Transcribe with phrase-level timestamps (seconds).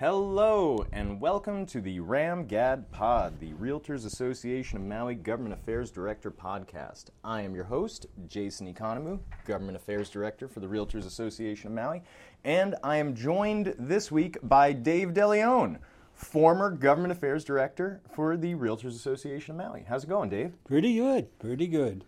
[0.00, 5.92] Hello, and welcome to the Ram Gad Pod, the Realtors Association of Maui Government Affairs
[5.92, 7.10] Director podcast.
[7.22, 12.02] I am your host, Jason Economou, Government Affairs Director for the Realtors Association of Maui,
[12.42, 15.78] and I am joined this week by Dave DeLeon,
[16.12, 19.84] former Government Affairs Director for the Realtors Association of Maui.
[19.88, 20.54] How's it going, Dave?
[20.64, 22.04] Pretty good, pretty good.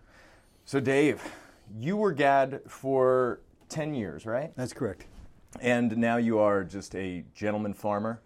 [0.65, 1.23] So, Dave,
[1.79, 4.51] you were GAD for 10 years, right?
[4.57, 5.07] That's correct.
[5.61, 8.21] And now you are just a gentleman farmer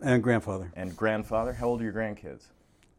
[0.00, 0.72] And grandfather.
[0.74, 1.52] and grandfather.
[1.54, 2.44] How old are your grandkids?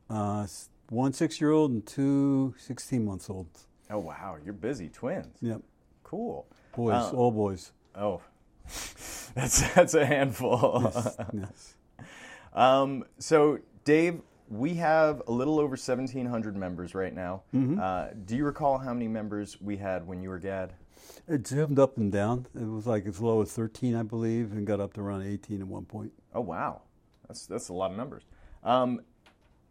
[0.10, 0.46] Uh,
[0.90, 3.48] one six year old and two 16 months old.
[3.90, 4.90] Oh wow, you're busy.
[4.90, 5.38] Twins.
[5.42, 5.62] Yep.
[6.04, 6.46] Cool.
[6.76, 7.72] Boys, Uh, all boys.
[7.96, 8.22] Oh,
[9.36, 10.82] that's that's a handful.
[10.94, 11.76] Yes, yes.
[12.54, 17.44] um, so, Dave, we have a little over 1,700 members right now.
[17.54, 17.80] Mm-hmm.
[17.80, 20.74] Uh, do you recall how many members we had when you were GAD?
[21.28, 22.48] It jumped up and down.
[22.54, 25.62] It was like as low as 13, I believe, and got up to around 18
[25.62, 26.12] at one point.
[26.34, 26.82] Oh wow,
[27.28, 28.24] that's that's a lot of numbers.
[28.64, 29.02] Um,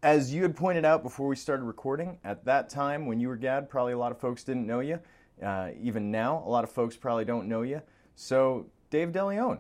[0.03, 3.37] as you had pointed out before we started recording, at that time when you were
[3.37, 4.99] GAD, probably a lot of folks didn't know you.
[5.43, 7.83] Uh, even now, a lot of folks probably don't know you.
[8.15, 9.59] So, Dave DeLeon,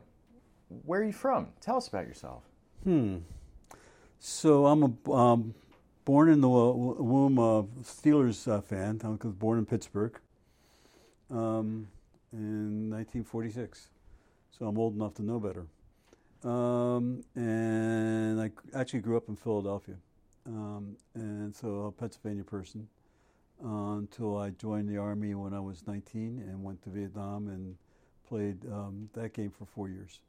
[0.84, 1.48] where are you from?
[1.60, 2.42] Tell us about yourself.
[2.84, 3.18] Hmm.
[4.18, 5.54] So I'm a um,
[6.04, 9.00] born in the womb of Steelers uh, fan.
[9.04, 10.18] I was born in Pittsburgh
[11.32, 11.88] um,
[12.32, 13.88] in 1946.
[14.56, 15.66] So I'm old enough to know better.
[16.44, 19.96] Um, and I actually grew up in Philadelphia.
[20.46, 22.88] Um, and so a Pennsylvania person
[23.64, 27.76] uh, until I joined the Army when I was 19 and went to Vietnam and
[28.28, 30.20] played um, that game for four years.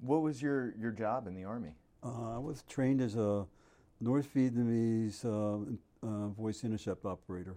[0.00, 1.72] What was your, your job in the Army?
[2.04, 3.46] Uh, I was trained as a
[4.00, 7.56] North Vietnamese uh, uh, voice intercept operator.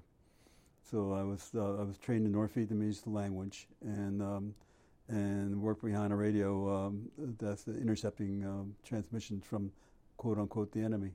[0.91, 4.53] So I was uh, I was trained in North Vietnamese language and um,
[5.07, 9.71] and worked behind a radio um, that's intercepting um, transmissions from
[10.17, 11.11] quote unquote the enemy.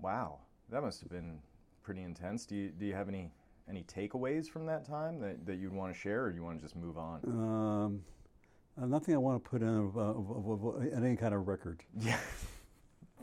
[0.00, 1.38] Wow, that must have been
[1.82, 2.46] pretty intense.
[2.46, 3.30] Do you, do you have any,
[3.68, 6.58] any takeaways from that time that, that you'd want to share, or do you want
[6.58, 7.20] to just move on?
[7.26, 8.02] Um,
[8.80, 11.82] uh, nothing I want to put in of, of, of, of any kind of record.
[12.00, 12.18] Yeah,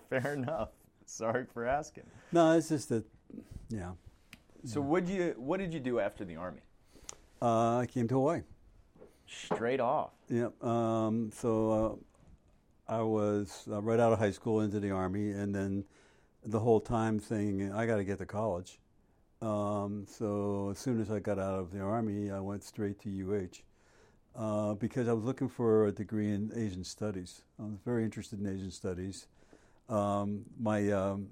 [0.10, 0.70] fair enough.
[1.06, 2.04] Sorry for asking.
[2.32, 3.06] No, it's just that,
[3.70, 3.92] yeah.
[4.66, 6.62] So, what you what did you do after the army?
[7.42, 8.42] Uh, I came to Hawaii.
[9.28, 10.12] Straight off.
[10.30, 10.64] Yep.
[10.64, 12.10] Um, so
[12.90, 15.84] uh, I was uh, right out of high school into the army, and then
[16.46, 18.80] the whole time thinking I got to get to college.
[19.42, 23.10] Um, so as soon as I got out of the army, I went straight to
[23.10, 23.62] UH
[24.36, 27.44] uh, because I was looking for a degree in Asian studies.
[27.60, 29.28] I was very interested in Asian studies.
[29.90, 31.28] Um, my um,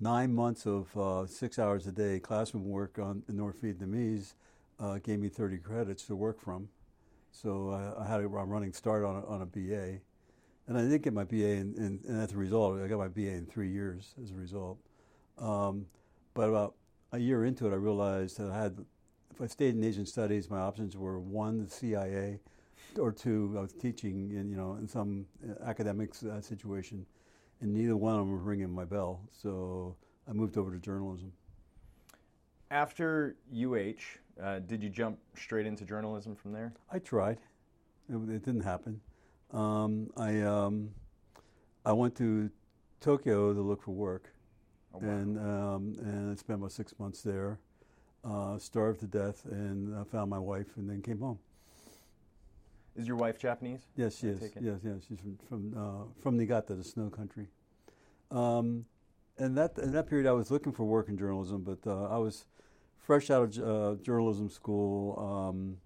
[0.00, 4.34] nine months of uh, six hours a day classroom work on North Vietnamese
[4.80, 6.68] uh, gave me 30 credits to work from.
[7.32, 9.98] So I, I had a running start on a, on a BA,
[10.66, 13.08] and I did get my BA, in, in, and as a result, I got my
[13.08, 14.78] BA in three years as a result.
[15.38, 15.86] Um,
[16.32, 16.74] but about
[17.12, 18.84] a year into it, I realized that I had,
[19.30, 22.38] if I stayed in Asian studies, my options were one, the CIA,
[22.98, 27.06] or two, I was teaching in you know in some uh, academic uh, situation,
[27.60, 29.20] and neither one of them were ringing my bell.
[29.32, 29.96] So
[30.28, 31.32] I moved over to journalism.
[32.70, 33.94] After UH,
[34.42, 36.72] uh, did you jump straight into journalism from there?
[36.90, 37.38] I tried.
[38.08, 39.00] It, it didn't happen.
[39.52, 40.90] Um, I um,
[41.84, 42.50] I went to
[43.00, 44.32] Tokyo to look for work,
[44.92, 45.08] Oh, wow.
[45.08, 47.58] and um, and I spent about six months there.
[48.24, 51.38] Uh, starved to death, and uh, found my wife, and then came home.
[52.96, 53.80] Is your wife Japanese?
[53.96, 54.52] Yes, she I is.
[54.60, 57.48] Yes, yes, she's from from uh, from Niigata, the snow country.
[58.30, 58.84] Um,
[59.36, 62.18] and that in that period, I was looking for work in journalism, but uh, I
[62.18, 62.46] was
[62.98, 65.76] fresh out of uh, journalism school, um,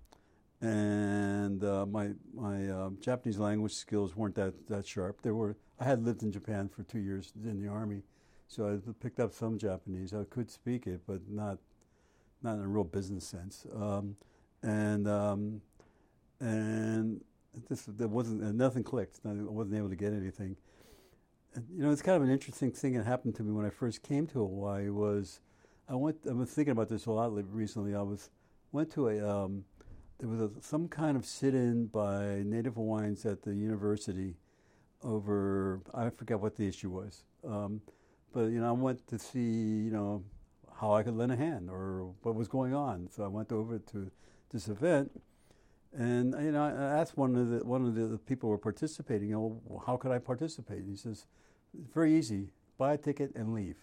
[0.60, 5.22] and uh, my my uh, Japanese language skills weren't that that sharp.
[5.22, 8.02] There were I had lived in Japan for two years in the army,
[8.48, 10.12] so I picked up some Japanese.
[10.12, 11.58] I could speak it, but not
[12.42, 13.66] not in a real business sense.
[13.74, 14.16] Um,
[14.62, 15.62] and um,
[16.40, 17.20] and
[17.68, 19.20] this there wasn't uh, nothing clicked.
[19.24, 20.56] I wasn't able to get anything.
[21.54, 23.70] And, you know, it's kind of an interesting thing that happened to me when I
[23.70, 24.90] first came to Hawaii.
[24.90, 25.40] Was
[25.88, 26.18] I went?
[26.28, 27.94] I was thinking about this a lot recently.
[27.94, 28.30] I was
[28.72, 29.64] went to a um,
[30.18, 34.36] there was a, some kind of sit-in by Native Hawaiians at the university
[35.02, 37.24] over I forget what the issue was.
[37.46, 37.80] Um,
[38.32, 40.24] but you know, I went to see you know
[40.80, 43.08] how I could lend a hand or what was going on.
[43.10, 44.10] So I went over to
[44.52, 45.10] this event,
[45.96, 46.70] and you know, I
[47.00, 49.96] asked one of the one of the people who were participating, you know, "Well, how
[49.96, 50.78] could I participate?
[50.78, 51.26] And he says,
[51.78, 52.52] "It's very easy.
[52.76, 53.76] Buy a ticket and leave."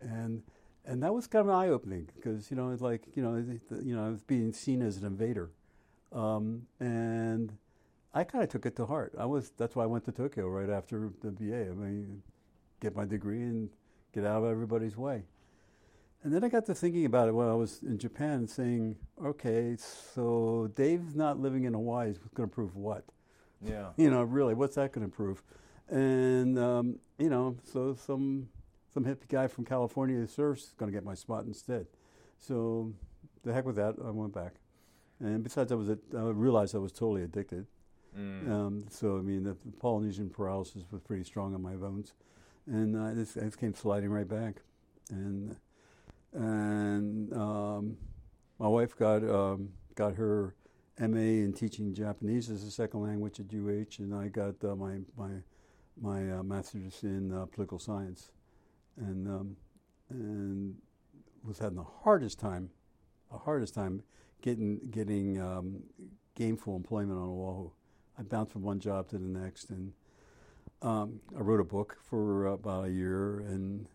[0.00, 0.42] And
[0.84, 3.84] and that was kind of eye opening because you know it's like you know the-
[3.84, 5.50] you know I was being seen as an invader,
[6.12, 7.56] um, and
[8.14, 9.14] I kind of took it to heart.
[9.18, 11.70] I was that's why I went to Tokyo right after the BA.
[11.70, 12.22] I mean,
[12.80, 13.70] get my degree and
[14.12, 15.24] get out of everybody's way.
[16.26, 18.96] And then I got to thinking about it when I was in Japan, and saying,
[19.24, 23.04] "Okay, so Dave's not living in Hawaii is going to prove what?
[23.64, 23.90] Yeah.
[23.96, 25.44] You know, really, what's that going to prove?"
[25.88, 28.48] And um, you know, so some
[28.92, 31.86] some hippie guy from California who surfs is going to get my spot instead.
[32.40, 32.92] So
[33.44, 34.54] the heck with that, I went back.
[35.20, 37.68] And besides, I was I realized I was totally addicted.
[38.18, 38.50] Mm.
[38.50, 42.14] Um, so I mean, the, the Polynesian paralysis was pretty strong on my bones,
[42.66, 44.62] and I just, I just came sliding right back.
[45.08, 45.54] And
[46.36, 47.96] and um,
[48.58, 50.54] my wife got um, got her
[50.98, 54.98] MA in teaching Japanese as a second language at UH, and I got uh, my
[55.16, 55.30] my
[56.00, 58.30] my uh, master's in uh, political science,
[58.96, 59.56] and um,
[60.10, 60.76] and
[61.42, 62.70] was having the hardest time,
[63.32, 64.02] the hardest time
[64.42, 65.82] getting getting um,
[66.34, 67.70] gainful employment on Oahu.
[68.18, 69.92] I bounced from one job to the next, and
[70.82, 73.86] um, I wrote a book for about a year, and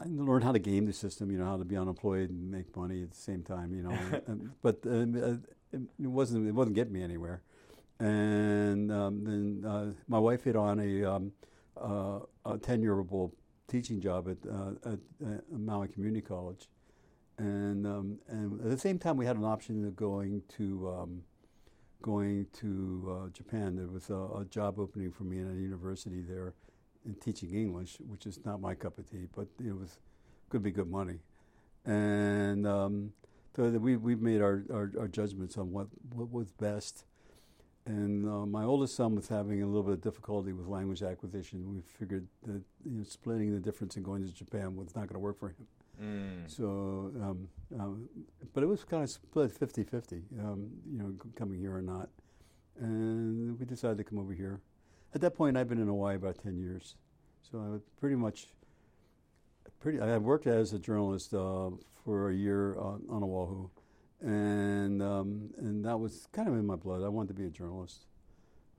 [0.00, 1.30] I, learned how to game the system.
[1.30, 3.74] You know, how to be unemployed and make money at the same time.
[3.74, 5.36] You know, but uh,
[5.72, 7.42] it wasn't it wasn't getting me anywhere.
[7.98, 11.32] And um, then uh, my wife hit on a um,
[11.80, 13.32] uh, a ten yearable
[13.68, 14.98] teaching job at, uh, at,
[15.28, 16.68] at Maui Community College,
[17.38, 21.22] and um, and at the same time we had an option of going to um,
[22.02, 23.76] going to uh, Japan.
[23.76, 26.54] There was a, a, job opening for me in a university there
[27.06, 29.98] in teaching English, which is not my cup of tea, but it was
[30.48, 31.18] could be good money.
[31.84, 33.12] And um,
[33.54, 37.04] so we we made our, our, our, judgments on what, what was best.
[37.86, 41.72] And uh, my oldest son was having a little bit of difficulty with language acquisition.
[41.72, 45.14] We figured that you know, splitting the difference and going to Japan was not going
[45.14, 45.66] to work for him.
[46.02, 46.50] Mm.
[46.50, 47.48] So, um,
[47.78, 48.08] um,
[48.52, 52.08] but it was kind of split 50 50, um, you know, coming here or not.
[52.78, 54.60] And we decided to come over here.
[55.16, 56.94] At that point, I've been in Hawaii about 10 years.
[57.50, 58.48] So I was pretty much,
[59.80, 61.70] pretty, I worked as a journalist uh,
[62.04, 63.70] for a year on, on Oahu.
[64.20, 67.02] And, um, and that was kind of in my blood.
[67.02, 68.04] I wanted to be a journalist.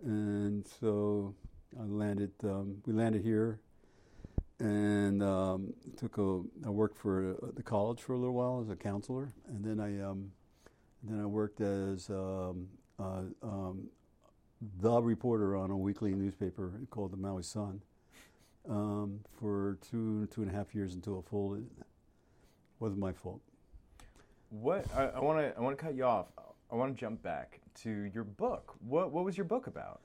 [0.04, 1.34] And so
[1.76, 3.60] I landed, um, we landed here
[4.60, 6.44] and um, took a.
[6.68, 9.80] I worked for uh, the college for a little while as a counselor, and then
[9.80, 10.32] I um,
[11.04, 12.68] then I worked as um,
[13.00, 13.88] uh, um,
[14.80, 17.82] the reporter on a weekly newspaper called the Maui Sun
[18.70, 21.68] um, for two two and a half years until it folded.
[22.80, 23.42] Wasn't my fault.
[24.50, 26.28] What I want to I want to cut you off.
[26.72, 28.76] I want to jump back to your book.
[28.80, 30.02] What what was your book about?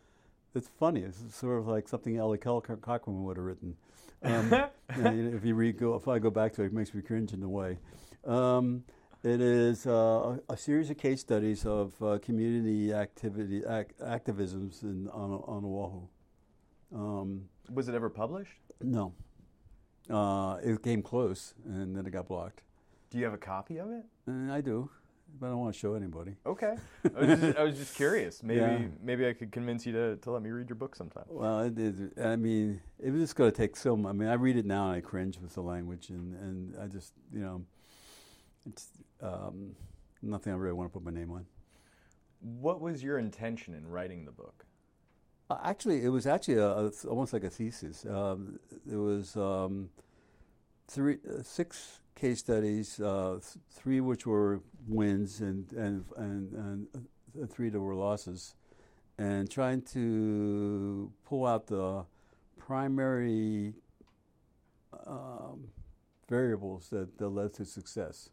[0.54, 1.00] It's funny.
[1.00, 3.76] It's sort of like something Ellie Cochran would have written.
[4.24, 4.54] Um,
[4.88, 7.42] if you read, go, if I go back to it, it makes me cringe in
[7.42, 7.76] a way.
[8.24, 8.84] Um,
[9.24, 15.08] it is uh, a, series of case studies of uh, community activity ac- activisms in,
[15.08, 16.08] on, on Oahu.
[16.94, 18.58] Um, Was it ever published?
[18.80, 19.14] No.
[20.10, 22.62] Uh, it came close, and then it got blocked.
[23.10, 24.04] Do you have a copy of it?
[24.28, 24.90] Uh, I do
[25.38, 26.36] but I don't want to show anybody.
[26.46, 26.76] Okay,
[27.16, 28.42] I was just, I was just curious.
[28.42, 28.78] Maybe yeah.
[29.02, 31.24] maybe I could convince you to, to let me read your book sometime.
[31.28, 33.94] Well, it, it, I mean, it was just going to take so.
[33.94, 36.86] I mean, I read it now and I cringe with the language, and, and I
[36.86, 37.62] just you know,
[38.68, 38.88] it's
[39.22, 39.74] um,
[40.20, 41.46] nothing I really want to put my name on.
[42.40, 44.66] What was your intention in writing the book?
[45.50, 48.06] Uh, actually, it was actually a, a, almost like a thesis.
[48.06, 48.58] Um,
[48.90, 49.90] it was um,
[50.88, 56.86] three, uh, six case studies, uh, th- three which were wins and, and, and, and
[57.40, 58.54] uh, three that were losses,
[59.18, 62.04] and trying to pull out the
[62.58, 63.74] primary
[65.06, 65.68] um,
[66.28, 68.30] variables that, that led to success.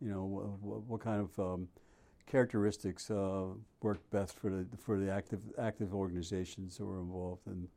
[0.00, 1.68] You know, what, what kind of um,
[2.26, 3.46] characteristics uh,
[3.82, 7.68] worked best for the, for the active, active organizations that were involved and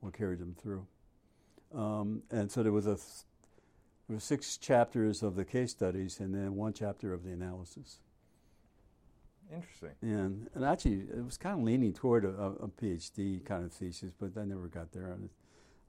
[0.00, 0.86] what carried them through.
[1.74, 2.96] Um, and so there was a
[4.08, 8.00] there were six chapters of the case studies and then one chapter of the analysis.
[9.52, 9.90] Interesting.
[10.00, 14.12] And, and actually, it was kind of leaning toward a, a PhD kind of thesis,
[14.18, 15.14] but I never got there.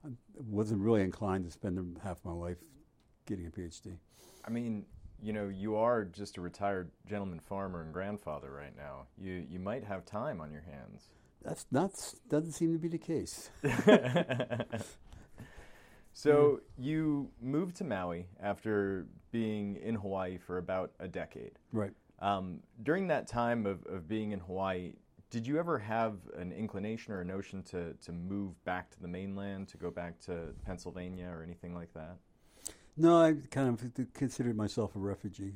[0.04, 2.58] I wasn't really inclined to spend half my life
[3.26, 3.96] getting a PhD.
[4.44, 4.84] I mean,
[5.22, 9.06] you know, you are just a retired gentleman farmer and grandfather right now.
[9.18, 11.08] You you might have time on your hands.
[11.42, 11.92] That's not
[12.28, 13.50] doesn't seem to be the case.
[16.12, 16.82] So mm-hmm.
[16.82, 21.52] you moved to Maui after being in Hawaii for about a decade.
[21.72, 21.92] Right.
[22.18, 24.94] Um, during that time of, of being in Hawaii,
[25.30, 29.08] did you ever have an inclination or a notion to, to move back to the
[29.08, 32.16] mainland, to go back to Pennsylvania or anything like that?
[32.96, 35.54] No, I kind of considered myself a refugee.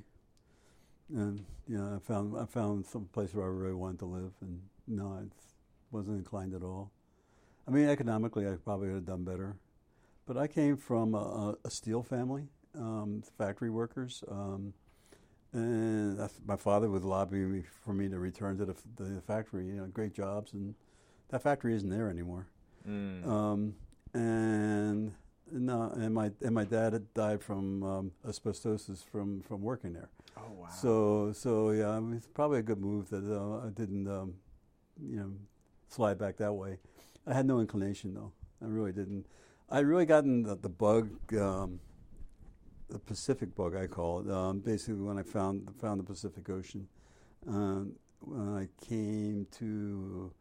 [1.15, 4.33] And, you know, I found, I found some place where I really wanted to live.
[4.41, 5.25] And No, I
[5.91, 6.91] wasn't inclined at all.
[7.67, 9.57] I mean, economically, I probably would have done better.
[10.27, 14.25] But I came from a, a steel family, um, factory workers.
[14.31, 14.73] Um,
[15.53, 19.67] and my father would lobby me for me to return to the, the, factory.
[19.67, 20.75] You know, great jobs, and
[21.29, 22.49] that factory isn't there anymore.
[22.89, 23.27] Mm.
[23.27, 23.75] Um,
[24.15, 25.13] and
[25.53, 30.09] no, and my and my dad had died from um, asbestosis from, from working there.
[30.37, 30.69] Oh wow!
[30.69, 34.35] So so yeah, it's probably a good move that uh, I didn't um,
[35.01, 35.33] you know
[35.89, 36.79] slide back that way.
[37.27, 38.33] I had no inclination though.
[38.63, 39.27] I really didn't.
[39.71, 41.81] I really gotten the, the bug um,
[42.89, 44.31] the Pacific bug, I call it.
[44.31, 46.87] Um, basically, when I found found the Pacific Ocean,
[47.47, 50.33] um, when I came to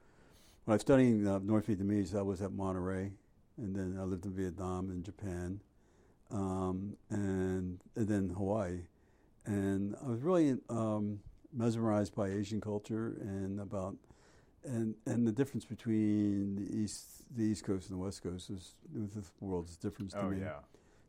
[0.65, 3.11] when I was studying uh, North Vietnamese, I was at Monterey,
[3.57, 5.61] and then I lived in Vietnam and Japan,
[6.31, 8.81] um, and and then Hawaii,
[9.45, 11.19] and I was really um,
[11.53, 13.95] mesmerized by Asian culture and about
[14.63, 18.73] and and the difference between the east the East Coast and the West Coast is
[18.93, 20.41] the world's difference to oh, me.
[20.41, 20.59] yeah.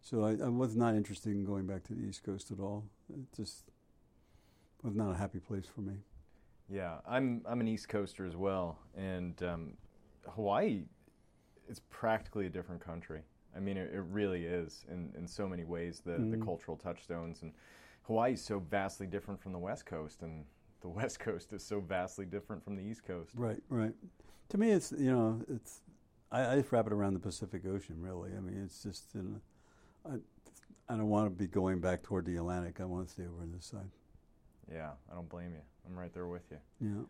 [0.01, 2.85] So I, I, was not interested in going back to the East Coast at all.
[3.09, 3.65] It just
[4.83, 5.95] was not a happy place for me.
[6.69, 9.75] Yeah, I'm I'm an East Coaster as well, and um,
[10.29, 10.85] Hawaii
[11.69, 13.23] is practically a different country.
[13.57, 16.03] I mean, it, it really is in, in so many ways.
[16.05, 16.31] The mm-hmm.
[16.31, 17.53] the cultural touchstones and
[18.03, 20.45] Hawaii is so vastly different from the West Coast, and
[20.81, 23.31] the West Coast is so vastly different from the East Coast.
[23.35, 23.95] Right, right.
[24.51, 25.81] To me, it's you know, it's
[26.31, 27.97] I, I wrap it around the Pacific Ocean.
[28.01, 29.17] Really, I mean, it's just
[30.07, 30.17] I,
[30.89, 32.81] I don't want to be going back toward the Atlantic.
[32.81, 33.91] I want to stay over on this side.
[34.71, 35.61] Yeah, I don't blame you.
[35.87, 36.59] I'm right there with you.
[36.81, 37.05] Yeah.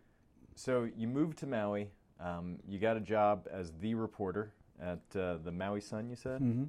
[0.55, 1.91] So you moved to Maui.
[2.21, 6.09] Um, you got a job as the reporter at uh, the Maui Sun.
[6.09, 6.40] You said.
[6.40, 6.64] Mm-hmm.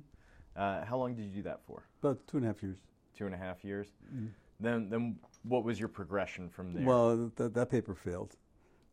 [0.55, 1.83] Uh, how long did you do that for?
[2.01, 2.77] About two and a half years.
[3.17, 3.87] Two and a half years.
[4.13, 4.27] Mm-hmm.
[4.59, 6.85] Then, then what was your progression from there?
[6.85, 8.37] Well, th- that paper failed,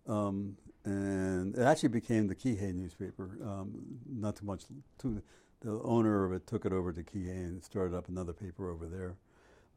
[0.09, 3.39] um, and it actually became the Kihei newspaper.
[3.45, 3.71] Um,
[4.09, 4.65] not too much.
[4.99, 5.23] Too,
[5.61, 8.87] the owner of it took it over to Kihei and started up another paper over
[8.87, 9.15] there.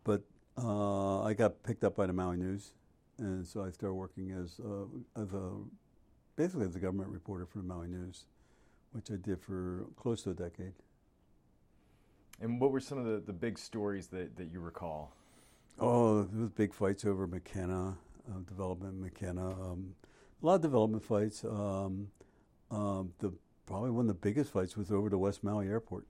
[0.04, 0.24] But
[0.58, 2.74] uh, I got picked up by the Maui News,
[3.20, 5.52] and so I started working as uh, as a
[6.36, 8.26] basically as a government reporter for the Maui News,
[8.92, 10.74] which I did for close to a decade.
[12.42, 15.14] And what were some of the, the big stories that, that you recall?
[15.80, 17.96] Oh, there was big fights over Makena,
[18.30, 19.54] uh, development Makena.
[19.54, 19.96] Um,
[20.42, 21.44] a lot of development fights.
[21.44, 22.10] Um,
[22.72, 23.34] um, the
[23.66, 26.06] probably one of the biggest fights was over the West Maui Airport,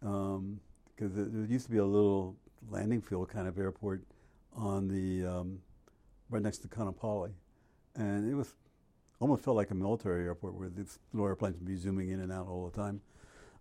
[0.00, 0.60] because um,
[0.98, 2.36] there used to be a little
[2.70, 4.04] landing field kind of airport
[4.54, 5.58] on the um,
[6.30, 7.32] right next to Kaanapali,
[7.96, 8.54] and it was
[9.22, 12.32] almost felt like a military airport where these little airplanes would be zooming in and
[12.32, 13.00] out all the time.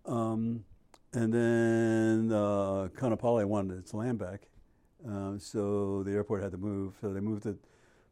[0.07, 0.65] Um,
[1.13, 4.47] and then uh, Kaanapali wanted its land back,
[5.07, 6.95] uh, so the airport had to move.
[6.99, 7.57] So they moved it.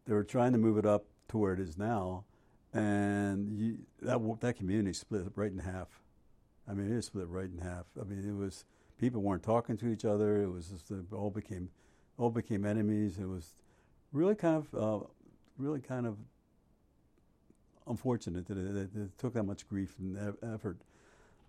[0.05, 2.25] They were trying to move it up to where it is now,
[2.71, 5.87] and you, that that community split right in half.
[6.69, 7.85] I mean, it split right in half.
[7.99, 8.65] I mean, it was
[8.99, 10.43] people weren't talking to each other.
[10.43, 11.69] It was just it all became
[12.17, 13.17] all became enemies.
[13.17, 13.55] It was
[14.11, 15.05] really kind of uh,
[15.57, 16.17] really kind of
[17.89, 20.77] unfortunate that it, took that much grief and effort.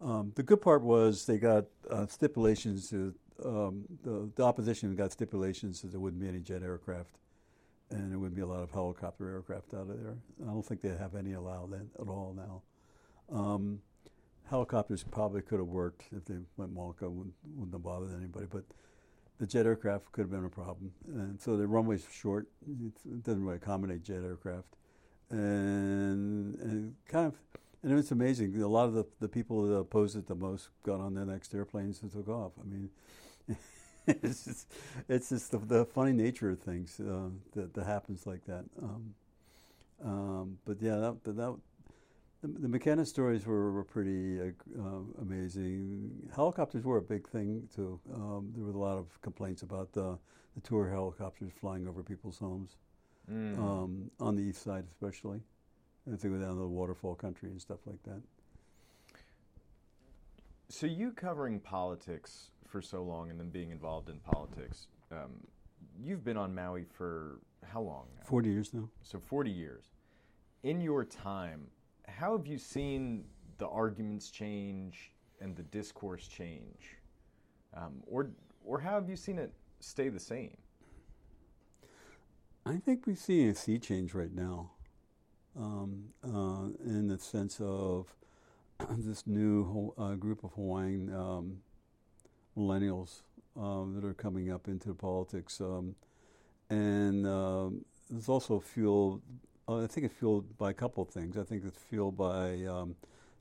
[0.01, 5.13] Um, the good part was they got uh, stipulations to um, the, the, opposition got
[5.13, 7.17] stipulations that there wouldn't be any jet aircraft,
[7.91, 10.17] and there wouldn't be a lot of helicopter aircraft out of there.
[10.43, 12.63] I don't think they have any allowed at all now.
[13.35, 13.81] Um,
[14.49, 18.65] helicopters probably could have worked if they went mauka, wouldn't, wouldn't have bothered anybody, but
[19.39, 20.93] the jet aircraft could have been a problem.
[21.07, 24.77] And so the runway's short, it doesn't really accommodate jet aircraft.
[25.31, 27.35] And, and kind of,
[27.83, 28.61] and it's amazing.
[28.61, 31.55] A lot of the, the people that opposed it the most got on their next
[31.55, 32.53] airplanes and took off.
[32.61, 32.91] I mean,
[34.07, 34.73] it's just,
[35.09, 38.65] it's just the, the, funny nature of things uh, that, that happens like that.
[38.83, 39.15] Um,
[40.05, 44.45] um, but yeah, that, that, the, the Makena stories were, were pretty uh,
[44.79, 46.11] uh, amazing.
[46.35, 48.01] Helicopters were a big thing too.
[48.15, 50.19] Um, there were a lot of complaints about the,
[50.55, 52.77] the tour helicopters flying over people's homes,
[53.31, 53.59] mm.
[53.59, 55.41] um, on the east side especially.
[56.07, 58.21] If they go down to the waterfall country and stuff like that.
[60.69, 65.47] So you covering politics for so long and then being involved in politics, um,
[66.03, 68.07] you've been on Maui for how long?
[68.17, 68.25] Now?
[68.25, 68.89] 40 years now.
[69.03, 69.85] So 40 years.
[70.63, 71.67] In your time,
[72.07, 73.25] how have you seen
[73.59, 76.97] the arguments change and the discourse change?
[77.77, 78.31] Um, or,
[78.65, 80.57] or how have you seen it stay the same?
[82.71, 84.71] I think we see a sea change right now
[85.59, 88.15] um, uh, in the sense of
[88.97, 91.63] this new uh, group of Hawaiian um,
[92.57, 93.23] millennials
[93.57, 95.61] um, that are coming up into politics.
[95.61, 95.97] Um,
[96.69, 99.21] and um, there's also fueled
[99.67, 101.37] I think it's fueled by a couple of things.
[101.37, 102.95] I think it's fueled by um,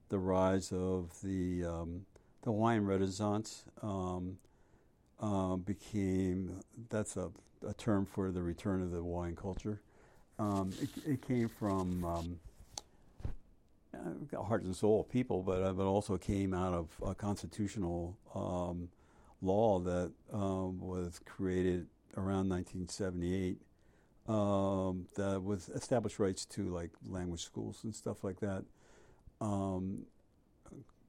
[0.09, 3.65] the rise of the the Hawaiian Renaissance.
[5.21, 7.29] Uh, became that's a,
[7.67, 9.81] a, term for the return of the Hawaiian culture.
[10.37, 12.39] Um, it, it, came from um,
[13.93, 18.87] uh, heart and soul people, but uh, but also came out of a constitutional um,
[19.41, 23.57] law that um, was created around 1978
[24.29, 28.63] um, that was established rights to like language schools and stuff like that,
[29.41, 30.05] um,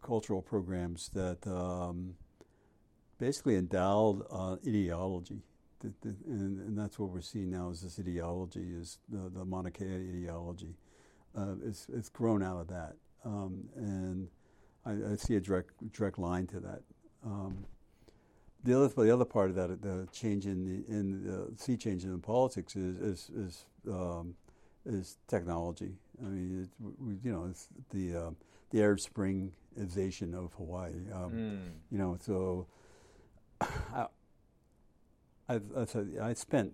[0.03, 1.47] cultural programs that
[3.21, 5.43] basically endowed uh, ideology.
[5.81, 9.45] The, the, and, and, that's what we're seeing now is this ideology is the, the
[9.45, 10.75] Mauna Kea ideology.
[11.37, 12.97] Uh, it's, it's grown out of that.
[13.25, 14.29] Um, and
[14.85, 16.83] I, I, see a direct, direct line to that.
[17.25, 17.65] Um,
[18.65, 22.05] the other, the other part of that, the change in the in the sea change
[22.05, 24.35] in politics is is is, um,
[24.85, 25.93] is technology.
[26.23, 28.31] I mean, it, we, you know, it's the uh,
[28.71, 30.93] the Arab Springization of Hawaii.
[31.13, 31.59] Um, mm.
[31.91, 32.67] You know, so
[33.61, 34.07] I,
[35.49, 35.63] I've,
[36.21, 36.73] I spent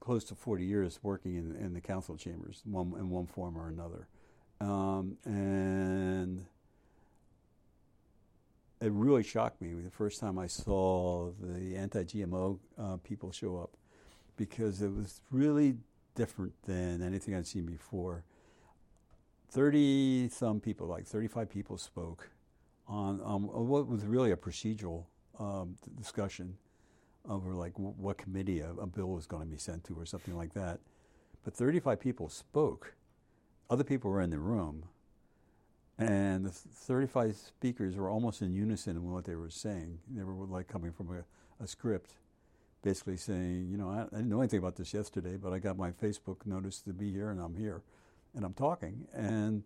[0.00, 3.68] close to 40 years working in, in the council chambers, one in one form or
[3.68, 4.06] another,
[4.60, 6.44] um, and
[8.80, 13.76] it really shocked me the first time I saw the anti-GMO uh, people show up,
[14.36, 15.76] because it was really
[16.14, 18.24] different than anything I'd seen before.
[19.50, 22.30] Thirty some people, like thirty-five people, spoke
[22.86, 25.04] on um, what was really a procedural
[25.38, 26.56] um, discussion
[27.28, 30.36] over like what committee a, a bill was going to be sent to or something
[30.36, 30.80] like that.
[31.44, 32.94] But 35 people spoke.
[33.70, 34.84] Other people were in the room.
[35.98, 39.98] And the 35 speakers were almost in unison in what they were saying.
[40.10, 42.14] They were like coming from a, a script,
[42.82, 45.78] basically saying, you know, I, I, didn't know anything about this yesterday, but I got
[45.78, 47.82] my Facebook notice to be here and I'm here
[48.34, 49.06] and I'm talking.
[49.14, 49.62] And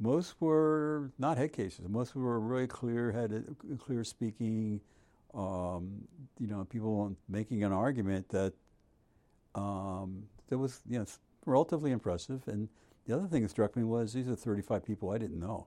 [0.00, 1.88] most were not head cases.
[1.88, 4.80] Most were really clear headed, clear speaking,
[5.34, 6.02] um,
[6.38, 8.54] you know, people making an argument that
[9.54, 11.04] um, that was, you know,
[11.44, 12.42] relatively impressive.
[12.48, 12.68] And
[13.06, 15.66] the other thing that struck me was these are 35 people I didn't know.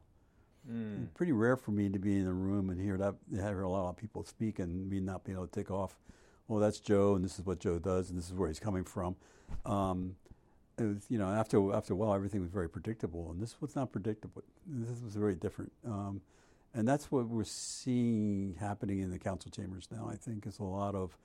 [0.69, 1.13] Mm.
[1.13, 3.89] Pretty rare for me to be in a room and hear that hear a lot
[3.89, 6.00] of people speak and me not being able to take off.
[6.48, 8.84] Well, that's Joe, and this is what Joe does, and this is where he's coming
[8.84, 9.15] from.
[9.65, 10.15] Um,
[10.78, 13.76] it was, you know, after after a while, everything was very predictable, and this was
[13.76, 14.44] not predictable.
[14.66, 16.22] This was very different, um,
[16.74, 20.10] and that's what we're seeing happening in the council chambers now.
[20.12, 21.16] I think is a lot of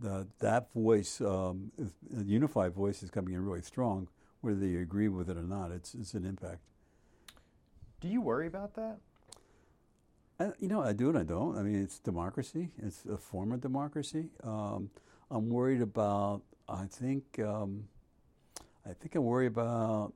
[0.00, 1.70] the, that voice, um,
[2.16, 4.08] a unified voice, is coming in really strong,
[4.40, 5.70] whether you agree with it or not.
[5.70, 6.60] It's it's an impact.
[8.00, 8.98] Do you worry about that?
[10.40, 11.56] I, you know, I do and I don't.
[11.56, 12.70] I mean, it's democracy.
[12.78, 14.30] It's a form of democracy.
[14.42, 14.90] Um,
[15.30, 16.42] I'm worried about.
[16.68, 17.38] I think.
[17.38, 17.84] Um,
[18.88, 20.12] I think I worry about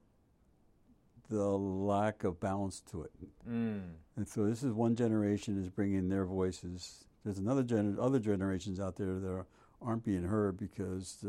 [1.29, 3.13] the lack of balance to it.
[3.49, 3.83] Mm.
[4.17, 7.05] And so this is one generation is bringing their voices.
[7.25, 9.45] There's another gen- other generations out there that
[9.81, 11.25] aren't being heard because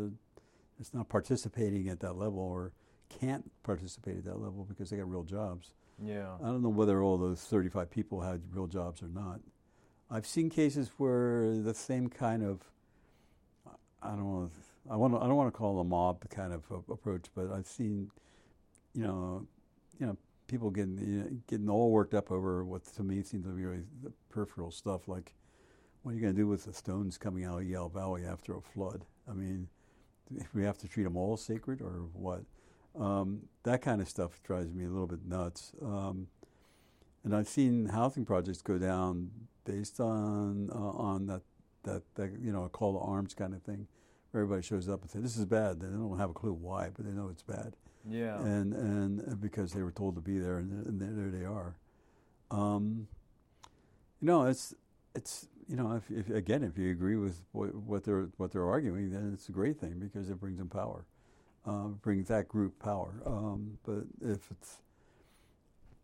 [0.79, 2.71] it's not participating at that level or
[3.09, 5.73] can't participate at that level because they got real jobs.
[6.03, 6.35] Yeah.
[6.41, 9.39] I don't know whether all those 35 people had real jobs or not.
[10.09, 12.61] I've seen cases where the same kind of
[14.01, 14.49] I don't know
[14.89, 17.51] I want to, I don't want to call it a mob kind of approach, but
[17.51, 18.11] I've seen,
[18.93, 19.47] you know,
[19.99, 20.17] you know,
[20.47, 23.63] people getting you know, getting all worked up over what to me seems to be
[23.63, 25.33] really the peripheral stuff, like
[26.01, 28.55] what are you going to do with the stones coming out of Iao Valley after
[28.57, 29.05] a flood?
[29.29, 29.69] I mean,
[30.35, 32.41] if we have to treat them all sacred or what?
[32.99, 35.71] Um, that kind of stuff drives me a little bit nuts.
[35.81, 36.27] Um,
[37.23, 39.31] and I've seen housing projects go down
[39.65, 41.41] based on uh, on that,
[41.83, 43.87] that that you know a call to arms kind of thing
[44.33, 47.05] everybody shows up and says, "This is bad." They don't have a clue why, but
[47.05, 47.75] they know it's bad.
[48.07, 48.39] Yeah.
[48.39, 51.75] And and because they were told to be there, and, and there they are.
[52.51, 53.07] Um,
[54.21, 54.73] you know, it's
[55.15, 59.11] it's you know, if, if, again, if you agree with what, they're what they're arguing,
[59.11, 61.05] then it's a great thing because it brings them power,
[61.65, 63.21] uh, brings that group power.
[63.25, 64.77] Um, but if it's,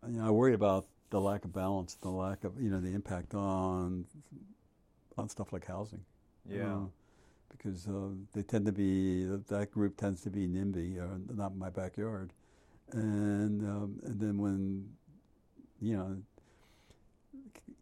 [0.08, 2.92] you know, I worry about the lack of balance, the lack of you know the
[2.94, 4.06] impact on
[5.18, 6.04] on stuff like housing.
[6.48, 6.74] Yeah.
[6.74, 6.80] Uh,
[7.50, 11.56] because uh, they tend to be that group tends to be NIMBY, or uh, not
[11.56, 12.32] my backyard,
[12.92, 14.88] and um, and then when
[15.80, 16.16] you know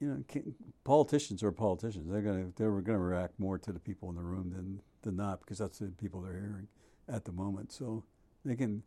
[0.00, 0.42] you know
[0.84, 2.10] politicians are politicians.
[2.10, 5.40] They're to they're to react more to the people in the room than than not
[5.40, 6.68] because that's the people they're hearing
[7.08, 7.72] at the moment.
[7.72, 8.04] So
[8.44, 8.82] they can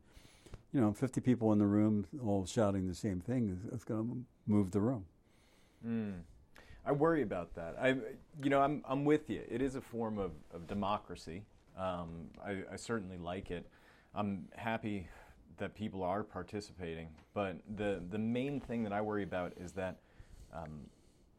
[0.74, 4.52] you know 50 people in the room all shouting the same thing it's going to
[4.52, 5.06] move the room.
[5.86, 6.22] Mm.
[6.86, 7.76] I worry about that.
[7.80, 7.90] I,
[8.44, 9.42] you know, I'm, I'm with you.
[9.50, 11.44] It is a form of, of democracy.
[11.78, 13.68] Um, I, I, certainly like it.
[14.14, 15.08] I'm happy
[15.58, 20.00] that people are participating, but the the main thing that I worry about is that,
[20.54, 20.82] um,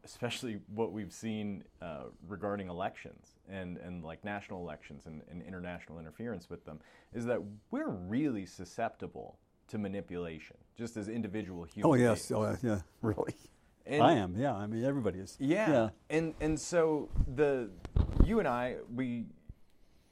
[0.05, 5.99] especially what we've seen uh, regarding elections and and like national elections and, and international
[5.99, 6.81] interference with them,
[7.13, 11.93] is that we're really susceptible to manipulation, just as individual humans.
[11.93, 13.35] Oh yes, oh yeah, really.
[13.87, 14.37] And- I am.
[14.37, 15.37] Yeah, I mean everybody is.
[15.41, 15.71] Yeah.
[15.71, 15.89] Yeah.
[16.11, 17.71] And and so the
[18.25, 19.27] you and I we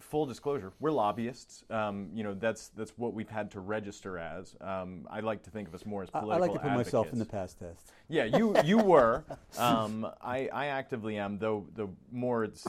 [0.00, 1.62] full disclosure we're lobbyists.
[1.70, 4.56] Um, you know that's that's what we've had to register as.
[4.60, 7.12] Um, I like to think of us more as I, I like to put myself
[7.12, 7.92] in the past test.
[8.08, 9.24] Yeah, you you were.
[9.58, 11.66] Um, I I actively am though.
[11.74, 12.66] The more it's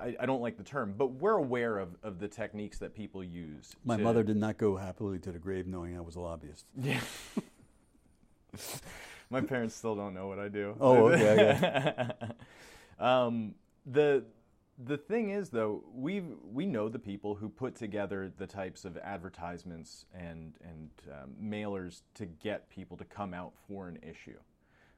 [0.00, 3.22] I, I don't like the term, but we're aware of, of the techniques that people
[3.24, 3.74] use.
[3.84, 6.66] My to- mother did not go happily to the grave knowing I was a lobbyist.
[6.80, 7.00] Yeah.
[9.30, 10.76] My parents still don't know what I do.
[10.80, 12.08] Oh, okay,
[12.98, 13.54] um,
[13.86, 14.24] the
[14.84, 18.96] the thing is, though, we we know the people who put together the types of
[18.98, 24.38] advertisements and and um, mailers to get people to come out for an issue.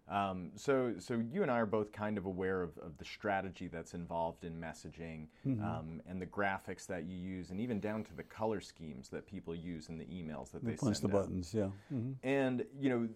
[0.09, 3.67] Um, so, so you and I are both kind of aware of, of the strategy
[3.67, 5.27] that's involved in messaging
[5.61, 9.27] um, and the graphics that you use, and even down to the color schemes that
[9.27, 11.13] people use in the emails that they Punch the out.
[11.13, 11.53] buttons.
[11.53, 11.71] Yeah.
[11.89, 13.09] hmm And you know,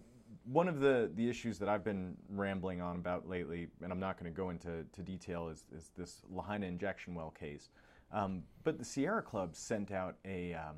[0.45, 4.19] one of the the issues that I've been rambling on about lately, and I'm not
[4.19, 7.69] going to go into to detail, is, is this Lahaina injection well case.
[8.11, 10.77] Um, but the Sierra Club sent out a um,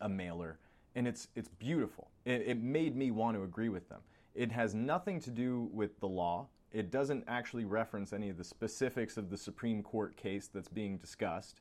[0.00, 0.58] a mailer,
[0.94, 2.10] and it's it's beautiful.
[2.24, 4.00] It, it made me want to agree with them.
[4.34, 6.48] It has nothing to do with the law.
[6.72, 10.96] It doesn't actually reference any of the specifics of the Supreme Court case that's being
[10.96, 11.60] discussed.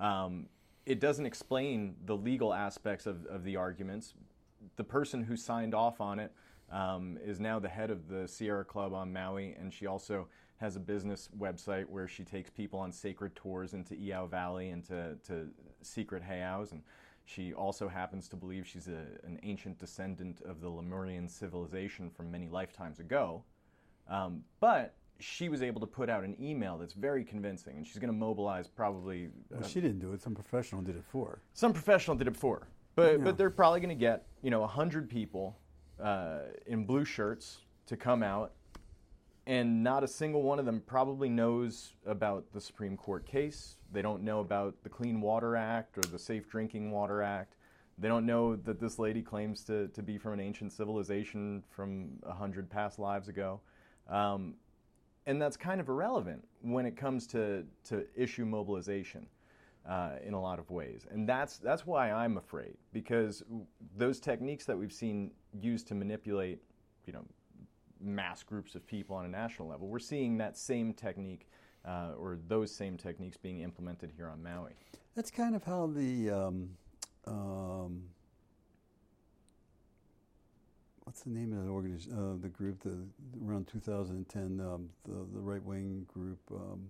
[0.00, 0.46] Um,
[0.84, 4.14] it doesn't explain the legal aspects of, of the arguments.
[4.76, 6.32] The person who signed off on it
[6.70, 10.28] um, is now the head of the Sierra Club on Maui, and she also
[10.58, 14.84] has a business website where she takes people on sacred tours into Iao Valley and
[14.86, 15.48] to, to
[15.82, 16.72] secret heiaus.
[16.72, 16.82] And
[17.24, 22.30] she also happens to believe she's a, an ancient descendant of the Lemurian civilization from
[22.30, 23.44] many lifetimes ago.
[24.08, 27.98] Um, but she was able to put out an email that's very convincing, and she's
[27.98, 30.20] going to mobilize probably Well, she didn't do it.
[30.22, 31.38] Some professional did it for her.
[31.54, 33.24] some professional did it before, but Yeah.
[33.24, 35.56] but they're probably going to get you know hundred people
[36.02, 38.52] uh, in blue shirts to come out,
[39.46, 43.76] and not a single one of them probably knows about the Supreme Court case.
[43.92, 47.56] They don't know about the Clean Water Act or the Safe Drinking Water Act.
[47.96, 52.10] They don't know that this lady claims to, to be from an ancient civilization from
[52.22, 53.60] a hundred past lives ago.
[54.08, 54.54] Um,
[55.26, 59.26] and that's kind of irrelevant when it comes to, to issue mobilization
[59.88, 61.06] uh, in a lot of ways.
[61.10, 63.42] And that's, that's why I'm afraid, because
[63.96, 65.30] those techniques that we've seen
[65.60, 66.60] used to manipulate,
[67.06, 67.24] you know,
[68.00, 71.48] mass groups of people on a national level, we're seeing that same technique
[71.84, 74.72] uh, or those same techniques being implemented here on Maui.
[75.14, 76.70] That's kind of how the um,
[77.26, 78.02] um,
[81.04, 82.12] what's the name of the organization?
[82.12, 82.98] Uh, the group, the
[83.44, 86.88] around 2010, um, the the right wing group, um,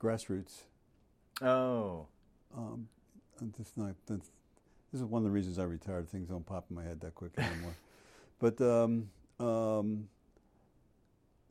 [0.00, 0.62] grassroots.
[1.42, 2.06] Oh,
[2.56, 2.88] Um,
[3.58, 4.30] this not that's,
[4.92, 6.08] this is one of the reasons I retired.
[6.08, 7.74] Things don't pop in my head that quick anymore.
[8.38, 9.08] but um,
[9.40, 10.08] um,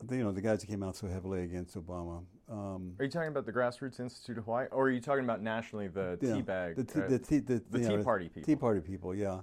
[0.04, 2.22] the, you know the guys that came out so heavily against Obama.
[2.48, 5.42] Um, are you talking about the Grassroots Institute of Hawaii, or are you talking about
[5.42, 6.76] nationally the yeah, Teabag?
[6.76, 8.46] the, tea, uh, the, tea, the, the Tea know, Party people.
[8.46, 9.40] Tea Party people, yeah.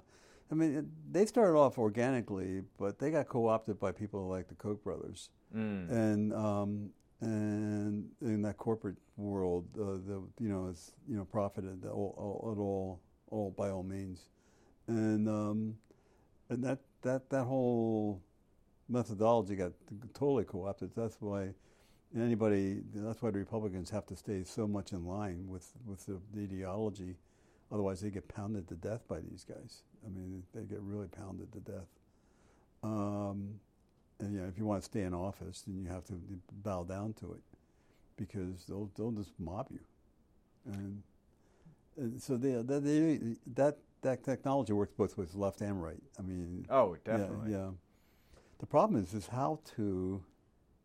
[0.50, 4.82] I mean, they started off organically, but they got co-opted by people like the Koch
[4.82, 5.88] brothers, Mm.
[5.90, 11.86] and um, and in that corporate world, uh, the you know it's you know profited
[11.86, 13.00] all, all, at all
[13.34, 14.20] all by all means,
[14.86, 15.76] and um,
[16.48, 18.22] and that that that whole
[18.88, 19.72] methodology got
[20.14, 20.90] totally co-opted.
[20.94, 21.54] That's why
[22.16, 22.80] anybody.
[22.94, 26.42] That's why the Republicans have to stay so much in line with with the, the
[26.42, 27.16] ideology.
[27.72, 29.82] Otherwise, they get pounded to death by these guys.
[30.06, 31.90] I mean, they get really pounded to death.
[32.82, 33.38] Um,
[34.20, 36.14] and you know, if you want to stay in office, then you have to
[36.62, 37.42] bow down to it,
[38.16, 39.80] because they'll they'll just mob you,
[40.66, 41.02] and
[42.18, 46.02] so they, that they, that that technology works both with left and right.
[46.18, 47.52] I mean, Oh, definitely.
[47.52, 47.70] Yeah,
[48.58, 50.22] The problem is is how to.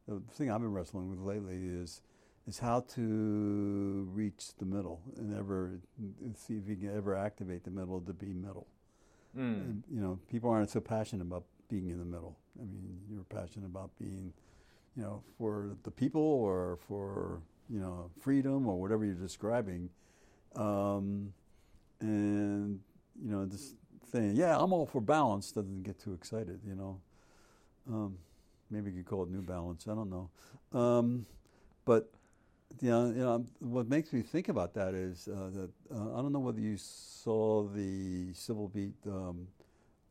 [0.08, 2.02] The thing I've been wrestling with lately is
[2.48, 5.80] is how to reach the middle and ever
[6.36, 8.66] see if you can ever activate the middle to be middle.
[9.38, 9.54] Mm.
[9.54, 12.36] And, you know, people aren't so passionate about being in the middle.
[12.60, 14.34] I mean, you're passionate about being,
[14.96, 19.90] you know, for the people or for you know freedom or whatever you're describing,
[20.56, 21.34] um,
[22.00, 22.80] and
[23.22, 23.74] you know, this
[24.12, 26.60] thing, yeah, I'm all for balance doesn't get too excited.
[26.66, 27.02] You know,
[27.88, 28.18] um,
[28.70, 29.88] maybe you could call it New Balance.
[29.88, 31.26] I don't know, um,
[31.86, 32.10] but
[32.82, 36.22] you know, you know, what makes me think about that is uh, that uh, I
[36.22, 39.48] don't know whether you saw the Civil Beat um,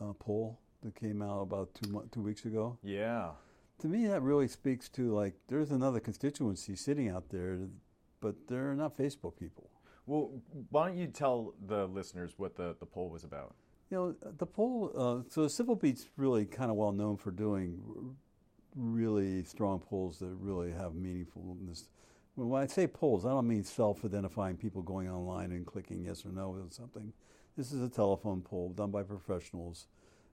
[0.00, 2.78] uh, poll that came out about two mo- two weeks ago.
[2.82, 3.30] Yeah.
[3.80, 7.58] To me, that really speaks to like there's another constituency sitting out there,
[8.20, 9.70] but they're not Facebook people.
[10.08, 10.30] Well,
[10.70, 13.54] why don't you tell the listeners what the, the poll was about?
[13.90, 14.90] You know, the poll.
[14.96, 18.16] Uh, so Civil Beat's really kind of well known for doing
[18.74, 21.88] really strong polls that really have meaningfulness.
[22.36, 26.30] When I say polls, I don't mean self-identifying people going online and clicking yes or
[26.30, 27.12] no or something.
[27.58, 29.88] This is a telephone poll done by professionals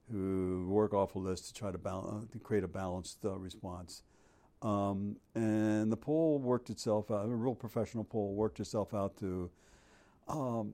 [0.10, 4.04] who work off a list to try to, balance, to create a balanced uh, response.
[4.62, 9.52] Um, and the poll worked itself out, a real professional poll worked itself out to,
[10.28, 10.74] um,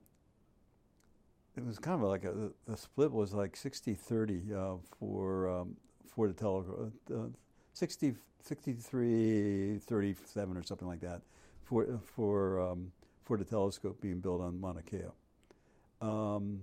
[1.56, 5.76] it was kind of like a, the split was like 60 30 uh, for, um,
[6.08, 7.28] for the tele, uh,
[7.74, 11.22] 60, 63 37 or something like that
[11.64, 12.92] for, for, um,
[13.24, 15.04] for the telescope being built on Mauna Kea.
[16.02, 16.62] Um,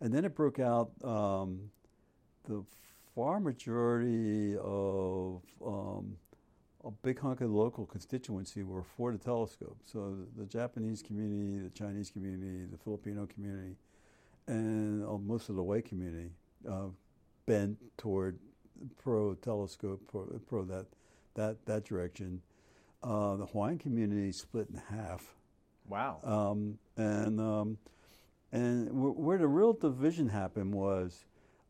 [0.00, 1.70] and then it broke out um,
[2.48, 2.64] the
[3.14, 6.16] far majority of um,
[6.84, 9.78] a big hunk of the local constituency were for the telescope.
[9.84, 13.76] So the, the Japanese community, the Chinese community, the Filipino community,
[14.46, 16.30] and uh, most of the white community
[16.68, 16.88] uh,
[17.46, 18.38] bent toward
[18.96, 20.86] pro telescope, pro, pro, that
[21.34, 22.40] that that direction.
[23.02, 25.34] Uh, the Hawaiian community split in half.
[25.88, 26.20] Wow.
[26.22, 27.78] Um, and um,
[28.52, 31.24] and where the real division happened was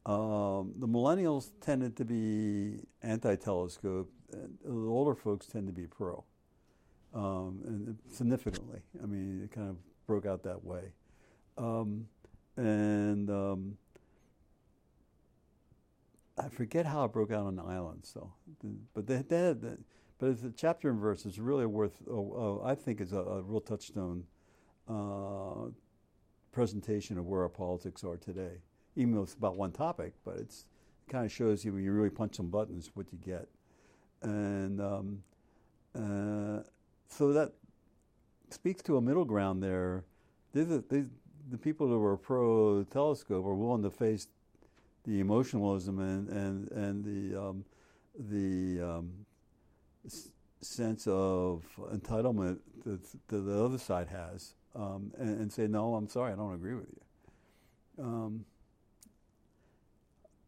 [0.06, 4.10] um, the millennials tended to be anti-telescope.
[4.32, 6.24] And the older folks tend to be pro,
[7.14, 8.80] um, and significantly.
[9.02, 10.92] I mean, it kind of broke out that way,
[11.58, 12.06] um,
[12.56, 13.76] and um,
[16.38, 18.00] I forget how it broke out on the island.
[18.04, 18.32] So,
[18.94, 19.78] but they, they had,
[20.18, 21.96] but the chapter and verse is really worth.
[22.08, 24.24] Uh, I think is a, a real touchstone
[24.88, 25.70] uh,
[26.52, 28.58] presentation of where our politics are today
[28.96, 30.66] even though it's about one topic, but it's,
[31.06, 33.48] it kind of shows you when you really punch some buttons what you get.
[34.22, 35.22] And um,
[35.94, 36.62] uh,
[37.08, 37.52] so that
[38.50, 40.04] speaks to a middle ground there.
[40.52, 41.06] These these,
[41.50, 44.28] the people who are pro telescope are willing to face
[45.04, 47.64] the emotionalism and, and, and the, um,
[48.30, 49.12] the um,
[50.06, 50.28] s-
[50.60, 56.08] sense of entitlement that, that, the other side has um, and, and, say, no, I'm
[56.08, 56.86] sorry, I don't agree with
[57.98, 58.04] you.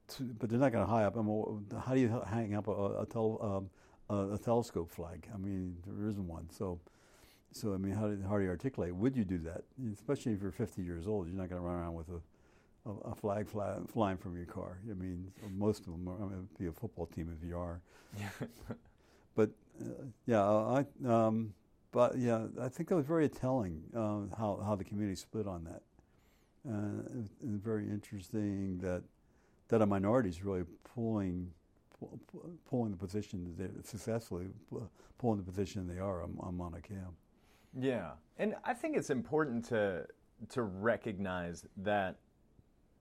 [0.09, 1.17] To, but they're not going to high up.
[1.17, 3.71] I mean, how do you hang up a, a, tel,
[4.11, 5.27] um, a, a, telescope flag?
[5.33, 6.49] I mean, there isn't one.
[6.51, 6.81] So,
[7.53, 8.95] so I mean, how do, how do you articulate?
[8.95, 9.63] Would you do that?
[9.93, 13.15] Especially if you're 50 years old, you're not going to run around with a, a,
[13.15, 14.79] flag fly, flying from your car.
[14.91, 16.09] I mean, most of them.
[16.09, 17.81] Are, I mean, it'd be a football team if you are.
[19.35, 20.85] but uh, yeah, I.
[21.07, 21.55] Um,
[21.93, 25.65] but yeah, I think that was very telling uh, how how the community split on
[25.65, 25.83] that.
[26.67, 29.03] Uh, and very interesting that
[29.69, 31.51] that a minority is really pulling
[32.69, 34.47] pulling the position that they're successfully
[35.19, 36.97] pulling the position they are on, on Mauna Kea.
[37.79, 40.07] Yeah, and I think it's important to
[40.51, 42.17] to recognize that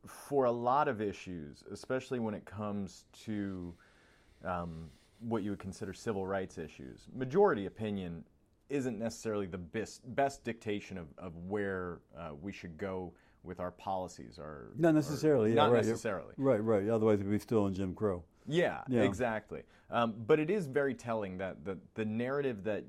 [0.07, 3.73] for a lot of issues, especially when it comes to
[4.45, 8.23] um, what you would consider civil rights issues, majority opinion
[8.69, 13.13] isn't necessarily the best, best dictation of, of where uh, we should go
[13.43, 15.49] with our policies are not necessarily.
[15.49, 16.33] Yeah, not right, necessarily.
[16.37, 16.87] Right, right.
[16.87, 18.23] Otherwise, we'd be still in Jim Crow.
[18.47, 19.01] Yeah, yeah.
[19.01, 19.63] exactly.
[19.89, 22.85] Um, but it is very telling that the the narrative that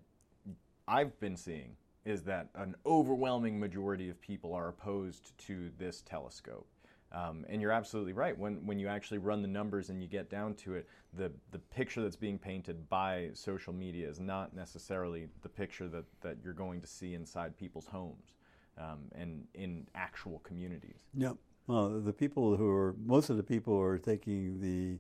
[0.86, 6.66] I've been seeing is that an overwhelming majority of people are opposed to this telescope.
[7.12, 8.36] Um, and you're absolutely right.
[8.36, 11.58] When when you actually run the numbers and you get down to it, the the
[11.58, 16.54] picture that's being painted by social media is not necessarily the picture that, that you're
[16.54, 18.34] going to see inside people's homes
[18.78, 21.00] um, and in actual communities.
[21.14, 21.36] Yep.
[21.66, 24.98] Well, the people who are most of the people who are taking the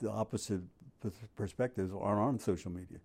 [0.00, 0.62] the opposite
[1.36, 2.98] perspectives aren't on social media.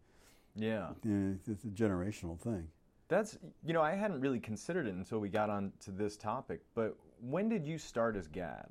[0.55, 2.67] Yeah, it's a generational thing.
[3.07, 6.61] That's you know I hadn't really considered it until we got on to this topic.
[6.75, 8.69] But when did you start as GAD?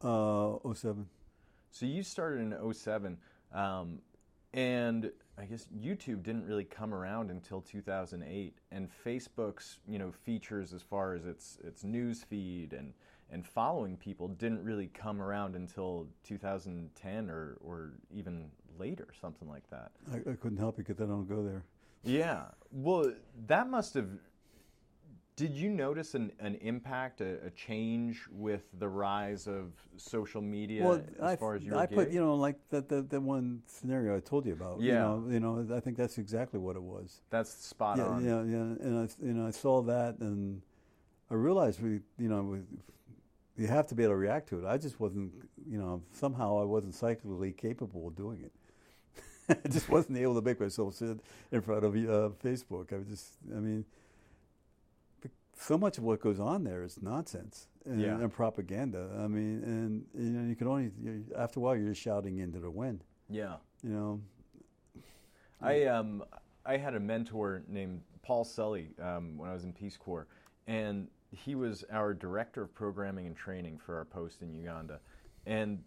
[0.00, 1.06] Uh, 07.
[1.70, 3.16] So you started in 07.
[3.52, 4.00] Um,
[4.52, 10.72] and I guess YouTube didn't really come around until 2008, and Facebook's you know features
[10.72, 12.92] as far as its its news feed and
[13.30, 19.68] and following people didn't really come around until 2010 or or even later, something like
[19.70, 19.92] that.
[20.12, 21.64] I, I couldn't help it because I don't go there.
[22.04, 23.12] Yeah, well,
[23.46, 24.08] that must have
[25.36, 30.84] Did you notice an, an impact, a, a change with the rise of social media
[30.84, 32.14] well, as I, far as your I put, gig?
[32.14, 34.80] you know, like that the, the one scenario I told you about.
[34.80, 34.92] Yeah.
[34.92, 37.20] You know, you know, I think that's exactly what it was.
[37.30, 38.24] That's spot yeah, on.
[38.24, 38.86] yeah, yeah.
[38.86, 40.62] And I, you know, I saw that, and
[41.30, 42.58] I realized we, you know, we,
[43.56, 44.66] you have to be able to react to it.
[44.66, 45.32] I just wasn't,
[45.68, 48.52] you know, somehow I wasn't psychically capable of doing it.
[49.64, 51.18] I just wasn't able to make myself sit
[51.50, 52.92] in front of uh, Facebook.
[52.92, 53.84] I was just, I mean,
[55.56, 58.18] so much of what goes on there is nonsense and, Yeah.
[58.18, 59.10] and propaganda.
[59.18, 62.38] I mean, and you know, you can only you, after a while you're just shouting
[62.38, 63.04] into the wind.
[63.28, 63.56] yeah.
[63.82, 64.20] You know,
[65.60, 66.24] I um
[66.64, 70.26] I had a mentor named Paul Sully um, when I was in Peace Corps,
[70.66, 75.00] and he was our director of programming and training for our post in Uganda.
[75.46, 75.82] And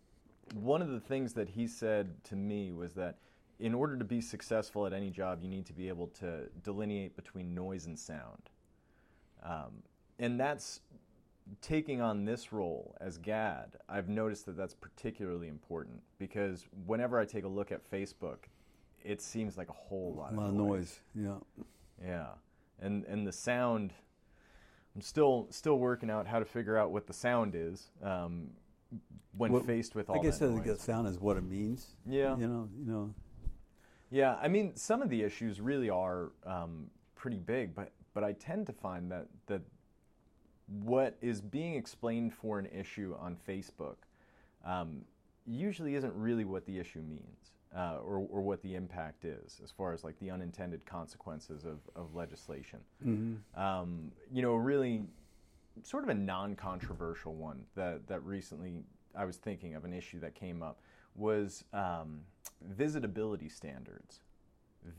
[0.53, 3.17] one of the things that he said to me was that
[3.59, 7.15] in order to be successful at any job, you need to be able to delineate
[7.15, 8.49] between noise and sound.
[9.47, 9.83] Um,
[10.19, 10.81] and that's
[11.61, 17.25] taking on this role as GAD, I've noticed that that's particularly important because whenever I
[17.25, 18.37] take a look at Facebook,
[19.03, 20.99] it seems like a whole lot, a lot of noise.
[21.15, 21.35] Yeah.
[22.05, 22.27] Yeah,
[22.79, 23.91] and and the sound,
[24.95, 28.49] I'm still still working out how to figure out what the sound is um,
[29.35, 30.81] when Well, faced with all I guess that noise.
[30.81, 31.95] sound is what it means.
[32.05, 32.37] Yeah.
[32.37, 33.13] You know, you know.
[34.11, 38.31] Yeah, I mean, some of the issues really are um, pretty big, but but I
[38.31, 39.61] tend to find that that
[40.81, 43.97] what is being explained for an issue on Facebook
[44.65, 45.01] um,
[45.45, 49.69] usually isn't really what the issue means uh, or, or what the impact is as
[49.69, 52.79] far as like the unintended consequences of, of legislation.
[53.53, 55.03] Um, you know, really
[55.83, 58.81] sort of a non-controversial one that, that recently
[59.15, 60.79] I was thinking of an issue that came up
[61.13, 62.21] was um,
[62.67, 64.21] visitability standards.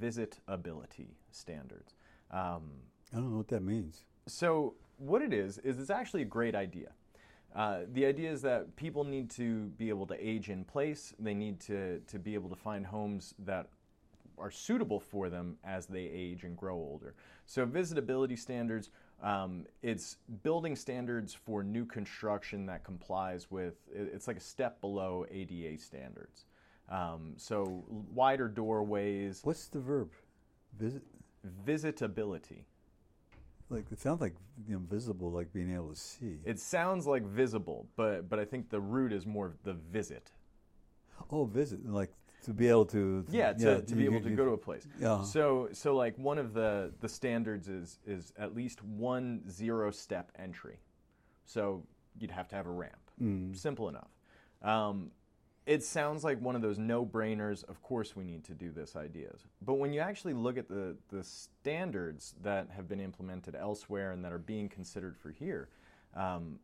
[0.00, 1.94] Visitability standards.
[2.30, 2.70] Um,
[3.12, 4.04] I don't know what that means.
[4.26, 6.88] so what it is is it's actually a great idea.
[7.54, 11.14] Uh, the idea is that people need to be able to age in place.
[11.18, 13.68] They need to, to be able to find homes that
[14.36, 17.14] are suitable for them as they age and grow older.
[17.46, 18.90] So visitability standards,
[19.22, 23.74] um, it's building standards for new construction that complies with.
[23.92, 26.44] It's like a step below ADA standards.
[26.88, 30.10] Um, so wider doorways, What's the verb?
[30.78, 31.02] Visit.
[31.64, 32.64] visitability.
[33.70, 34.34] Like it sounds like
[34.74, 34.80] know,
[35.30, 36.38] like being able to see.
[36.44, 40.32] It sounds like visible, but but I think the root is more the visit.
[41.30, 42.10] oh, visit, like
[42.44, 43.24] to be able to.
[43.30, 44.86] Yeah, to, to be you- able to you- go to a place.
[45.00, 45.22] Yeah.
[45.22, 50.32] So so like one of the the standards is is at least one zero step
[50.38, 50.78] entry.
[51.44, 51.82] So
[52.18, 52.96] you'd have to have a ramp.
[53.20, 53.54] Mm.
[53.56, 54.08] Simple enough.
[54.62, 55.10] Um,
[55.68, 57.62] it sounds like one of those no-brainers.
[57.68, 59.46] Of course, we need to do this ideas.
[59.60, 64.24] But when you actually look at the the standards that have been implemented elsewhere and
[64.24, 65.68] that are being considered for here,
[66.16, 66.58] um,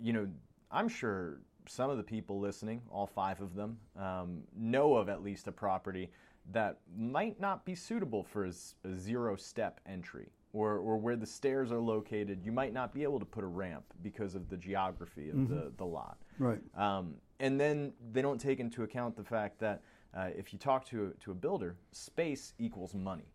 [0.00, 0.28] you know,
[0.70, 5.22] I'm sure some of the people listening, all five of them, um, know of at
[5.22, 6.10] least a property
[6.52, 8.52] that might not be suitable for a
[8.96, 10.28] zero-step entry.
[10.52, 13.46] Or, or where the stairs are located, you might not be able to put a
[13.46, 16.18] ramp because of the geography of the, the lot.
[16.40, 16.58] Right.
[16.76, 19.82] Um, and then they don't take into account the fact that
[20.16, 23.32] uh, if you talk to a, to a builder, space equals money.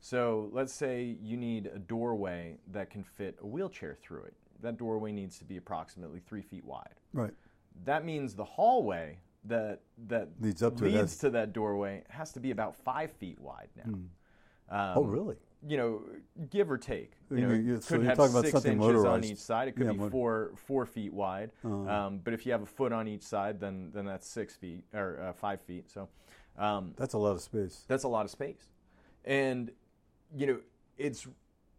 [0.00, 4.34] So let's say you need a doorway that can fit a wheelchair through it.
[4.60, 7.00] That doorway needs to be approximately three feet wide.
[7.12, 7.32] Right.
[7.84, 12.02] That means the hallway that that Leads up to it leads has- to that doorway
[12.08, 13.92] has to be about five feet wide now.
[14.70, 15.36] Um, oh, really?
[15.66, 16.02] You know,
[16.50, 17.12] give or take.
[17.30, 19.68] You know, could so you're have six inches on each side.
[19.68, 21.52] It could Yeah, be four four feet wide.
[21.64, 21.88] Uh-huh.
[21.88, 24.84] Um, but if you have a foot on each side, then then that's six feet
[24.92, 25.90] or uh, five feet.
[25.90, 26.08] So
[26.58, 27.84] um, That's a lot of space.
[27.88, 28.68] that's a lot of space.
[29.24, 29.70] And
[30.36, 30.58] you know,
[30.98, 31.26] it's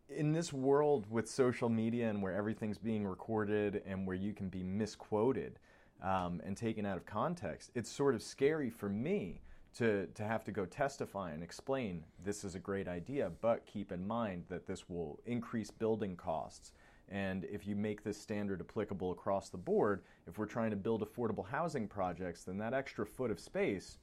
[0.09, 4.49] in this world with social media and where everything's being recorded and where you can
[4.49, 5.59] be misquoted
[6.03, 7.71] um, and taken out of context.
[7.75, 9.41] It's sort of scary for me
[9.77, 13.91] to to have to go testify and explain this is a great idea, but keep
[13.91, 16.71] in mind that this will increase building costs.
[17.09, 21.07] And if you make this standard applicable across the board, if we're trying to build
[21.07, 23.99] affordable housing projects, then that extra foot of space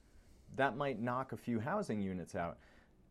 [0.56, 2.58] that might knock a few housing units out.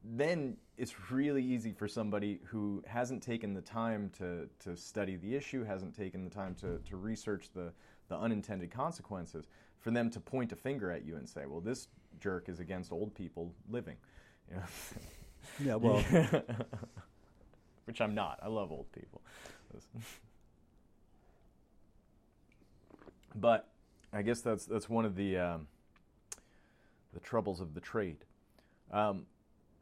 [0.03, 5.35] Then it's really easy for somebody who hasn't taken the time to, to study the
[5.35, 7.71] issue, hasn't taken the time to, to research the,
[8.07, 9.47] the unintended consequences,
[9.79, 11.87] for them to point a finger at you and say, well, this
[12.21, 13.97] jerk is against old people living.
[14.49, 14.63] You know?
[15.59, 15.75] Yeah.
[15.75, 16.03] Well.
[17.85, 18.39] Which I'm not.
[18.41, 19.21] I love old people.
[23.35, 23.67] but
[24.13, 25.67] I guess that's that's one of the um,
[27.13, 28.17] the troubles of the trade.
[28.91, 29.25] Um,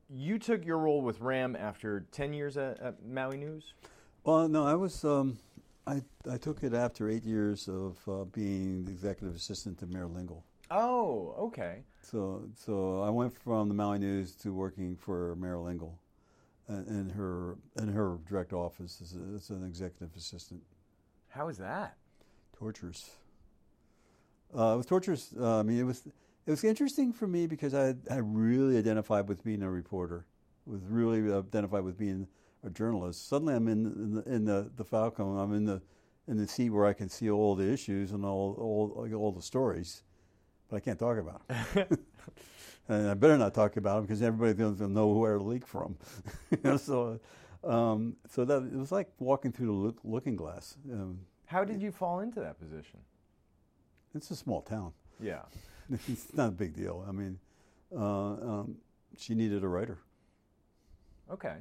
[0.10, 3.74] you took your role with Ram after ten years at, at Maui News.
[4.24, 5.04] Well, no, I was.
[5.04, 5.38] Um,
[5.86, 10.08] I I took it after eight years of uh, being the executive assistant to Mayor
[10.08, 10.44] Lingle.
[10.72, 11.84] Oh, okay.
[12.02, 16.00] So so I went from the Maui News to working for Lingle,
[16.70, 20.62] uh, in her in her direct office as, a, as an executive assistant.
[21.30, 21.98] How was that?
[22.58, 23.12] Torturous.
[24.56, 25.34] Uh, it was torturous.
[25.40, 29.28] Uh, I mean, it was it was interesting for me because I I really identified
[29.28, 30.26] with being a reporter,
[30.66, 32.28] was really identified with being
[32.64, 33.28] a journalist.
[33.30, 35.38] Suddenly, I'm in, in the in the, the Falcon.
[35.38, 35.82] I'm in the
[36.28, 39.42] in the seat where I can see all the issues and all all all the
[39.42, 40.04] stories,
[40.70, 41.98] but I can't talk about them.
[42.90, 45.98] and I better not talk about them because everybody doesn't know where to leak from.
[46.52, 47.20] you know, so,
[47.64, 50.78] um, so that it was like walking through the look, looking glass.
[50.92, 53.00] Um, How did you fall into that position?
[54.16, 54.94] It's a small town.
[55.20, 55.42] Yeah.
[56.08, 57.06] it's not a big deal.
[57.08, 57.40] I mean,
[57.96, 58.00] uh,
[58.34, 58.76] um,
[59.18, 59.98] she needed a writer.
[61.32, 61.58] Okay.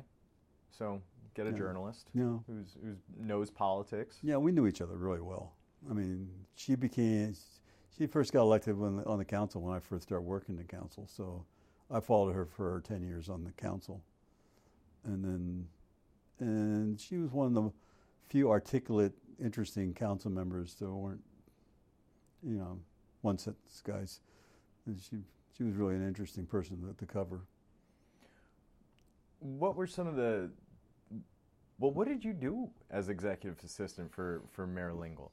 [0.70, 1.00] So
[1.34, 1.56] get a Yeah.
[1.56, 2.38] journalist Yeah.
[2.46, 4.18] who's who knows politics.
[4.22, 5.54] Yeah, we knew each other really well.
[5.90, 7.34] I mean, she became,
[7.96, 11.06] she first got elected when, on the council when I first started working the council.
[11.06, 11.44] So
[11.90, 14.02] I followed her for 10 years on the council.
[15.04, 15.66] And then,
[16.40, 17.70] and she was one of the
[18.28, 19.12] few articulate,
[19.42, 21.22] interesting council members that weren't,
[22.42, 22.78] you know,
[23.22, 24.20] one sentence guys.
[24.86, 25.16] And she,
[25.56, 27.40] she was really an interesting person to, to cover.
[29.40, 30.50] What were some of the
[31.78, 35.30] well, what did you do as executive assistant for, for Mayor Lingle?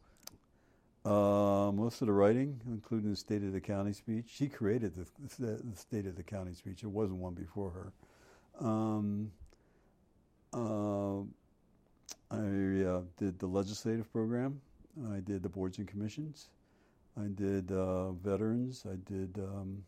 [1.05, 5.05] Uh, most of the writing, including the State of the County speech, she created the,
[5.37, 6.81] the, State of the County speech.
[6.81, 8.67] It wasn't one before her.
[8.67, 9.31] Um,
[10.51, 11.19] uh,
[12.31, 14.59] I uh, did the legislative program.
[15.11, 16.49] I did the boards and commissions.
[17.19, 18.83] I did uh, veterans.
[18.91, 19.83] I did um,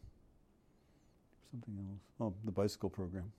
[1.50, 2.02] something else.
[2.20, 3.32] Oh, the bicycle program.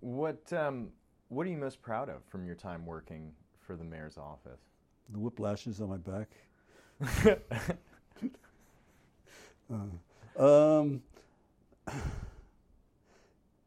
[0.00, 0.88] What um,
[1.28, 4.65] what are you most proud of from your time working for the mayor's office?
[5.10, 6.28] The whiplashes on my back.
[9.68, 11.02] Uh, um,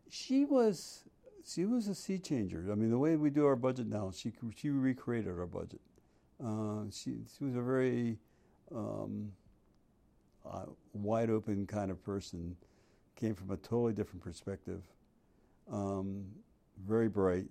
[0.10, 1.04] she was
[1.46, 2.68] she was a sea changer.
[2.72, 5.82] I mean, the way we do our budget now, she she recreated our budget.
[6.44, 8.18] Uh, she she was a very
[8.74, 9.32] um,
[10.50, 12.56] uh, wide open kind of person.
[13.16, 14.82] Came from a totally different perspective.
[15.70, 16.26] Um,
[16.88, 17.48] very bright,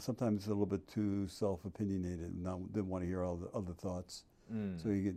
[0.00, 2.32] sometimes a little bit too self opinionated.
[2.32, 4.24] and Not didn't want to hear all the other thoughts.
[4.52, 4.82] Mm.
[4.82, 5.14] So you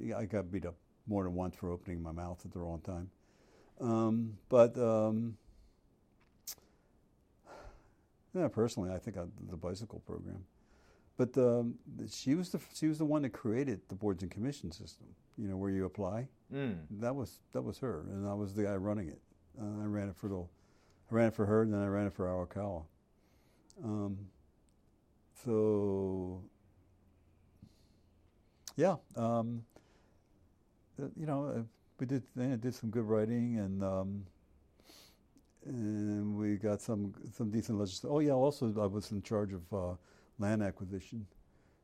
[0.00, 0.74] get, I got beat up
[1.06, 3.10] more than once for opening my mouth at the wrong time.
[3.80, 5.36] Um, but um,
[8.34, 10.44] yeah, personally, I think I, the bicycle program.
[11.16, 11.76] But um,
[12.10, 15.06] she was the she was the one that created the boards and commission system.
[15.38, 16.28] You know where you apply.
[16.54, 16.76] Mm.
[17.00, 19.20] That was that was her, and I was the guy running it.
[19.58, 22.06] Uh, I ran it for the, I ran it for her, and then I ran
[22.06, 22.82] it for Arakawa.
[23.82, 24.18] Um,
[25.44, 26.42] so
[28.76, 29.64] yeah, um,
[31.02, 31.62] uh, you know, uh,
[31.98, 32.22] we did
[32.60, 34.26] did some good writing, and um,
[35.64, 38.14] and we got some some decent legislation.
[38.14, 39.94] Oh yeah, also I was in charge of uh,
[40.38, 41.26] land acquisition,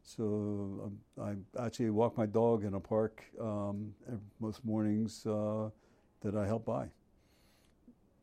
[0.02, 3.94] so um, I actually walk my dog in a park um,
[4.40, 5.70] most mornings uh,
[6.20, 6.88] that I help buy.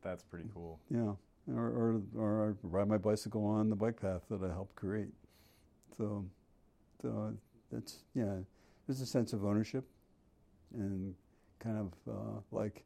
[0.02, 0.80] That's pretty cool.
[0.90, 1.14] Yeah,
[1.56, 5.10] or, or or I ride my bicycle on the bike path that I helped create.
[5.98, 6.26] So,
[7.02, 7.34] so
[7.72, 8.36] that's yeah,
[8.88, 9.86] there's a sense of ownership,
[10.74, 11.14] and
[11.60, 12.84] kind of uh, like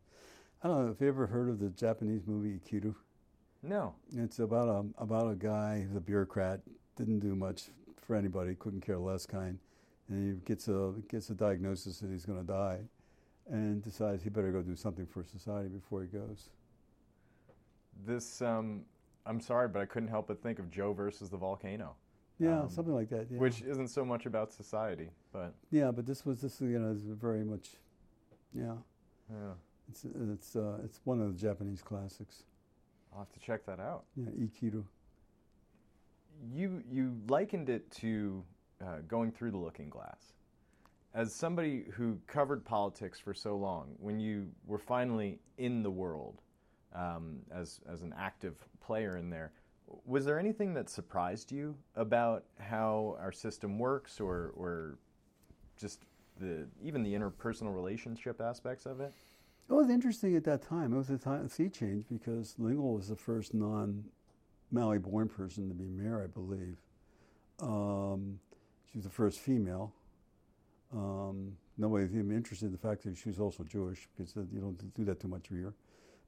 [0.64, 2.96] I don't know if you ever heard of the Japanese movie Ikiru.
[3.62, 3.96] No.
[4.16, 6.62] It's about a about a guy a bureaucrat,
[6.98, 7.70] didn't do much
[8.06, 9.58] for anybody, couldn't care less kind,
[10.10, 12.80] and he gets a gets a diagnosis that he's going to die,
[13.50, 16.50] and decides he better go do something for society before he goes.
[18.06, 18.82] This um,
[19.26, 21.96] I'm sorry, but I couldn't help but think of Joe versus the volcano,
[22.40, 23.28] Yeah, Um, something like that.
[23.32, 23.38] Yeah.
[23.38, 27.04] which isn't so much about society, but Yeah, but this was this you know is
[27.04, 27.78] very much,
[28.54, 28.76] yeah.
[29.32, 29.54] yeah,
[29.90, 32.44] It's it's uh, it's one of the Japanese classics.
[33.14, 34.06] I'll have to check that out.
[34.16, 34.84] Yeah, Ikiru.
[36.54, 38.44] You you likened it to
[38.82, 40.34] uh, going through the looking glass.
[41.14, 46.42] As somebody who covered politics for so long, when you were finally in the world
[46.94, 49.52] um, as as an active player in there,
[50.06, 54.98] was there anything that surprised you about how our system works, or or
[55.78, 56.02] just
[56.40, 59.14] the even the interpersonal relationship aspects of it?
[59.70, 60.94] It was interesting at that time.
[60.94, 65.74] It was a time, sea change because Lingle was the first non-Maui born person to
[65.74, 66.78] be mayor, I believe.
[67.62, 68.40] Um,
[68.92, 69.94] she was the first female.
[70.94, 74.60] Um, nobody was even interested in the fact that she was also Jewish because you
[74.60, 75.74] don't do that too much here.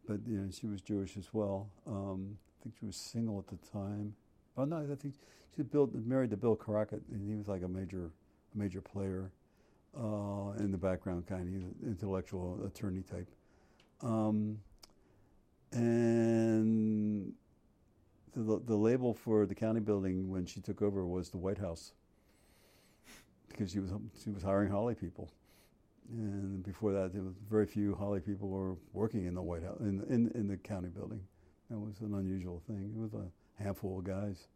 [0.08, 1.70] But you know, she was Jewish as well.
[1.88, 4.16] Um, I think she was single at the time.
[4.58, 5.16] Oh no, I think
[5.56, 8.12] she built married to Bill Crockett, and he was like a major,
[8.54, 9.32] a major player
[9.98, 13.30] uh, in the background, kind of intellectual attorney type.
[14.02, 14.60] Um,
[15.72, 17.34] and
[18.36, 21.94] the, the label for the county building when she took over was the White House
[23.50, 23.92] because she was
[24.22, 25.30] she was hiring haole people,
[26.12, 29.80] and before that there was very few haole people were working in the White House
[29.80, 31.22] in in, in the county building.
[31.70, 32.94] That was an unusual thing.
[32.96, 34.48] It was a handful of guys,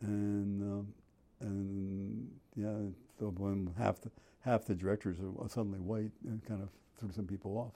[0.00, 0.94] and um,
[1.40, 2.74] and yeah,
[3.18, 6.68] so when half the half the directors are suddenly white, it kind of
[6.98, 7.74] threw some people off.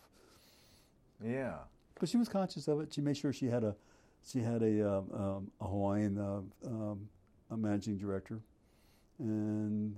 [1.24, 1.56] Yeah,
[2.00, 2.92] but she was conscious of it.
[2.94, 3.76] She made sure she had a
[4.26, 7.08] she had a, um, um, a Hawaiian uh, um,
[7.50, 8.40] a managing director,
[9.18, 9.96] and,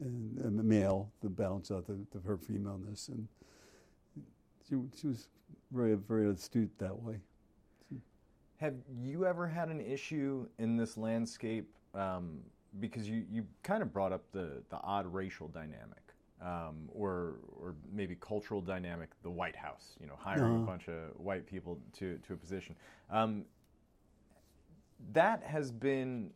[0.00, 3.28] and, a male to balance out the, the, her femaleness, and
[4.68, 5.28] she she was
[5.72, 7.16] very very astute that way.
[8.58, 11.68] Have you ever had an issue in this landscape?
[11.94, 12.40] Um,
[12.78, 15.96] because you, you kind of brought up the, the odd racial dynamic.
[16.42, 20.62] Um, or or maybe cultural dynamic, the White House, you know, hiring uh-huh.
[20.62, 22.74] a bunch of white people to, to a position.
[23.10, 23.44] Um,
[25.12, 26.30] that has been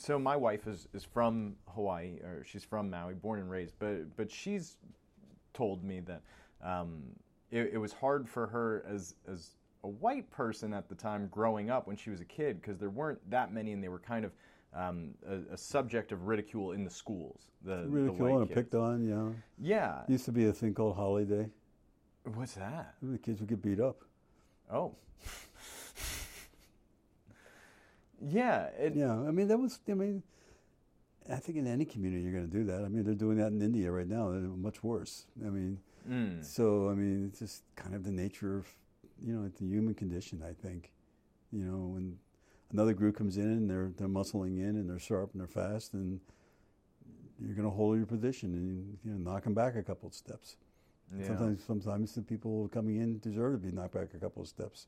[0.00, 4.16] so my wife is, is from Hawaii or she's from Maui, born and raised, but
[4.16, 4.76] but she's
[5.54, 6.22] told me that
[6.62, 7.02] um,
[7.50, 11.70] it, it, was hard for her as as a white person at the time growing
[11.70, 14.24] up when she was a kid because there weren't that many and they were kind
[14.24, 14.32] of
[14.74, 17.48] um, a, a, subject of ridicule in the schools.
[17.64, 19.30] The ridicule and picked on, yeah.
[19.58, 20.02] Yeah.
[20.08, 21.48] Used to be a thing called holiday.
[22.34, 22.94] What's that?
[23.02, 24.02] The kids would get beat up.
[24.70, 24.94] Oh.
[28.24, 28.66] Yeah.
[28.78, 29.12] It, yeah.
[29.12, 29.78] I mean, that was.
[29.88, 30.22] I mean,
[31.30, 32.84] I think in any community you're going to do that.
[32.84, 34.30] I mean, they're doing that in India right now.
[34.30, 35.26] They're much worse.
[35.44, 36.44] I mean, mm.
[36.44, 38.66] so I mean, it's just kind of the nature of,
[39.22, 40.42] you know, the human condition.
[40.42, 40.92] I think,
[41.52, 42.18] you know, when
[42.72, 45.92] another group comes in and they're they're muscling in and they're sharp and they're fast
[45.92, 46.20] and
[47.40, 50.14] you're going to hold your position and you know knock them back a couple of
[50.14, 50.56] steps.
[51.18, 51.26] Yeah.
[51.26, 54.86] Sometimes, sometimes the people coming in deserve to be knocked back a couple of steps.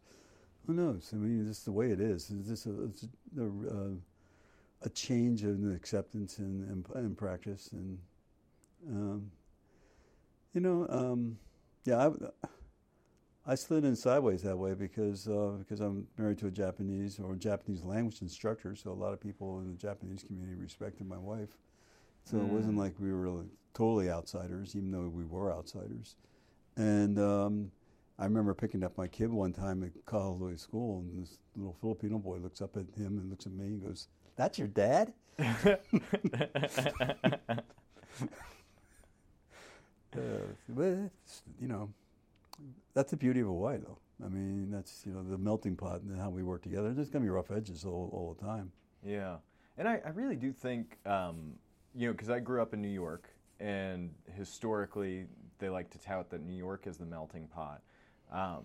[0.71, 1.11] Who knows?
[1.13, 2.31] I mean, it's the way it is.
[2.31, 3.91] It's just a, it's a, a,
[4.83, 7.71] a change in acceptance and, and, and practice.
[7.73, 7.99] And,
[8.89, 9.33] um,
[10.55, 11.37] you know, um,
[11.85, 16.53] yeah, I, I slid in sideways that way because, uh, because I'm married to a
[16.53, 18.77] Japanese or Japanese language instructor.
[18.77, 21.59] So a lot of people in the Japanese community respected my wife.
[22.23, 22.45] So mm.
[22.45, 22.79] it wasn't mm.
[22.79, 26.15] like we were really totally outsiders, even though we were outsiders.
[26.77, 27.73] And, um,
[28.21, 32.19] I remember picking up my kid one time at Kahului School, and this little Filipino
[32.19, 35.79] boy looks up at him and looks at me and goes, "That's your dad?" uh,
[40.69, 41.11] but
[41.59, 41.89] you know,
[42.93, 43.97] that's the beauty of Hawaii, though.
[44.23, 46.93] I mean, that's you know the melting pot and how we work together.
[46.93, 48.71] There's going to be rough edges all, all the time.
[49.03, 49.37] Yeah,
[49.79, 51.55] and I, I really do think, um,
[51.95, 55.25] you know, because I grew up in New York, and historically
[55.59, 57.81] they like to tout that New York is the melting pot.
[58.31, 58.65] Um,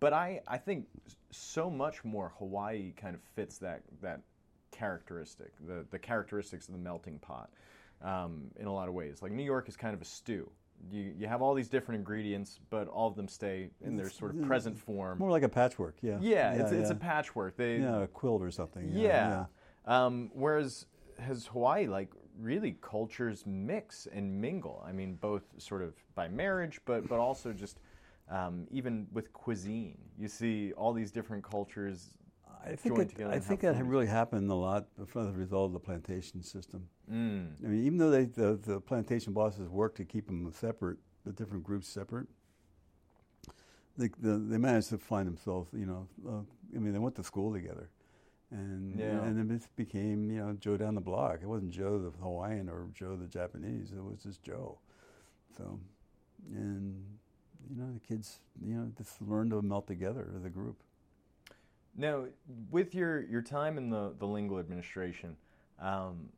[0.00, 0.86] but I, I think
[1.30, 4.20] so much more Hawaii kind of fits that, that
[4.70, 7.50] characteristic, the, the characteristics of the melting pot
[8.02, 9.22] um, in a lot of ways.
[9.22, 10.50] Like New York is kind of a stew.
[10.90, 14.34] You, you have all these different ingredients, but all of them stay in their sort
[14.34, 15.18] of present form.
[15.18, 16.18] More like a patchwork, yeah.
[16.20, 16.78] Yeah, yeah it's, yeah.
[16.78, 17.56] it's a patchwork.
[17.56, 18.90] They, yeah, a quilt or something.
[18.92, 19.44] Yeah.
[19.86, 20.06] yeah.
[20.06, 20.86] Um, whereas
[21.20, 22.10] has Hawaii like
[22.40, 24.84] really cultures mix and mingle?
[24.86, 27.78] I mean, both sort of by marriage, but but also just
[28.32, 32.16] um, even with cuisine, you see all these different cultures
[32.64, 35.80] I think it, I think that really happened a lot as a result of the
[35.80, 36.88] plantation system.
[37.10, 37.54] Mm.
[37.64, 41.32] I mean, even though they, the, the plantation bosses worked to keep them separate, the
[41.32, 42.28] different groups separate,
[43.98, 46.40] they, the, they managed to find themselves, you know, uh,
[46.74, 47.90] I mean, they went to school together.
[48.50, 49.22] And, yeah.
[49.24, 51.40] and it became, you know, Joe down the block.
[51.42, 53.92] It wasn't Joe the Hawaiian or Joe the Japanese.
[53.92, 54.78] It was just Joe.
[55.56, 55.80] So,
[56.54, 57.02] and
[57.70, 60.76] you know, the kids, you know, just learn to melt together as a group.
[61.96, 62.24] Now,
[62.70, 65.36] with your, your time in the, the Lingle administration,
[65.80, 66.28] um,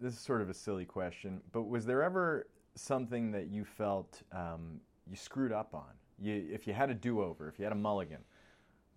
[0.00, 4.22] this is sort of a silly question, but was there ever something that you felt
[4.32, 5.90] um, you screwed up on?
[6.18, 8.20] You, if you had a do over, if you had a mulligan,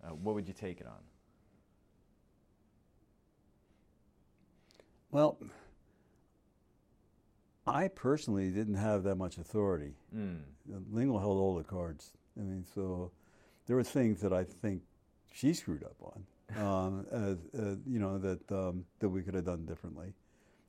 [0.02, 1.02] uh, what would you take it on?
[5.10, 5.38] Well,
[7.66, 9.94] I personally didn't have that much authority.
[10.14, 10.40] Mm.
[10.90, 12.12] Lingle held all the cards.
[12.38, 13.10] I mean, so
[13.66, 14.82] there were things that I think
[15.32, 16.26] she screwed up on,
[16.62, 20.12] um, as, as, you know, that um, that we could have done differently.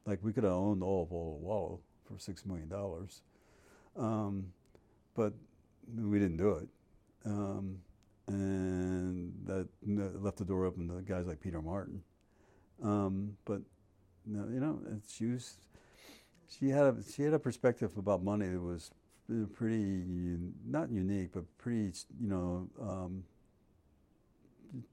[0.06, 3.22] Like we could have owned all of Olowalu for six million dollars,
[3.98, 4.54] um,
[5.16, 5.34] but
[5.98, 6.70] we didn't do it,
[7.26, 7.80] um,
[8.28, 9.68] and that
[10.22, 12.04] left the door open to guys like Peter Martin.
[12.84, 13.62] Um, but
[14.28, 15.58] you know, she was
[16.48, 18.92] she had a she had a perspective about money that was
[19.32, 20.04] uh, pretty
[20.66, 23.24] not unique, but pretty you know um,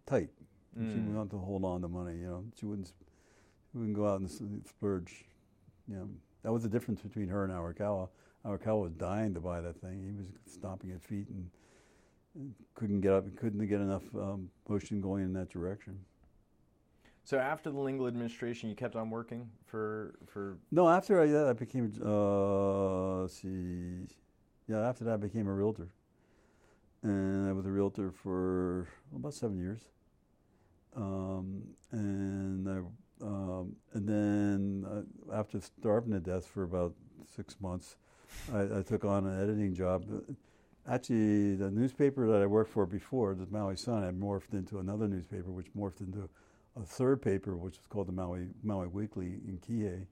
[0.07, 0.31] tight.
[0.75, 1.15] She Mm.
[1.15, 2.17] wanted to hold on to money.
[2.17, 4.31] You know, she wouldn't she wouldn't go out and
[4.67, 5.25] splurge.
[5.89, 6.09] You know,
[6.43, 8.09] that was the difference between her and Arakawa.
[8.47, 10.03] Arakawa was dying to buy that thing.
[10.03, 11.51] He was stomping at feet and,
[12.35, 13.25] and couldn't get up.
[13.37, 15.99] Couldn't get enough um, motion going in that direction.
[17.25, 21.47] So after the Lingle administration, you kept on working for for No, after I, that,
[21.47, 24.07] I became, uh, see,
[24.69, 25.89] yeah, after that I became a realtor.
[27.03, 29.81] And I was a realtor for about seven years.
[30.97, 32.79] Um, and I,
[33.25, 36.95] um, and then uh, after starving to death for about
[37.35, 37.97] six months,
[38.53, 40.05] I, I took on an editing job.
[40.89, 45.07] Actually, the newspaper that I worked for before, the Maui Sun, had morphed into another
[45.07, 46.29] newspaper, which morphed into
[46.81, 50.07] a third paper, which was called the Maui Maui Weekly in Kihei,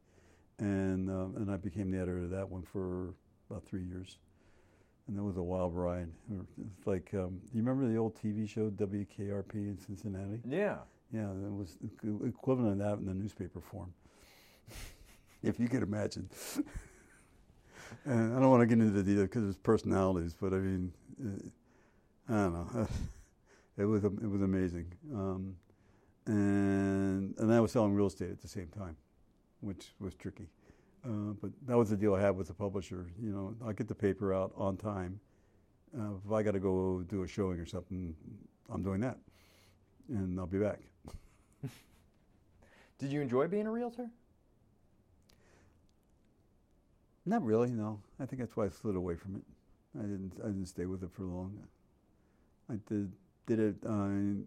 [0.58, 3.14] and um, and I became the editor of that one for
[3.50, 4.18] about three years,
[5.08, 6.08] and that was a wild ride.
[6.30, 10.40] It's like, um, do you remember the old TV show WKRP in Cincinnati?
[10.48, 10.76] yeah.
[11.12, 11.76] Yeah, it was
[12.24, 13.92] equivalent of that in the newspaper form,
[15.42, 16.30] if you could imagine.
[18.04, 20.92] and I don't want to get into the details because it's personalities, but I mean,
[21.20, 22.88] uh, I don't know.
[23.76, 25.56] it was it was amazing, um,
[26.30, 28.96] and and I was selling real estate at the same time,
[29.60, 30.48] which was tricky.
[31.04, 33.06] Uh, but that was the deal I had with the publisher.
[33.20, 35.18] You know, I get the paper out on time.
[35.98, 38.14] Uh, if I got to go do a showing or something,
[38.70, 39.18] I'm doing that,
[40.08, 40.78] and I'll be back.
[42.98, 44.08] Did you enjoy being a realtor?
[47.26, 48.00] Not really, no.
[48.20, 49.42] I think that's why I slid away from it.
[49.98, 50.32] I didn't.
[50.44, 51.58] I didn't stay with it for long.
[52.70, 53.10] I did
[53.46, 53.76] did it.
[53.84, 54.44] Uh,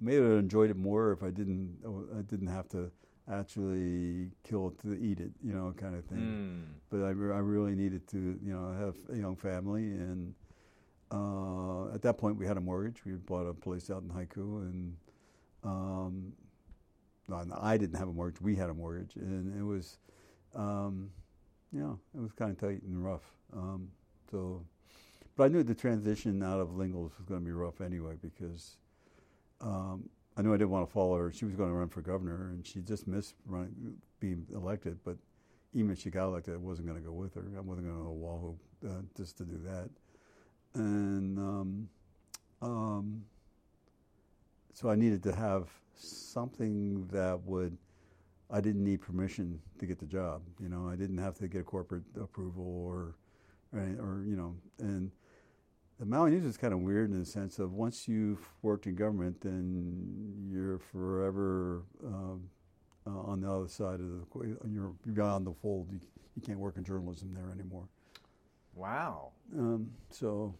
[0.00, 1.78] I may have enjoyed it more if I didn't.
[2.16, 2.90] I didn't have to
[3.30, 6.18] actually kill it to eat it, you know, kind of thing.
[6.18, 6.62] Mm.
[6.90, 10.34] But I, I really needed to, you know, have a young family, and
[11.10, 13.04] uh, at that point we had a mortgage.
[13.04, 14.96] We bought a place out in Haiku, and
[15.62, 16.32] um,
[17.60, 18.40] I didn't have a mortgage.
[18.40, 19.98] We had a mortgage, and it was,
[20.54, 21.10] um,
[21.72, 23.32] you know, it was kind of tight and rough.
[23.52, 23.88] Um,
[24.30, 24.64] so,
[25.36, 28.76] but I knew the transition out of Lingles was going to be rough anyway because
[29.60, 31.32] um, I knew I didn't want to follow her.
[31.32, 34.98] She was going to run for governor, and she just missed running, being elected.
[35.04, 35.16] But
[35.72, 37.44] even if she got elected, I wasn't going to go with her.
[37.56, 38.54] I wasn't going to Oahu
[38.88, 39.90] uh, just to do that.
[40.74, 41.88] And um,
[42.62, 43.24] um,
[44.72, 47.76] so I needed to have something that would.
[48.50, 50.42] I didn't need permission to get the job.
[50.60, 53.14] You know, I didn't have to get corporate approval or,
[53.72, 55.10] or, or you know, and
[55.98, 58.94] the Maui News is kind of weird in the sense of once you've worked in
[58.94, 62.48] government, then you're forever um,
[63.06, 64.56] uh, on the other side of the.
[64.68, 65.88] You're beyond the fold.
[65.92, 66.00] You,
[66.34, 67.84] you can't work in journalism there anymore.
[68.74, 69.30] Wow.
[69.56, 70.54] Um, so,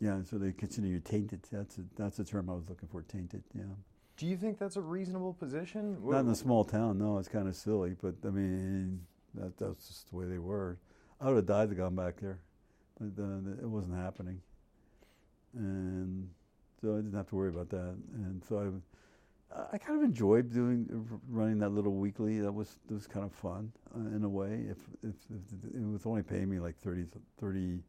[0.00, 0.18] yeah.
[0.22, 1.40] So they consider you tainted.
[1.50, 3.02] That's a, that's the term I was looking for.
[3.02, 3.42] Tainted.
[3.54, 3.62] Yeah.
[4.16, 5.96] Do you think that's a reasonable position?
[6.04, 6.98] Not in a small town.
[6.98, 7.96] No, it's kind of silly.
[8.00, 9.00] But I mean,
[9.34, 10.78] that that's just the way they were.
[11.20, 12.40] I would have died to gone back there,
[13.00, 14.42] but uh, it wasn't happening.
[15.56, 16.28] And
[16.80, 17.96] so I didn't have to worry about that.
[18.14, 18.82] And so
[19.52, 20.86] I, I kind of enjoyed doing
[21.28, 22.40] running that little weekly.
[22.40, 24.66] That was that was kind of fun uh, in a way.
[24.68, 27.04] If, if if it was only paying me like 30,
[27.40, 27.80] 30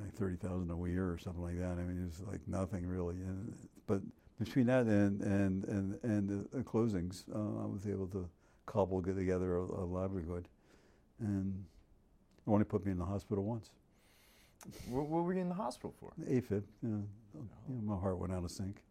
[0.00, 1.78] like thirty thousand a year or something like that.
[1.78, 3.16] I mean, it was like nothing really.
[3.16, 3.54] And,
[3.86, 4.00] but
[4.38, 8.28] between that and and and and the, closings, uh, I was able to
[8.66, 10.48] cobble get together a, a livelihood,
[11.20, 11.64] and
[12.46, 13.70] it only put me in the hospital once.
[14.88, 16.12] What, what were you in the hospital for?
[16.28, 17.02] AFib, you know,
[17.34, 18.82] you know, my heart went out of sync.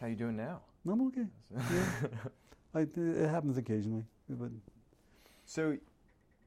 [0.00, 0.60] How you doing now?
[0.88, 1.26] I'm okay.
[1.52, 1.84] Yeah.
[2.74, 4.50] I, it happens occasionally, but
[5.44, 5.76] So,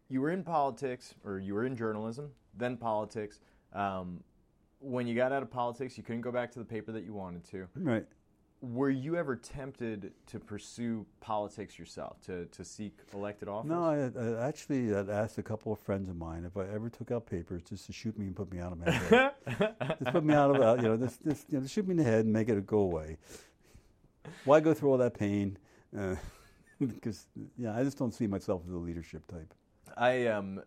[0.09, 3.39] you were in politics, or you were in journalism, then politics.
[3.73, 4.23] Um,
[4.79, 7.13] when you got out of politics, you couldn't go back to the paper that you
[7.13, 7.67] wanted to.
[7.75, 8.05] right.
[8.63, 13.69] Were you ever tempted to pursue politics yourself, to, to seek elected office?
[13.69, 16.89] No, I, I actually had asked a couple of friends of mine if I ever
[16.89, 19.33] took out papers just to shoot me and put me out of my head.
[19.99, 21.97] just put me out of uh, you know, just, just you know, shoot me in
[21.97, 23.17] the head and make it go away.
[24.45, 25.57] Why go through all that pain?
[25.97, 26.15] Uh,
[26.79, 29.53] because yeah, I just don't see myself as a leadership type.
[29.97, 30.61] I um,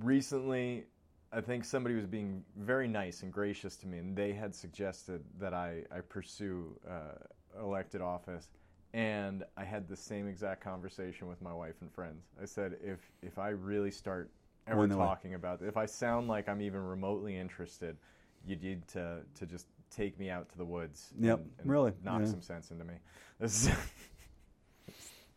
[0.00, 0.86] recently,
[1.32, 5.22] I think somebody was being very nice and gracious to me, and they had suggested
[5.38, 8.48] that I, I pursue uh, elected office.
[8.94, 12.24] And I had the same exact conversation with my wife and friends.
[12.40, 14.30] I said, if if I really start
[14.66, 15.04] ever that way.
[15.04, 17.98] talking about, if I sound like I'm even remotely interested,
[18.46, 21.12] you need to to just take me out to the woods.
[21.20, 22.30] Yep, and, and really, knock yeah.
[22.30, 22.94] some sense into me.
[23.38, 23.74] This is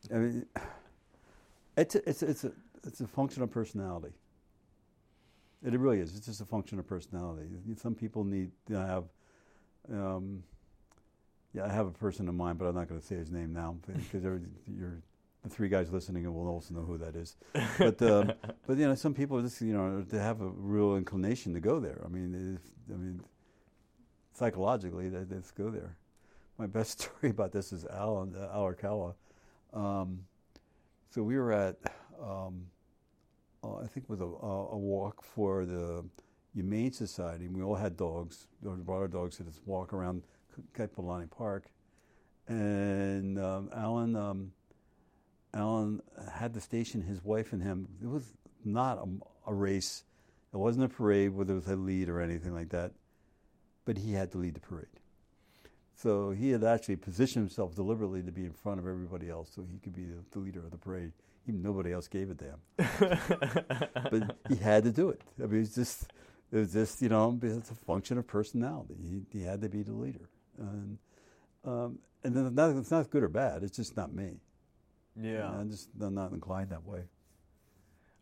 [0.10, 0.46] I mean,
[1.78, 2.52] it's a, it's a, it's a
[2.84, 4.14] it's a function of personality.
[5.64, 6.16] It really is.
[6.16, 7.48] It's just a function of personality.
[7.78, 9.04] Some people need to have.
[9.92, 10.44] Um,
[11.54, 13.54] yeah, I have a person in mind, but I'm not going to say his name
[13.54, 15.02] now because you're
[15.44, 17.36] the three guys listening will also know who that is.
[17.78, 18.34] But um,
[18.68, 21.80] but you know, some people just you know they have a real inclination to go
[21.80, 22.02] there.
[22.06, 23.22] I mean, if, I mean,
[24.34, 25.98] psychologically, they, they just go there.
[26.58, 29.16] My best story about this is Alan uh, Arakawa.
[29.74, 30.26] Um,
[31.10, 31.78] so we were at,
[32.22, 32.66] um,
[33.64, 36.04] uh, I think it was a, a walk for the
[36.54, 37.48] Humane Society.
[37.48, 38.48] We all had dogs.
[38.62, 40.24] We brought our dogs to this walk around
[40.76, 41.66] Keopuolani Park,
[42.48, 44.52] and um, Alan um,
[45.54, 46.02] Alan
[46.34, 47.88] had to station his wife and him.
[48.02, 48.34] It was
[48.64, 50.04] not a, a, race.
[50.54, 52.92] It wasn't a parade where there was a lead or anything like that,
[53.86, 54.88] but he had to lead the parade.
[55.96, 59.64] So he had actually positioned himself deliberately to be in front of everybody else so
[59.70, 61.12] he could be the, the leader of the parade.
[61.48, 62.60] Even nobody else gave a damn.
[64.12, 65.22] but he had to do it.
[65.42, 66.12] I mean, it's just,
[66.52, 68.96] it was just, you know, it's a function of personality.
[69.02, 70.30] He, he had to be the leader.
[70.60, 70.98] And,
[71.66, 74.40] um, and then not, it's not good or bad, it's just not me.
[75.20, 75.50] Yeah.
[75.50, 77.02] I'm just I'm not inclined that way.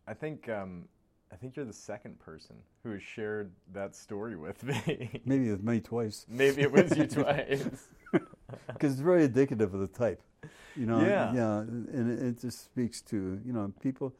[0.08, 0.86] I think um,
[1.32, 5.22] I think you're the second person who has shared that story with me.
[5.26, 6.26] Maybe with me twice.
[6.28, 7.68] Maybe it was you twice.
[8.12, 10.22] Because it's very indicative of the type.
[10.80, 11.34] You know, Yeah.
[11.34, 14.14] yeah, and it, it just speaks to you know people,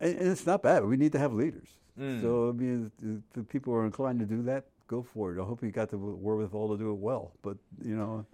[0.00, 0.84] and, and it's not bad.
[0.86, 1.68] We need to have leaders.
[2.00, 2.22] Mm.
[2.22, 5.40] So I mean, the, the people who are inclined to do that, go for it.
[5.42, 7.32] I hope you got the wherewithal to do it well.
[7.42, 8.24] But you know,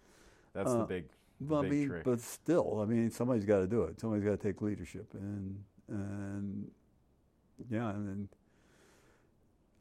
[0.54, 1.06] That's the uh, big,
[1.40, 2.04] well, I big mean, trick.
[2.04, 4.00] but still, I mean, somebody's got to do it.
[4.00, 6.70] Somebody's got to take leadership, and and
[7.68, 8.28] yeah, and then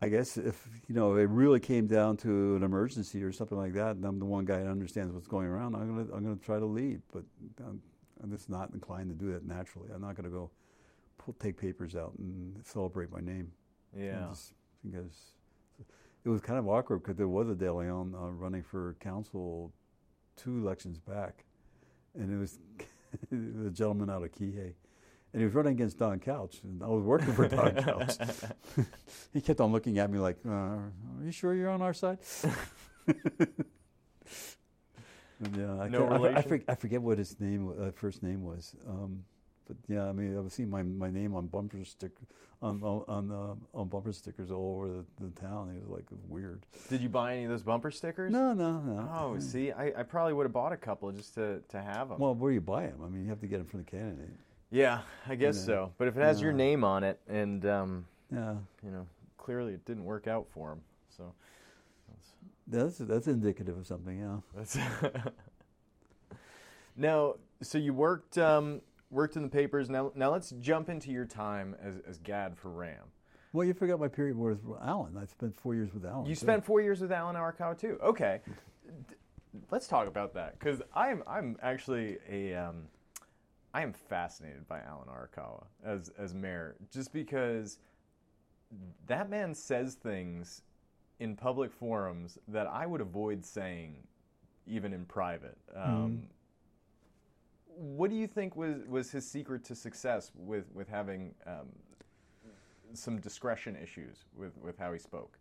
[0.01, 3.73] I guess if you know it really came down to an emergency or something like
[3.73, 6.35] that, and I'm the one guy that understands what's going around, I'm gonna I'm gonna
[6.35, 7.23] try to lead, but
[7.65, 7.81] I'm,
[8.23, 9.89] I'm just not inclined to do that naturally.
[9.93, 10.51] I'm not gonna go
[11.17, 13.51] pull, take papers out and celebrate my name.
[13.97, 14.27] yeah.
[14.29, 14.53] Just
[14.85, 15.31] because
[16.23, 19.71] it was kind of awkward because there was a De Leon uh, running for council
[20.35, 21.45] two elections back,
[22.13, 22.59] and it was
[23.31, 24.73] the gentleman out of Kihei.
[25.33, 28.13] And he was running against Don Couch, and I was working for Don Couch.
[29.33, 30.91] he kept on looking at me like, uh, "Are
[31.23, 32.19] you sure you're on our side?"
[35.39, 38.43] And, yeah, I, No I, I, forget, I forget what his name, uh, first name
[38.43, 38.75] was.
[38.87, 39.23] Um,
[39.67, 42.11] but yeah, I mean, I've seen my, my name on bumper stick,
[42.61, 45.69] on on on, uh, on bumper stickers all over the, the town.
[45.75, 46.65] It was like weird.
[46.89, 48.31] Did you buy any of those bumper stickers?
[48.31, 49.09] No, no, no.
[49.13, 52.17] Oh, see, I, I probably would have bought a couple just to, to have them.
[52.17, 53.01] Well, where do you buy them?
[53.05, 54.33] I mean, you have to get them from the candidate.
[54.71, 55.65] Yeah, I guess Yeah.
[55.65, 55.93] so.
[55.97, 59.07] But if it has your name on it, and um, Yeah, you know,
[59.37, 60.81] clearly it didn't work out for him.
[61.09, 61.33] So
[62.67, 64.19] that's that's indicative of something.
[64.19, 64.37] Yeah.
[64.55, 64.77] that's
[66.95, 67.35] now.
[67.61, 69.89] So you worked um, worked in the papers.
[69.89, 73.05] Now now let's jump into your time as, as GAD for RAM.
[73.53, 75.17] Well, you forgot my period with Alan.
[75.17, 76.25] I spent four years with Alan.
[76.27, 76.41] You too.
[76.41, 77.97] spent four years with Alan Arakawa too.
[78.03, 78.41] Okay,
[79.71, 82.83] let's talk about that because I'm I'm actually a um,
[83.77, 87.77] I am fascinated by Alan Arakawa as as mayor, just because
[89.05, 90.63] that man says things
[91.19, 93.97] in public forums that I would avoid saying
[94.65, 95.59] even in private.
[95.75, 96.23] Um,
[97.67, 101.67] What do you think was, was his secret to success with, with having um,
[102.93, 105.37] some discretion issues with, with how he spoke?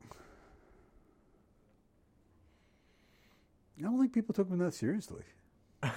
[3.78, 5.24] I don't think people took him that seriously.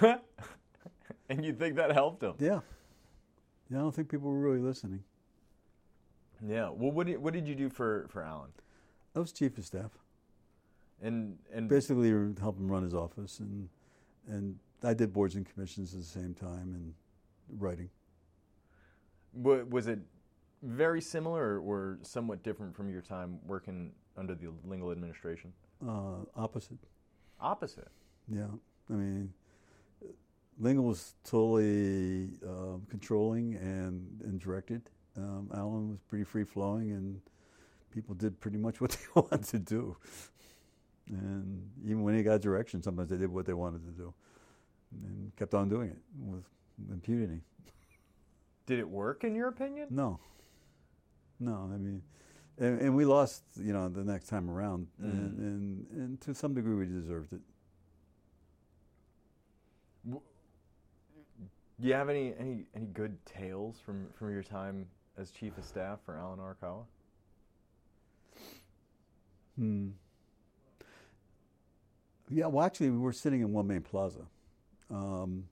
[1.28, 2.34] and you think that helped him?
[2.38, 2.60] Yeah.
[3.70, 5.02] Yeah, I don't think people were really listening.
[6.46, 6.70] Yeah.
[6.70, 8.50] Well, what did, what did you do for, for Alan?
[9.14, 9.90] I was chief of staff.
[11.02, 13.68] And and Basically, help him run his office, and
[14.28, 16.94] and I did boards and commissions at the same time and
[17.58, 17.88] writing.
[19.32, 19.98] wa- was it
[20.62, 25.54] very similar or, somewhat different from your time working under the Lingle administration?
[25.86, 26.76] Uh, opposite.
[27.40, 27.88] Opposite.
[28.28, 28.48] Yeah,
[28.90, 29.32] I mean,
[30.60, 34.82] Lingle was totally um, controlling and, and directed.
[35.16, 37.20] Um, Alan was pretty free flowing, and
[37.92, 39.96] people did pretty much what they wanted to do.
[41.08, 44.14] And even when he got direction, sometimes they did what they wanted to do,
[45.04, 46.44] and kept on doing it with
[46.92, 47.40] impunity.
[48.66, 49.88] Did it work in your opinion?
[49.90, 50.20] No,
[51.40, 52.02] no, I mean,
[52.58, 55.10] and, and we lost, you know, the next time around, Mm.
[55.10, 57.40] and, and and to some degree we deserved it.
[61.88, 64.86] You have any, any, any good tales from, from your time
[65.18, 66.84] as chief of staff for Alan Arakawa?
[69.56, 69.88] Hmm.
[72.28, 74.26] Yeah, well, actually, we were sitting in One Main Plaza.
[74.90, 75.44] Um,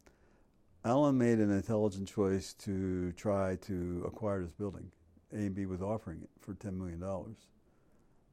[0.85, 4.91] Alan made an intelligent choice to try to acquire this building.
[5.33, 7.03] A and B was offering it for $10 million.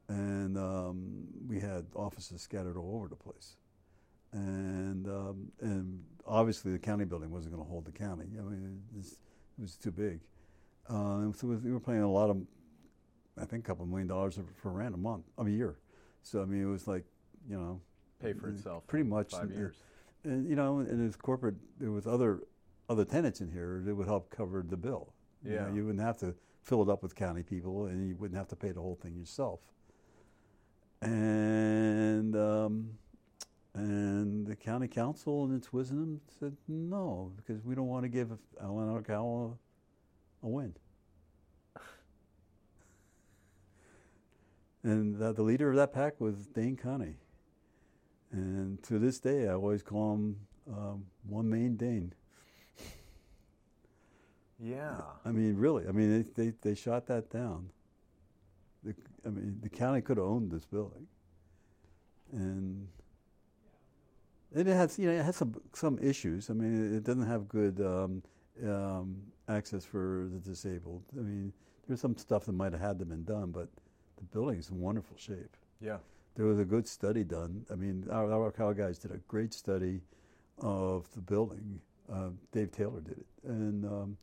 [0.08, 3.56] And um, we had offices scattered all over the place.
[4.32, 8.26] And, um, and obviously, the county building wasn't going to hold the county.
[8.38, 9.12] I mean, it was,
[9.58, 10.20] it was too big.
[10.88, 12.42] Uh, so we were paying a lot of,
[13.40, 15.78] I think, a couple million dollars for rent a month, a year.
[16.22, 17.04] So, I mean, it was like,
[17.48, 17.80] you know,
[18.20, 18.86] pay for itself.
[18.86, 19.76] Pretty much five years.
[20.24, 22.40] And, you know, and as corporate, there was other
[22.88, 25.12] other tenants in here that would help cover the bill.
[25.44, 25.62] You Yeah.
[25.62, 28.48] know, you wouldn't have to fill it up with county people, and you wouldn't have
[28.48, 29.60] to pay the whole thing yourself.
[31.02, 32.90] And um,
[33.76, 38.30] and the county council, in its wisdom, said no because we don't want to give
[38.60, 39.56] Alan Arakawa
[40.42, 40.74] a win.
[44.82, 47.16] And the, the leader of that pack was Dain Kane.
[48.30, 50.36] And to this day, I always call him
[50.72, 52.14] um, one main Dane.
[54.58, 55.02] Yeah.
[55.22, 55.86] I mean, really.
[55.86, 57.68] I mean, they they, they shot that down.
[58.84, 58.94] The,
[59.26, 61.06] I mean, the county could have owned this building,
[62.32, 62.88] and
[64.54, 66.50] it has you know it has some some issues.
[66.50, 68.22] I mean, it doesn't have good um,
[68.64, 69.16] um,
[69.48, 71.02] access for the disabled.
[71.16, 71.52] I mean,
[71.86, 73.68] there's some stuff that might have had to been done, but
[74.16, 75.56] the building is in wonderful shape.
[75.80, 75.98] Yeah.
[76.36, 77.64] There was a good study done.
[77.72, 80.00] I mean, our, our Cal guys did a great study
[80.58, 81.80] of the building.
[82.12, 84.16] Uh, Dave Taylor did it, and um,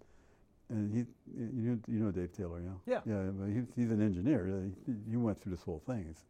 [0.70, 1.00] and he,
[1.38, 3.26] you know, you know Dave Taylor, yeah, Yeah.
[3.48, 4.64] he, he's an engineer.
[4.86, 6.06] He, he went through this whole thing.
[6.08, 6.24] He's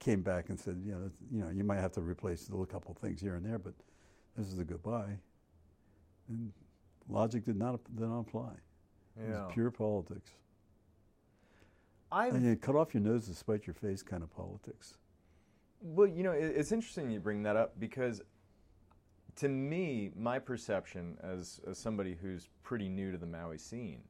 [0.00, 2.66] came back and said, you know, you know, you might have to replace a little
[2.66, 3.74] couple of things here and there, but
[4.36, 5.18] this is a goodbye.
[6.28, 6.52] And
[7.08, 8.52] logic did not did not apply.
[9.16, 9.44] It Yeah.
[9.44, 10.30] was pure politics.
[12.10, 14.96] I've And you cut off your nose to spite your face kind of politics.
[15.80, 18.20] Well, you know, it, it's interesting you bring that up because
[19.36, 24.02] to me, my perception as, as somebody who's pretty new to the Maui scene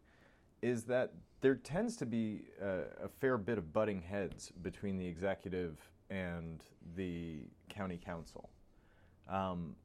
[0.63, 5.07] is that there tends to be a, a fair bit of butting heads between the
[5.07, 5.79] executive
[6.11, 6.63] and
[6.97, 8.51] the county council.
[9.29, 9.77] Um,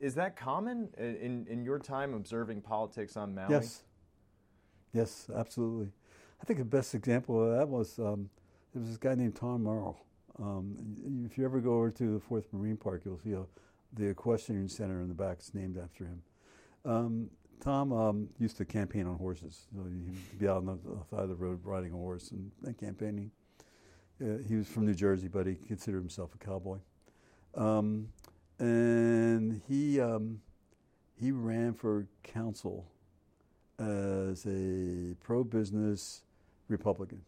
[0.00, 3.46] is that common in, in your time observing politics on Maui?
[3.50, 3.82] Yes.
[4.94, 5.90] Yes, absolutely.
[6.40, 8.30] I think the best example of that was um,
[8.72, 9.96] there was this guy named Tom Morrow.
[10.40, 13.44] Um, if you ever go over to the Fourth Marine Park, you'll see a,
[13.94, 16.22] the equestrian center in the back is named after him.
[16.84, 17.30] Um,
[17.60, 19.66] Tom um, used to campaign on horses.
[19.74, 20.78] So he'd be out on the
[21.10, 23.30] side of the road riding a horse and, and campaigning.
[24.22, 26.78] Uh, he was from New Jersey, but he considered himself a cowboy.
[27.54, 28.08] Um,
[28.58, 30.40] and he um,
[31.20, 32.86] he ran for council
[33.78, 36.22] as a pro-business
[36.68, 37.22] Republican,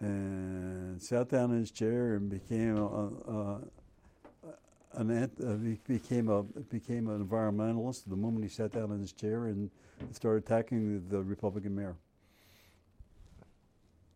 [0.00, 3.60] and sat down in his chair and became a, a,
[4.98, 9.00] an ant, uh, he became a became an environmentalist the moment he sat down in
[9.00, 9.70] his chair and
[10.12, 11.94] started attacking the, the Republican mayor.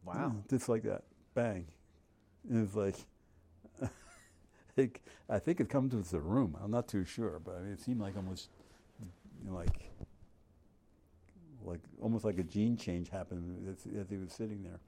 [0.05, 0.35] Wow.
[0.35, 1.05] Yeah, just like that,
[1.35, 1.67] bang.
[2.51, 2.97] It was like,
[4.77, 4.99] it,
[5.31, 6.57] I think it comes with the room.
[6.61, 8.49] I'm not too sure, but I mean, it seemed like almost,
[9.01, 9.93] you know, like,
[11.65, 14.81] like almost like a gene change happened as, as he was sitting there.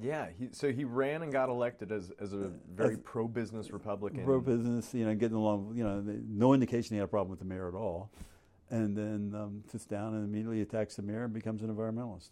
[0.00, 0.28] Yeah.
[0.38, 4.24] He, so he ran and got elected as, as a very as- pro business Republican.
[4.24, 5.72] Pro business, you know, getting along.
[5.74, 8.10] You know, no indication he had a problem with the mayor at all,
[8.70, 12.30] and then um, sits down and immediately attacks the mayor and becomes an environmentalist.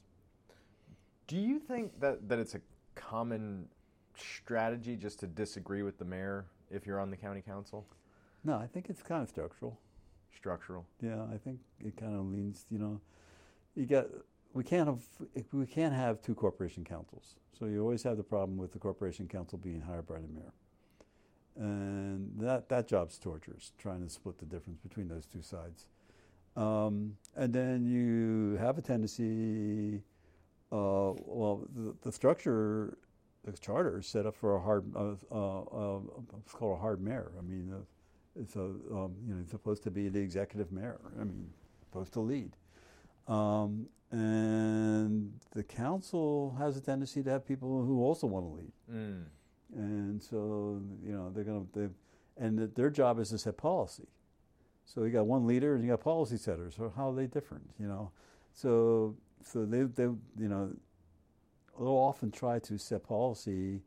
[1.27, 2.61] Do you think that, that it's a
[2.95, 3.67] common
[4.17, 7.87] strategy just to disagree with the mayor if you're on the county council?
[8.45, 9.79] No, I think it's kind of structural.
[10.37, 10.85] Structural.
[11.01, 12.67] Yeah, I think it kind of leans.
[12.71, 13.01] You know,
[13.75, 14.07] you got
[14.55, 15.03] we can't have
[15.53, 17.35] we can't have two corporation councils.
[17.59, 20.55] So you always have the problem with the corporation council being hired by the mayor,
[21.57, 25.89] and that that job's torturous trying to split the difference between those two sides.
[26.57, 30.03] Um, and then you have a tendency.
[30.73, 32.97] Uh, well, the, the structure,
[33.45, 34.85] the charter is set up for a hard.
[34.97, 36.01] Uh, uh, uh,
[36.39, 37.33] it's called a hard mayor.
[37.39, 37.73] I mean.
[37.73, 37.83] Uh,
[38.37, 40.99] it's a, um, you know, it's supposed to be the executive mayor.
[41.21, 41.49] I mean,
[41.89, 42.57] supposed to lead.
[43.29, 48.73] Um, and the council has a tendency to have people who also want to lead.
[48.93, 49.25] Mm.
[49.75, 51.91] And so, you know, they're going to,
[52.37, 54.07] and th- their job is to set policy.
[54.85, 56.77] So you got one leader and you got policy setters.
[56.77, 58.12] So how are they different, you know?
[58.53, 60.71] So, so they, they, you know,
[61.77, 63.81] they'll often try to set policy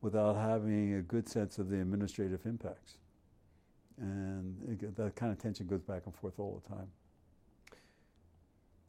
[0.00, 2.94] without having a good sense of the administrative impacts.
[3.98, 6.88] And it, that kind of tension goes back and forth all the time.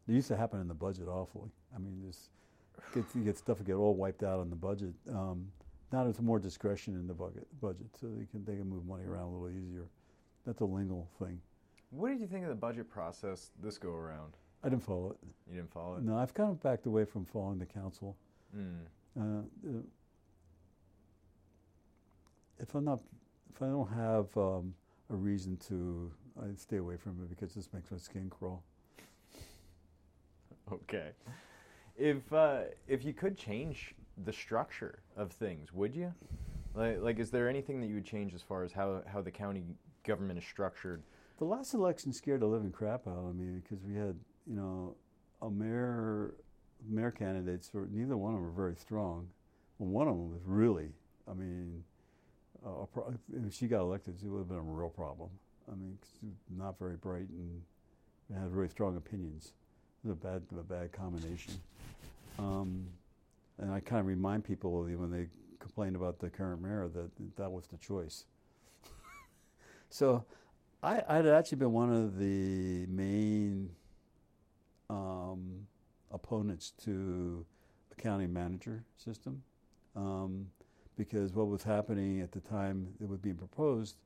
[0.08, 1.50] It used to happen in the budget awfully.
[1.76, 2.30] I mean, just
[2.94, 4.94] get, you get stuff get all wiped out on the budget.
[5.10, 5.48] Um,
[5.92, 9.06] now there's more discretion in the budget, budget, so they can they can move money
[9.06, 9.88] around a little easier.
[10.46, 11.40] That's a legal thing.
[11.90, 14.34] What did you think of the budget process this go around?
[14.64, 15.18] I didn't follow it.
[15.50, 16.04] You didn't follow it.
[16.04, 18.18] No, I've kind of backed away from following the council.
[18.56, 18.86] Mm.
[19.20, 19.80] Uh,
[22.60, 23.00] if I'm not,
[23.54, 24.74] if I don't have um,
[25.10, 28.64] a reason to, I stay away from it because this makes my skin crawl.
[30.72, 31.12] Okay.
[31.98, 33.96] If uh, if you could change
[34.26, 36.14] the structure of things, would you?
[36.76, 39.32] Like, like, is there anything that you would change as far as how how the
[39.32, 39.64] county
[40.04, 41.02] government is structured?
[41.40, 44.16] The last election scared the living crap out of me because we had,
[44.46, 44.96] you know,
[45.42, 46.36] a mayor,
[46.88, 47.72] mayor candidates.
[47.74, 49.28] Were, neither one of them were very strong.
[49.80, 50.90] Well, one of them was really,
[51.30, 51.84] I mean,
[52.66, 53.14] uh, pro-
[53.46, 55.30] if she got elected, it would have been a real problem.
[55.72, 55.98] I mean,
[56.56, 57.62] not very bright and
[58.34, 59.54] had very strong opinions.
[60.06, 61.54] A bad, a bad combination.
[62.40, 62.88] Um,
[63.58, 65.28] and I kind of remind people when they
[65.60, 68.26] complain about the current mayor that that was the choice.
[69.90, 70.24] so
[70.84, 73.72] I, I'd actually been one of the main
[74.90, 75.68] um,
[76.12, 77.46] opponents to
[77.90, 79.42] the county manager system
[79.96, 80.48] um,
[80.96, 83.98] because what was happening at the time it was being proposed,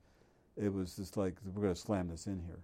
[0.57, 2.59] it was just like we're going to slam this in here,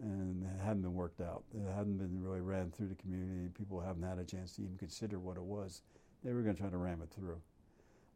[0.00, 1.44] and it hadn't been worked out.
[1.54, 3.48] It hadn't been really ran through the community.
[3.56, 5.82] People haven't had a chance to even consider what it was.
[6.24, 7.40] They were going to try to ram it through,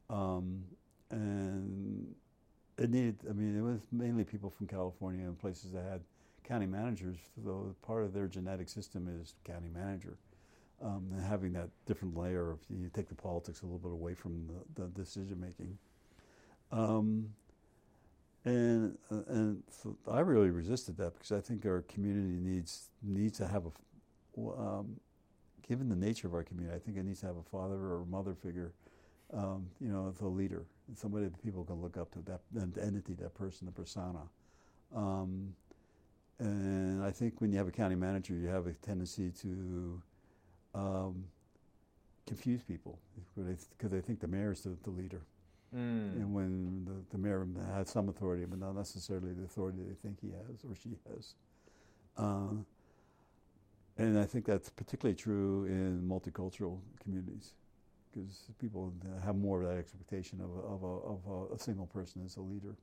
[0.08, 0.64] um,
[1.10, 2.14] and
[2.78, 3.16] it needed.
[3.28, 6.00] I mean, it was mainly people from California and places that had
[6.44, 7.16] county managers.
[7.44, 10.18] So part of their genetic system is county manager,
[10.82, 14.14] um, and having that different layer of you take the politics a little bit away
[14.14, 15.78] from the, the decision making.
[16.70, 17.30] Um,
[18.46, 23.46] and and so I really resisted that because I think our community needs needs to
[23.46, 24.96] have a, um,
[25.68, 28.02] given the nature of our community, I think it needs to have a father or
[28.02, 28.72] a mother figure,
[29.32, 33.14] um, you know, the leader, somebody that people can look up to, that, that entity,
[33.14, 34.20] that person, the persona.
[34.94, 35.54] Um,
[36.38, 40.02] and I think when you have a county manager, you have a tendency to
[40.74, 41.24] um,
[42.26, 42.98] confuse people
[43.34, 45.22] because they think the mayor is the, the leader.
[45.74, 46.12] Mm.
[46.16, 50.20] And when the, the mayor has some authority, but not necessarily the authority they think
[50.20, 51.34] he has or she has.
[52.16, 52.62] Uh,
[53.98, 57.52] and I think that's particularly true in multicultural communities
[58.12, 58.92] because people
[59.24, 62.36] have more of that expectation of a, of a, of a, a single person as
[62.36, 62.74] a leader.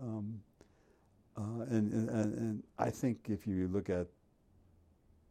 [0.00, 0.40] Um,
[1.36, 4.06] uh, and, and, and I think if you look at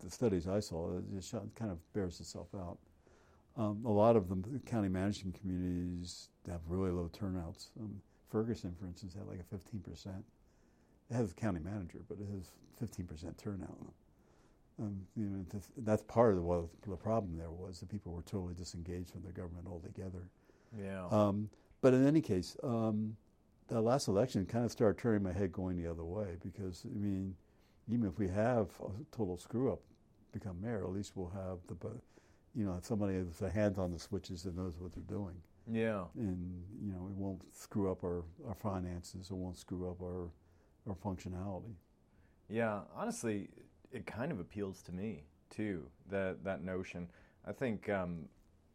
[0.03, 2.77] the studies I saw, it just kind of bears itself out.
[3.57, 7.69] Um, a lot of the county managing communities have really low turnouts.
[7.79, 10.07] Um, Ferguson, for instance, had like a 15%.
[11.09, 12.51] It has a county manager, but it has
[12.81, 13.93] 15% turnout.
[14.79, 15.45] Um, you know,
[15.77, 19.23] that's part of the, well, the problem there was that people were totally disengaged from
[19.23, 20.29] the government altogether.
[20.77, 21.07] Yeah.
[21.09, 21.49] Um,
[21.81, 23.15] but in any case, um,
[23.69, 26.95] the last election kind of started turning my head going the other way because, I
[26.95, 27.35] mean,
[27.91, 29.79] even if we have a total screw up
[30.31, 31.75] become mayor, at least we'll have the,
[32.55, 35.35] you know, somebody with a hand on the switches that knows what they're doing.
[35.71, 36.05] Yeah.
[36.15, 40.29] And, you know, it won't screw up our, our finances, it won't screw up our,
[40.87, 41.75] our functionality.
[42.49, 43.49] Yeah, honestly,
[43.91, 45.83] it kind of appeals to me too.
[46.09, 47.09] That that notion.
[47.45, 48.25] I think um,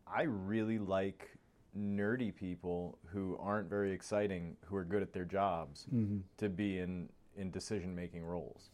[0.06, 1.30] I really like
[1.78, 6.18] nerdy people who aren't very exciting, who are good at their jobs, mm-hmm.
[6.38, 8.70] to be in in decision making roles.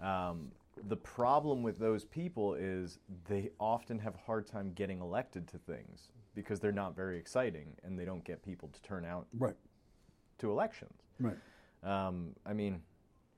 [0.00, 0.52] Um,
[0.86, 2.98] the problem with those people is
[3.28, 7.74] they often have a hard time getting elected to things because they're not very exciting
[7.82, 9.56] and they don't get people to turn out right.
[10.38, 11.02] to elections.
[11.18, 11.36] Right.
[11.82, 12.80] Um, I mean,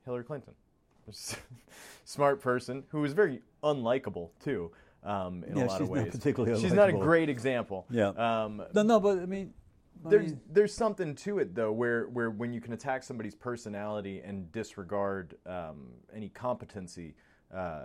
[0.05, 0.55] Hillary Clinton,
[2.05, 4.71] smart person who was very unlikable too.
[5.03, 7.87] Um, in yeah, a lot she's of ways, not particularly she's not a great example.
[7.91, 8.09] Yeah.
[8.09, 9.55] Um, No, no, but I mean,
[10.05, 14.51] there's there's something to it though, where where when you can attack somebody's personality and
[14.53, 17.15] disregard um, any competency,
[17.55, 17.83] uh,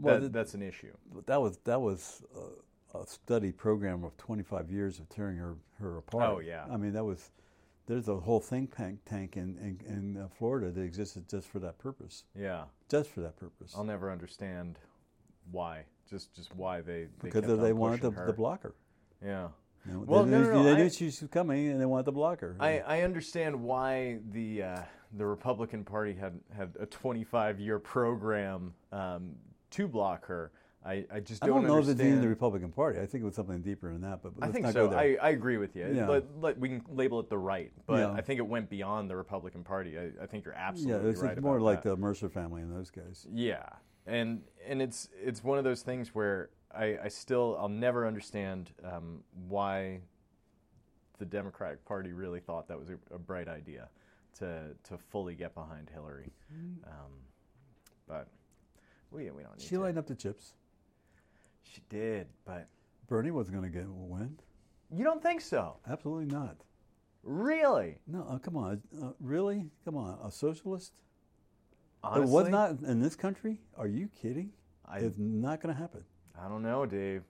[0.00, 0.92] Well, that, that's an issue.
[1.26, 2.22] that was that was
[2.94, 6.24] a, a study program of 25 years of tearing her her apart.
[6.30, 6.64] Oh, yeah.
[6.70, 7.30] I mean, that was
[7.86, 11.58] there's a whole think tank tank in in, in uh, Florida that existed just for
[11.60, 13.74] that purpose, Yeah, just for that purpose.
[13.76, 14.78] I'll never understand
[15.50, 15.84] why.
[16.08, 18.26] Just just why they, they because they wanted to, pushing her.
[18.26, 18.66] to block.
[19.24, 19.48] Yeah.
[19.86, 21.86] You know, Well, they, no, no, no, they I- knew she was coming, and they
[21.86, 22.56] wanted the blocker.
[22.60, 24.82] I, I understand why the uh,
[25.16, 29.30] the Republican Party had, had a 25 year program um,
[29.70, 30.52] to block her.
[30.84, 32.14] I, I just don't, don't know if it's understand.
[32.14, 33.00] in the Republican Party.
[33.00, 34.22] I think it was something deeper than that.
[34.22, 34.86] But I think not so.
[34.86, 35.00] Go there.
[35.00, 35.90] I, I agree with you.
[35.92, 36.08] Yeah.
[36.08, 38.12] Let, let- we can label it the right, but Yeah.
[38.12, 39.98] I think it went beyond the Republican Party.
[39.98, 41.90] I, I think you're yeah, absolutely it's, right it's more like that.
[41.90, 43.26] the Mercer family and those guys.
[43.32, 43.68] Yeah,
[44.06, 48.70] and and it's it's one of those things where I, I still I'll never understand
[48.84, 50.00] um, why
[51.18, 53.88] the Democratic Party really thought that was a, a bright idea
[54.38, 56.32] to to fully get behind Hillary.
[56.86, 57.12] Um,
[58.06, 58.28] but
[59.10, 59.80] we we don't need She to.
[59.80, 60.54] lined up the chips.
[61.62, 62.68] She did, but
[63.08, 64.38] Bernie wasn't going to get a win.
[64.94, 65.76] you don't think so?
[65.88, 66.56] Absolutely not.
[67.22, 67.98] Really?
[68.06, 68.80] No, uh, come on.
[69.02, 69.66] Uh, really?
[69.84, 70.18] Come on.
[70.24, 70.92] A socialist?
[72.02, 73.60] Honestly, It was not in this country?
[73.76, 74.52] Are you kidding?
[74.86, 76.04] I, it's not going to happen.
[76.40, 77.24] I don't know, Dave.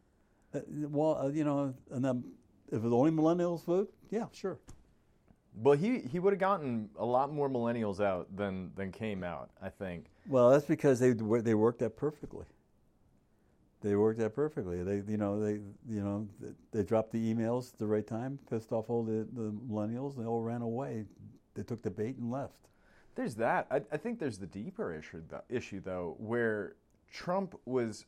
[0.55, 2.23] Uh, well, uh, you know, and then
[2.71, 4.59] if the only millennials vote, yeah, sure.
[5.55, 9.51] Well, he, he would have gotten a lot more millennials out than, than came out,
[9.61, 10.07] I think.
[10.29, 12.45] Well, that's because they they worked that perfectly.
[13.81, 14.83] They worked that perfectly.
[14.83, 16.29] They you know they you know
[16.73, 20.17] they dropped the emails at the right time, pissed off all the, the millennials.
[20.17, 21.05] They all ran away.
[21.55, 22.69] They took the bait and left.
[23.15, 23.67] There's that.
[23.71, 26.77] I, I think there's the deeper issue, th- issue, though, where
[27.13, 28.05] Trump was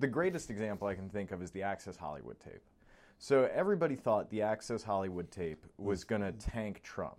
[0.00, 2.62] the greatest example I can think of is the Access Hollywood tape.
[3.18, 7.18] So everybody thought the Access Hollywood tape was going to tank Trump,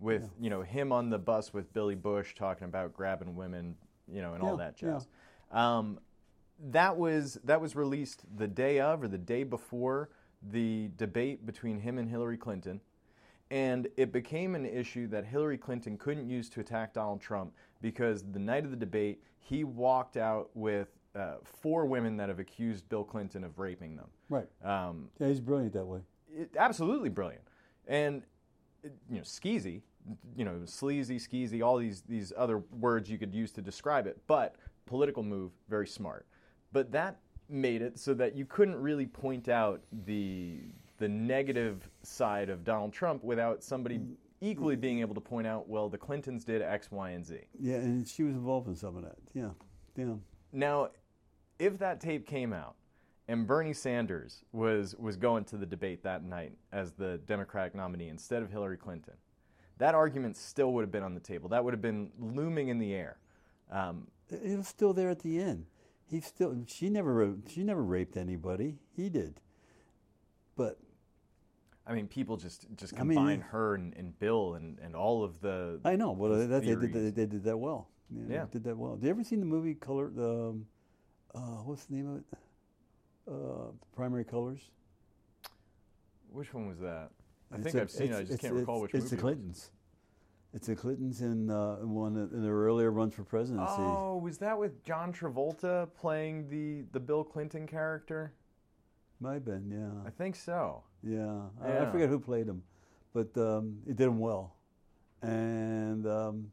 [0.00, 3.76] with you know him on the bus with Billy Bush talking about grabbing women,
[4.10, 5.06] you know, and all that jazz.
[5.50, 5.98] Um,
[6.70, 10.10] that was that was released the day of or the day before
[10.50, 12.80] the debate between him and Hillary Clinton,
[13.50, 18.24] and it became an issue that Hillary Clinton couldn't use to attack Donald Trump because
[18.32, 22.88] the night of the debate he walked out with uh, four women that have accused
[22.88, 24.08] Bill Clinton of raping them.
[24.34, 24.48] Right.
[24.88, 26.00] Um, Yeah, he's brilliant that way.
[26.34, 27.44] it, absolutely brilliant,
[27.86, 28.22] and
[28.82, 29.82] you know skeezy,
[30.36, 34.18] you know sleazy, skeezy, all these these other words you could use to describe it.
[34.26, 34.56] But
[34.86, 36.26] political move, very smart.
[36.72, 40.58] But that made it so that you couldn't really point out the
[40.98, 44.00] the negative side of Donald Trump without somebody
[44.40, 47.38] equally being able to point out, well, the Clintons did X, Y, and Z.
[47.58, 49.16] Yeah, and she was involved in some of that.
[49.32, 49.50] Yeah,
[49.96, 50.14] yeah.
[50.52, 50.90] Now,
[51.58, 52.74] if that tape came out
[53.28, 58.08] and Bernie Sanders was was going to the debate that night as the Democratic nominee
[58.08, 59.14] instead of Hillary Clinton,
[59.78, 61.48] that argument still would have been on the table.
[61.48, 63.18] That would have been looming in the air.
[63.70, 65.66] Um, It was still there at the end.
[66.06, 68.78] He still she never she never raped anybody.
[68.94, 69.40] He did.
[70.56, 70.78] But
[71.86, 75.22] I mean, people just just I mean, combine her and, and Bill and, and all
[75.24, 75.80] of the.
[75.84, 76.12] I know.
[76.12, 77.88] Well, that, they, did, they, they did that well.
[78.10, 78.44] Yeah, Yeah.
[78.44, 78.96] they did that well.
[78.96, 80.10] Did you ever seen the movie Color?
[80.10, 80.66] The um,
[81.34, 82.24] uh, what's the name of it?
[83.28, 84.60] Uh, Primary Colors.
[86.30, 87.10] Which one was that?
[87.52, 88.16] I It's think I've seen it.
[88.16, 89.16] I just can't recall which It's movie.
[89.16, 89.34] the it was.
[89.34, 89.70] Clintons.
[90.52, 93.72] It's the Clintons in uh, one in their earlier runs for presidency.
[93.78, 98.32] Oh, was that with John Travolta playing the the Bill Clinton character?
[99.20, 100.06] Might have been, yeah.
[100.06, 100.82] I think so.
[101.02, 102.62] Yeah, I, I forget who played him,
[103.12, 104.54] but um, it did him well,
[105.22, 106.52] and um,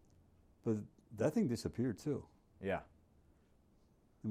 [0.66, 0.78] but
[1.18, 2.24] that thing disappeared too.
[2.64, 2.80] Yeah.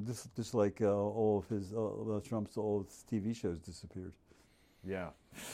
[0.07, 4.13] Just just like uh, all of his uh, uh, Trump's old TV shows disappeared.
[4.85, 5.11] Yeah.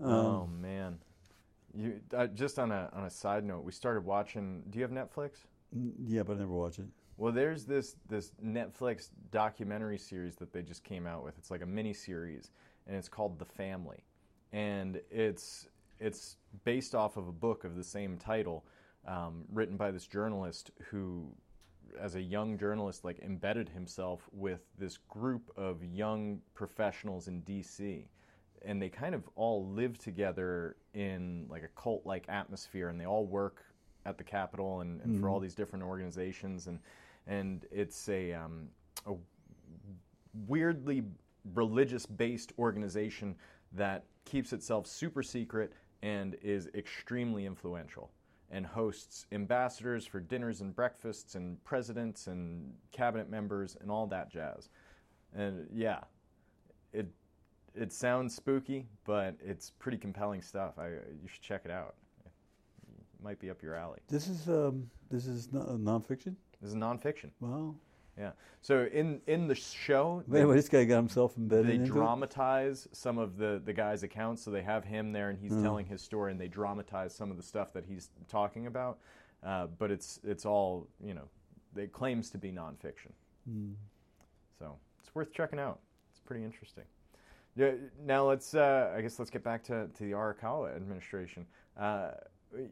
[0.00, 0.96] Um, oh man,
[1.74, 4.62] you uh, just on a on a side note, we started watching.
[4.70, 5.46] Do you have Netflix?
[6.06, 6.86] yeah, but I never watch it.
[7.16, 11.36] Well, there's this this Netflix documentary series that they just came out with.
[11.36, 12.52] It's like a mini series,
[12.86, 14.04] and it's called The Family,
[14.52, 15.66] and it's
[15.98, 18.64] it's based off of a book of the same title,
[19.06, 21.26] um, written by this journalist who,
[22.00, 28.06] as a young journalist, like embedded himself with this group of young professionals in D.C.
[28.62, 33.26] And they kind of all live together in like a cult-like atmosphere, and they all
[33.26, 33.64] work
[34.04, 36.78] at the Capitol and, and for all these different organizations, and
[37.26, 38.68] and it's a um,
[39.06, 39.14] a
[40.46, 41.02] weirdly
[41.54, 43.34] religious-based organization
[43.72, 48.10] that keeps itself super secret and is extremely influential
[48.50, 54.30] and hosts ambassadors for dinners and breakfasts and presidents and cabinet members and all that
[54.30, 54.70] jazz.
[55.34, 56.00] And yeah,
[56.92, 57.06] it
[57.74, 60.78] it sounds spooky, but it's pretty compelling stuff.
[60.78, 61.94] I you should check it out.
[62.24, 62.32] It
[63.22, 64.00] might be up your alley.
[64.08, 66.34] This is um, this is no, nonfiction.
[66.60, 67.30] This is nonfiction.
[67.40, 67.74] Wow.
[68.18, 68.30] Yeah.
[68.62, 71.88] So in in the show, Wait, wait, this guy got himself embedded they into it?
[71.92, 74.42] dramatize some of the the guy's accounts.
[74.42, 75.62] So they have him there, and he's Hmm.
[75.62, 78.98] telling his story, and they dramatize some of the stuff that he's talking about.
[79.44, 81.28] Uh, but it's it's all you know.
[81.76, 83.12] It claims to be nonfiction.
[83.48, 83.72] Hmm.
[84.58, 85.78] So it's worth checking out.
[86.10, 86.84] It's pretty interesting.
[87.54, 87.72] Yeah.
[88.04, 88.54] Now let's.
[88.54, 91.46] Uh, I guess let's get back to to the Arakawa administration.
[91.76, 92.10] Uh,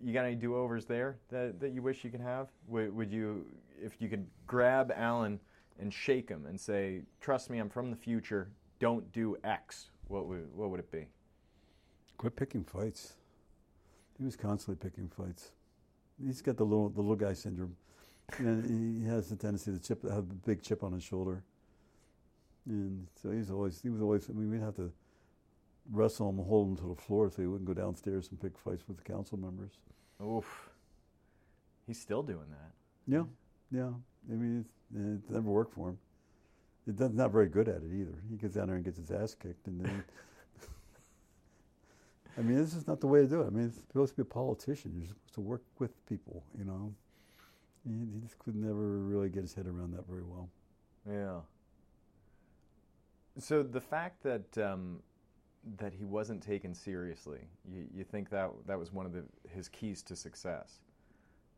[0.03, 2.49] you got any do overs there that, that you wish you could have?
[2.69, 3.45] Would, would you,
[3.83, 5.41] if you could grab Alan
[5.79, 8.51] and shake him and say, "Trust me, I'm from the future.
[8.79, 11.07] Don't do X." What would what would it be?
[12.17, 13.15] Quit picking fights.
[14.19, 15.53] He was constantly picking fights.
[16.23, 17.77] He's got the little the little guy syndrome,
[18.39, 21.45] and he has the tendency to chip have a big chip on his shoulder.
[22.67, 24.29] And so he's always he was always.
[24.31, 24.93] I mean, we'd have to
[25.93, 28.85] wrestle them, hold him to the floor so he wouldn't go downstairs and pick fights
[28.89, 29.79] with the council members.
[30.23, 30.71] Oof.
[31.87, 32.73] He's still doing that.
[33.07, 33.25] Yeah,
[33.71, 33.91] yeah.
[34.31, 35.99] I mean, it's, it never worked for him.
[36.95, 38.15] Does, not very good at it either.
[38.31, 40.05] He gets down there and gets his ass kicked, and then.
[42.39, 43.47] I mean, this is not the way to do it.
[43.47, 44.93] I mean, it's supposed to be a politician.
[44.97, 46.95] You're supposed to work with people, you know.
[47.85, 50.49] He, he just could never really get his head around that very well.
[51.11, 51.41] Yeah.
[53.39, 55.01] So the fact that um,
[55.79, 59.69] that he wasn't taken seriously, you, you think that that was one of the, his
[59.69, 60.81] keys to success?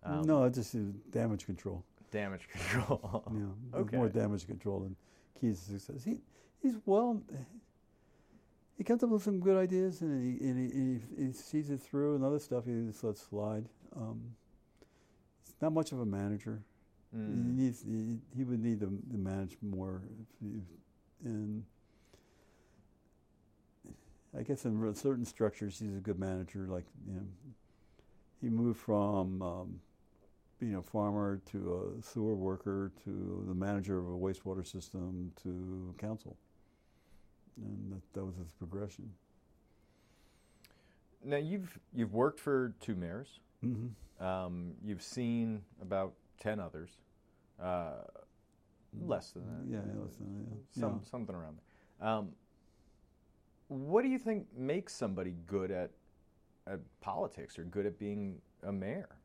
[0.04, 1.84] Um, no, it's just damage control.
[2.10, 3.24] Damage control.
[3.34, 3.96] yeah, okay.
[3.96, 4.96] more damage control than
[5.40, 6.04] keys to success.
[6.04, 6.20] He
[6.62, 7.22] he's well.
[8.76, 11.68] He comes up with some good ideas and he, and he, and he, he sees
[11.68, 13.64] it through, and other stuff he just lets slide.
[13.96, 14.20] Um,
[15.44, 16.62] he's not much of a manager.
[17.16, 17.56] Mm.
[17.56, 20.02] He needs he, he, would need to, to manage more,
[21.24, 21.64] and
[24.36, 26.66] I guess in certain structures he's a good manager.
[26.68, 27.26] Like you know,
[28.40, 29.80] he moved from um,
[30.58, 35.94] being a farmer to a sewer worker to the manager of a wastewater system to
[35.98, 36.36] council,
[37.56, 39.10] and that, that was his progression.
[41.24, 43.40] Now you've you've worked for two mayors.
[43.64, 44.24] Mm-hmm.
[44.24, 46.90] Um, you've seen about ten others,
[47.62, 48.02] uh,
[49.06, 49.72] less than that.
[49.72, 50.46] Yeah, less than that.
[50.50, 50.80] Yeah.
[50.80, 51.10] Some, yeah.
[51.10, 51.58] Something around
[52.00, 52.08] there.
[52.08, 52.28] Um,
[53.68, 55.90] what do you think makes somebody good at,
[56.66, 59.17] at politics or good at being a mayor?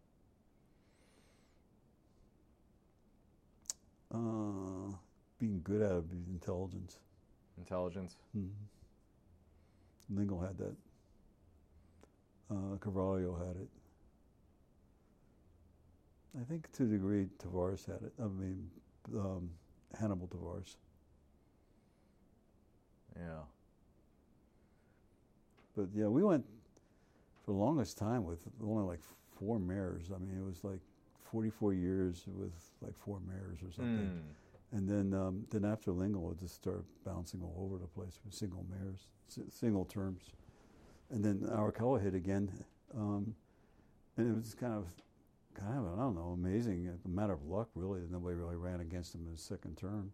[4.13, 4.93] Uh,
[5.39, 6.99] being good at it is intelligence.
[7.57, 8.15] Intelligence.
[8.37, 10.15] Mm-hmm.
[10.15, 10.75] Lingle had that.
[12.51, 13.67] Uh, Cravalho had it.
[16.39, 18.13] I think to a degree Tavares had it.
[18.19, 18.69] I mean,
[19.15, 19.49] um,
[19.99, 20.75] Hannibal Tavares.
[23.15, 23.43] Yeah.
[25.75, 26.45] But yeah, we went
[27.45, 29.01] for the longest time with only like
[29.39, 30.11] four mayors.
[30.13, 30.79] I mean, it was like
[31.33, 34.05] 44 years with like four mayors or something.
[34.05, 34.77] Mm.
[34.77, 38.35] And then, um, then after Lingle, it just started bouncing all over the place with
[38.35, 39.07] single mayors,
[39.49, 40.29] single terms.
[41.09, 42.51] And then Arakawa hit again,
[42.95, 43.35] um,
[44.17, 44.85] and it was kind of,
[45.55, 46.89] kind of, I don't know, amazing.
[47.03, 50.11] A matter of luck, really, that nobody really ran against him in his second term,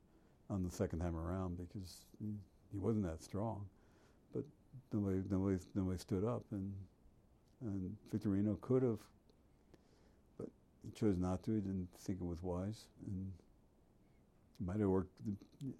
[0.49, 2.33] on the second time around, because he,
[2.71, 3.65] he wasn't that strong.
[4.33, 4.43] But
[4.93, 6.73] nobody, nobody, nobody stood up, and
[7.61, 8.99] and Victorino could have
[10.85, 11.55] he chose not to.
[11.55, 13.31] He didn't think it was wise, and
[14.59, 15.11] it might have worked.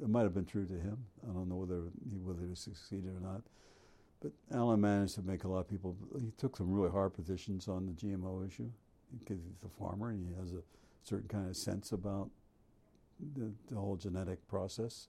[0.02, 0.98] It might have been true to him.
[1.24, 3.42] I don't know whether he whether he succeeded or not.
[4.22, 5.96] But Alan managed to make a lot of people.
[6.20, 8.70] He took some really hard positions on the GMO issue
[9.18, 10.62] because he's a farmer and he has a
[11.04, 12.30] certain kind of sense about
[13.36, 15.08] the, the whole genetic process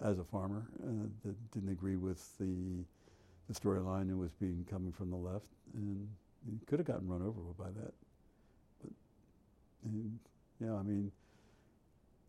[0.00, 2.84] as a farmer uh, that didn't agree with the
[3.48, 6.06] the storyline that was being coming from the left, and
[6.44, 7.94] he could have gotten run over by that.
[9.84, 10.18] And,
[10.60, 11.12] yeah, I mean,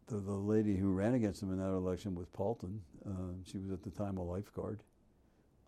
[0.07, 2.79] the, the lady who ran against him in that election was Paltin.
[3.05, 4.81] Uh, she was at the time a lifeguard.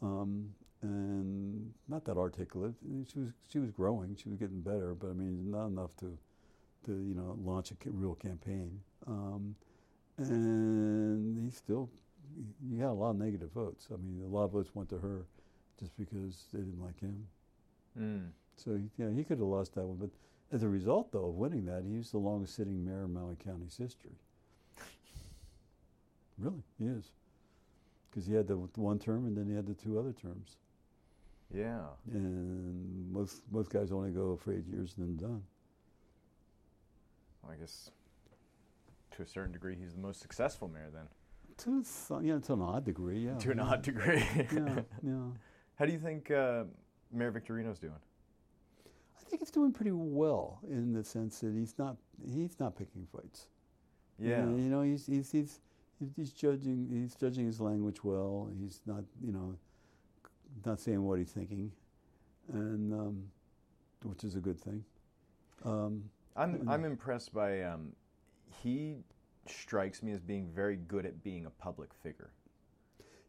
[0.01, 0.49] Um,
[0.81, 2.73] and not that articulate.
[3.11, 4.15] She was she was growing.
[4.15, 6.17] She was getting better, but I mean, not enough to
[6.85, 8.79] to you know launch a real campaign.
[9.07, 9.55] Um,
[10.17, 11.89] and he still
[12.69, 13.87] he had a lot of negative votes.
[13.93, 15.25] I mean, a lot of votes went to her
[15.79, 17.27] just because they didn't like him.
[17.99, 18.29] Mm.
[18.55, 20.09] So yeah, he could have lost that one, but
[20.51, 23.77] as a result, though, of winning that, he's the longest sitting mayor in Maui County's
[23.77, 24.15] history.
[26.37, 27.11] really, he is.
[28.09, 30.57] Because he had the one term and then he had the two other terms.
[31.53, 31.83] Yeah.
[32.11, 35.43] And most most guys only go for eight years and then done.
[37.41, 37.91] Well, I guess
[39.11, 41.07] to a certain degree, he's the most successful mayor then.
[41.59, 43.37] To some, yeah, to an odd degree, yeah.
[43.37, 44.23] To an odd degree.
[44.35, 45.27] yeah, yeah.
[45.75, 46.63] How do you think uh,
[47.11, 47.93] Mayor Victorino's doing?
[49.29, 53.47] Think he's doing pretty well in the sense that he's not he's not picking fights.
[54.19, 55.59] Yeah, you know, you know he's, he's he's
[56.15, 58.49] he's judging he's judging his language well.
[58.59, 59.55] He's not you know
[60.65, 61.71] not saying what he's thinking,
[62.51, 63.23] and um,
[64.03, 64.83] which is a good thing.
[65.63, 66.03] Um,
[66.35, 67.93] I'm I'm impressed by um,
[68.61, 68.97] he
[69.47, 72.31] strikes me as being very good at being a public figure.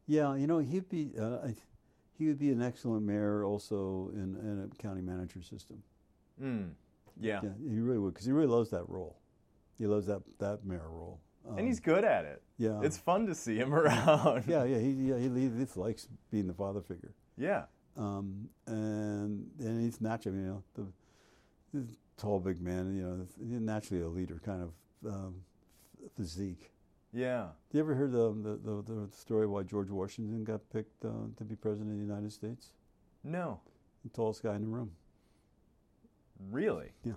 [0.07, 1.49] Yeah, you know he'd be uh,
[2.23, 5.83] he would be an excellent mayor also in, in a county manager system.
[6.41, 6.71] Mm.
[7.21, 7.41] Yeah.
[7.43, 9.19] yeah, he really would because he really loves that role.
[9.79, 11.21] He loves that that mayor role.
[11.49, 12.43] Um, and he's good at it.
[12.59, 14.45] Yeah, it's fun to see him around.
[14.47, 17.13] yeah, yeah, he yeah, he, he likes being the father figure.
[17.37, 17.65] Yeah,
[17.97, 20.87] um, and and he's naturally, you know, the,
[21.75, 21.87] the
[22.17, 22.97] tall, big man.
[22.97, 25.35] You know, naturally a leader kind of um,
[26.17, 26.71] physique.
[27.13, 27.49] Yeah.
[27.71, 31.29] Do you ever hear the the, the, the story why George Washington got picked uh,
[31.37, 32.69] to be president of the United States?
[33.23, 33.61] No.
[34.03, 34.91] The tallest guy in the room.
[36.51, 36.89] Really?
[37.05, 37.13] Yeah.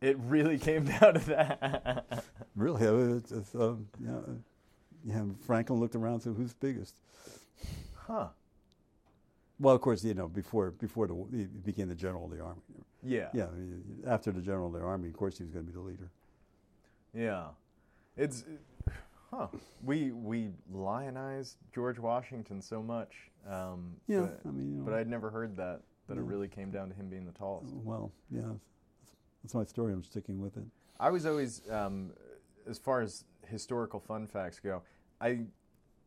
[0.00, 2.24] It really came down to that.
[2.54, 3.18] Really?
[3.18, 4.20] It's, it's, um, yeah,
[5.04, 6.94] yeah, Franklin looked around and said, "Who's biggest?"
[7.94, 8.28] huh.
[9.60, 12.62] Well, of course, you know, before before the, he became the general of the army.
[13.02, 13.28] Yeah.
[13.32, 13.46] Yeah,
[14.06, 16.10] after the general of the army, of course, he was going to be the leader.
[17.14, 17.48] Yeah.
[18.16, 18.44] It's
[19.30, 19.48] huh.
[19.82, 23.12] We we lionize George Washington so much.
[23.48, 26.48] Um, Yeah, but, I mean, you know, but I'd never heard that that it really
[26.48, 27.74] came down to him being the tallest.
[27.84, 29.92] well, yeah, that's, that's my story.
[29.92, 30.64] I'm sticking with it.
[30.98, 32.12] I was always, um,
[32.68, 34.82] as far as historical fun facts go,
[35.20, 35.40] I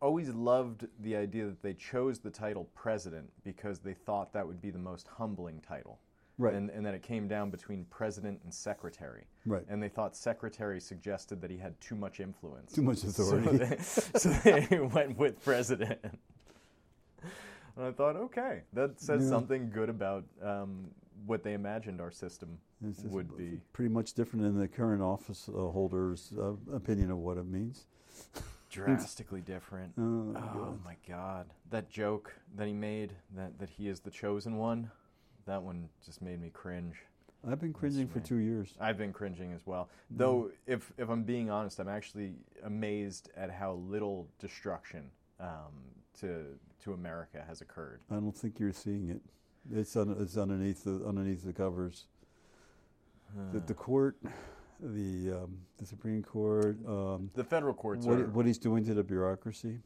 [0.01, 4.61] always loved the idea that they chose the title president because they thought that would
[4.61, 5.99] be the most humbling title.
[6.41, 6.55] Right.
[6.55, 9.25] And, and that it came down between president and secretary.
[9.45, 9.63] Right.
[9.69, 12.73] And they thought secretary suggested that he had too much influence.
[12.73, 13.57] Too much So authority.
[13.57, 15.99] they, so they went with president.
[16.03, 19.29] And I thought, okay, that says Yeah.
[19.29, 20.87] something good about um,
[21.27, 22.57] what they imagined our system
[23.05, 23.59] would be.
[23.73, 27.85] pretty much different than the current office uh, holder's uh, opinion of what it means.
[28.71, 29.93] drastically different.
[29.99, 30.79] Oh, Oh God.
[30.85, 31.45] my god.
[31.69, 34.89] That joke that he made that that he is the chosen one,
[35.45, 36.95] that one just made me cringe.
[37.49, 38.75] I've been cringing for two years.
[38.79, 39.89] I've been cringing as well.
[40.11, 45.09] Though if if I'm being honest, I'm actually amazed at how little destruction
[45.39, 45.73] um,
[46.19, 46.45] to
[46.83, 48.01] to America has occurred.
[48.11, 49.21] I don't think you're seeing it.
[49.73, 52.05] It's un, it's underneath the underneath the covers.
[53.53, 54.17] The, the court,
[54.81, 58.93] the um, the Supreme Court, um, The federal courts what, are what he's doing to
[58.93, 59.79] the bureaucracy.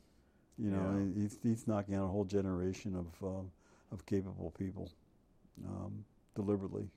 [0.57, 1.22] You know, Yeah.
[1.22, 3.52] he's, he's knocking out a whole generation of um,
[3.91, 4.90] of capable people
[5.68, 6.03] um,
[6.36, 6.88] deliberately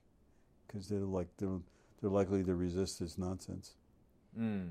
[0.67, 1.59] because they're like they're,
[2.01, 3.75] they're likely to resist this nonsense.
[4.39, 4.69] Mm.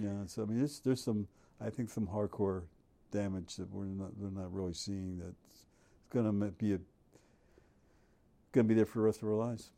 [0.00, 1.26] Yeah, so I mean, there's there's some
[1.60, 2.62] I think some hardcore
[3.10, 5.66] damage that we're not we're not really seeing that's
[6.12, 6.78] going to be a
[8.52, 9.70] going to be there for the rest of our lives.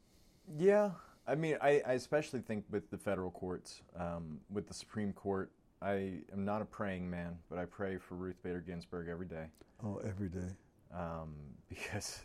[0.58, 0.90] Yeah,
[1.26, 5.50] I mean, I, I especially think with the federal courts, um, with the Supreme Court.
[5.80, 9.46] I am not a praying man, but I pray for Ruth Bader Ginsburg every day
[9.84, 10.46] Oh, every day.
[10.94, 11.34] um,
[11.68, 12.20] because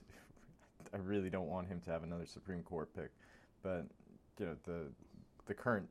[0.93, 3.11] I really don't want him to have another Supreme Court pick.
[3.63, 3.85] But
[4.39, 4.87] you know, the
[5.45, 5.87] the current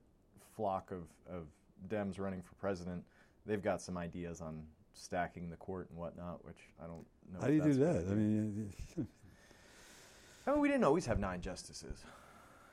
[0.55, 1.44] flock of, of
[1.89, 3.02] Dems running for president,
[3.44, 4.62] they've got some ideas on
[4.94, 7.40] stacking the court and whatnot, which I don't know.
[7.40, 8.06] How do you do that?
[8.10, 8.73] I mean,
[10.47, 12.05] I mean, we didn't always have nine justices.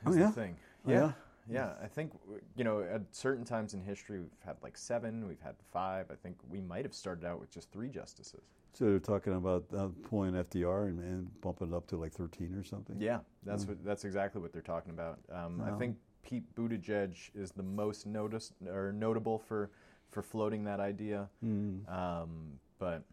[0.06, 0.28] Oh, yeah?
[0.28, 0.56] the thing.
[0.86, 0.98] Oh, yeah.
[0.98, 1.12] yeah?
[1.50, 2.12] yeah, I think
[2.56, 6.08] you know at certain times in history we've had like seven, we've had five.
[6.12, 8.44] I think we might have started out with just three justices.
[8.74, 12.54] So they're talking about uh, pulling FDR and, and bumping it up to like 13
[12.56, 12.96] or something.
[13.00, 13.70] Yeah, that's Mm.
[13.70, 15.20] what that's exactly what they're talking about.
[15.32, 19.70] Um, I think Pete Buttigieg is the most noticed or notable for
[20.12, 21.30] for floating that idea.
[21.44, 21.88] Mm.
[21.92, 23.04] Um, but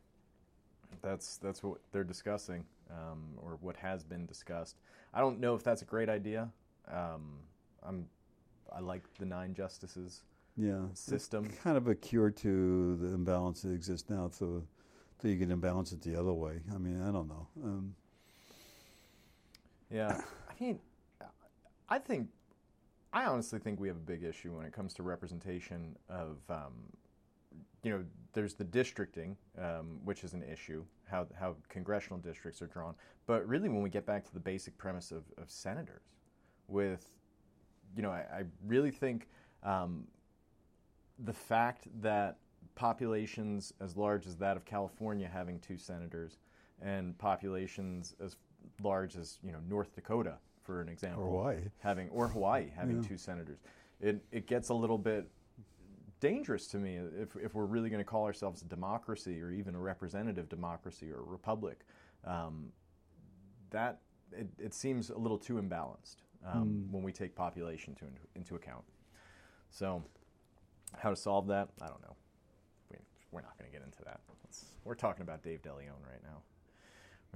[1.02, 4.76] that's that's what they're discussing, um, or what has been discussed.
[5.14, 6.48] I don't know if that's a great idea.
[6.90, 7.38] Um,
[7.82, 8.06] I'm
[8.72, 10.22] I like the nine justices
[10.56, 10.84] Yeah.
[10.90, 11.48] It's system.
[11.62, 14.62] kind of a cure to the imbalance that exists now, so
[15.20, 16.60] so you can imbalance it the other way.
[16.74, 17.46] I mean, I don't know.
[17.62, 17.94] Um,
[19.90, 20.78] Yeah, I mean,
[21.88, 22.28] I think,
[23.12, 26.74] I honestly think we have a big issue when it comes to representation of, um,
[27.82, 32.68] you know, there's the districting, um, which is an issue, how how congressional districts are
[32.68, 32.94] drawn.
[33.26, 36.04] But really, when we get back to the basic premise of, of senators,
[36.68, 37.04] with,
[37.96, 39.26] you know, I, I really think
[39.64, 40.06] um,
[41.18, 42.36] the fact that
[42.74, 46.38] populations as large as that of California having two senators,
[46.80, 48.36] and populations as
[48.82, 51.58] large as you know North Dakota, for an example, or why?
[51.78, 53.08] having or Hawaii having Yeah.
[53.08, 53.58] two senators,
[54.00, 55.28] it it gets a little bit
[56.20, 59.74] dangerous to me if if we're really going to call ourselves a democracy or even
[59.74, 61.80] a representative democracy or a republic.
[62.24, 62.72] Um,
[63.70, 64.00] that
[64.32, 66.92] it, it seems a little too imbalanced um, Hmm.
[66.92, 68.84] when we take population to, into account.
[69.70, 70.02] So,
[70.98, 71.68] how to solve that?
[71.80, 72.16] I don't know.
[73.30, 74.20] We, we're not going to get into that.
[74.44, 76.42] Let's, we're talking about Dave DeLeon right now.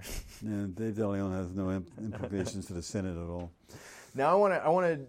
[0.42, 3.50] And Dave DeLeon has no implications to the Senate at all.
[4.14, 5.06] Now I want to I want to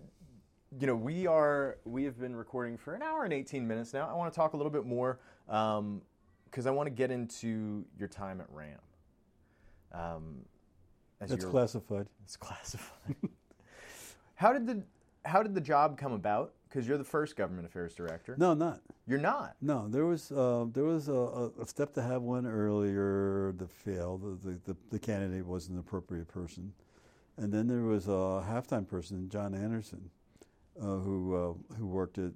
[0.80, 4.08] you know we are we have been recording for an hour and 18 minutes now.
[4.08, 8.08] I want to talk a little bit more because I want to get into your
[8.08, 8.80] time at RAM.
[9.92, 10.46] Um,
[11.22, 12.08] as That's classified.
[12.24, 13.16] It's classified.
[14.36, 14.84] how did the
[15.26, 16.54] how did the job come about?
[16.76, 18.36] Because you're the first government affairs director.
[18.38, 18.82] No, not.
[19.08, 19.56] You're not.
[19.62, 24.44] No, there was uh, there was a, a, step to have one earlier that failed.
[24.44, 26.74] The, the, the, candidate wasn't the appropriate person,
[27.38, 30.10] and then there was a halftime person, John Anderson,
[30.78, 32.34] uh, who uh, who worked at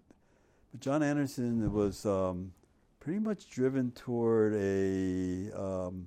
[0.71, 2.53] But John Anderson was um,
[3.01, 5.51] pretty much driven toward a.
[5.51, 6.05] Um,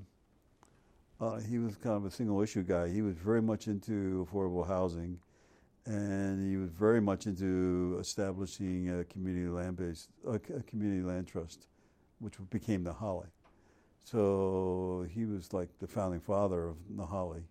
[1.21, 2.89] uh, he was kind of a single issue guy.
[2.89, 5.19] He was very much into affordable housing,
[5.87, 11.67] and he was very much into establishing a community land based a, community land trust,
[12.21, 13.27] which became Na Hale.
[14.05, 17.43] So he was like the founding father of Na Hale,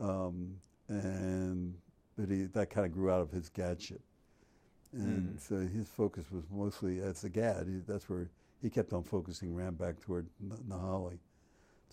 [0.00, 0.56] um,
[0.88, 1.74] and
[2.16, 4.00] but he, that kind of grew out of his gadship,
[4.92, 5.40] and Mm.
[5.40, 7.66] so his focus was mostly as a gad.
[7.66, 8.28] He, that's where
[8.60, 11.12] he kept on focusing Ram back toward N- Na Hale.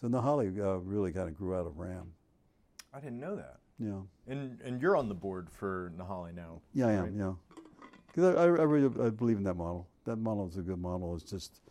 [0.01, 2.13] So Na Hale uh, really kind of grew out of Ram.
[2.93, 3.59] I didn't know that.
[3.79, 6.61] Yeah, And and you're on the board for Na Hale now.
[6.73, 7.07] yeah, I right?
[7.09, 7.17] am.
[7.19, 7.33] Yeah,
[8.07, 9.87] because I, I, I really I believe in that model.
[10.05, 11.13] That model is a good model.
[11.15, 11.61] It's just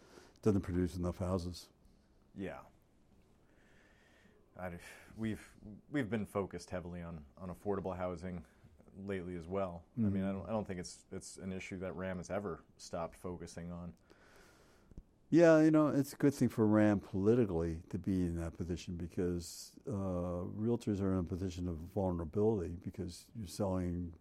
[0.42, 1.66] doesn't produce enough houses.
[2.38, 2.58] Yeah.
[4.60, 4.70] I,
[5.16, 5.44] we've
[5.90, 8.42] we've been focused heavily on, on affordable housing
[9.06, 9.82] lately as well.
[9.98, 10.32] I mean, I Mhm.
[10.34, 13.92] don't I don't think it's it's an issue that Ram has ever stopped focusing on.
[15.28, 18.94] Yeah, you know, it's a good thing for RAM politically to be in that position
[18.94, 24.12] because uh, realtors are in a position of vulnerability because you're selling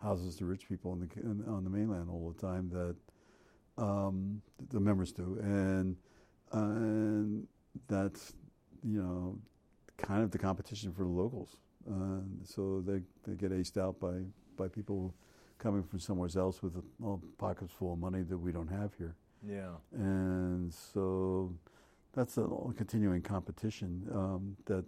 [0.00, 4.40] houses to rich people in the, on the mainland all the time that um,
[4.70, 5.96] the members do, and
[6.52, 7.46] uh, and
[7.88, 8.34] that's
[8.84, 9.38] you know
[9.96, 11.56] kind of the competition for the locals.
[11.90, 14.18] Uh, so they they get aced out by
[14.56, 15.12] by people
[15.58, 19.16] coming from somewhere else with uh, pockets full of money that we don't have here
[19.46, 19.72] Yeah.
[19.92, 21.52] and so
[22.14, 22.46] that's a
[22.76, 24.84] continuing competition um, that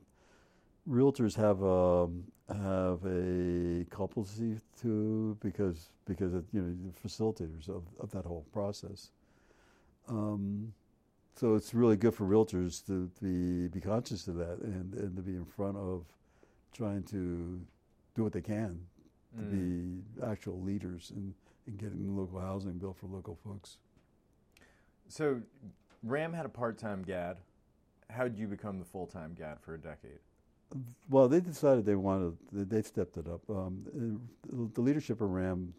[0.89, 2.09] realtors have a
[2.49, 8.45] have a culpacy to because because of, you know the facilitators of, of that whole
[8.53, 9.11] process.
[10.09, 10.73] Um,
[11.35, 15.23] so it's really good for realtors to be be conscious of that and, and to
[15.23, 16.05] be in front of
[16.73, 17.61] trying to
[18.15, 18.79] do what they can
[19.37, 19.51] to Mm.
[19.51, 21.35] be actual leaders in,
[21.67, 23.79] in getting local housing built for local folks.
[25.09, 25.41] So
[26.03, 27.39] Ram had a part time GAD.
[28.11, 30.19] How did you become the full time GAD for a decade?
[31.09, 32.37] Well, they decided they wanted.
[32.53, 33.43] They stepped it up.
[33.49, 34.21] Um,
[34.75, 35.73] the leadership of RAM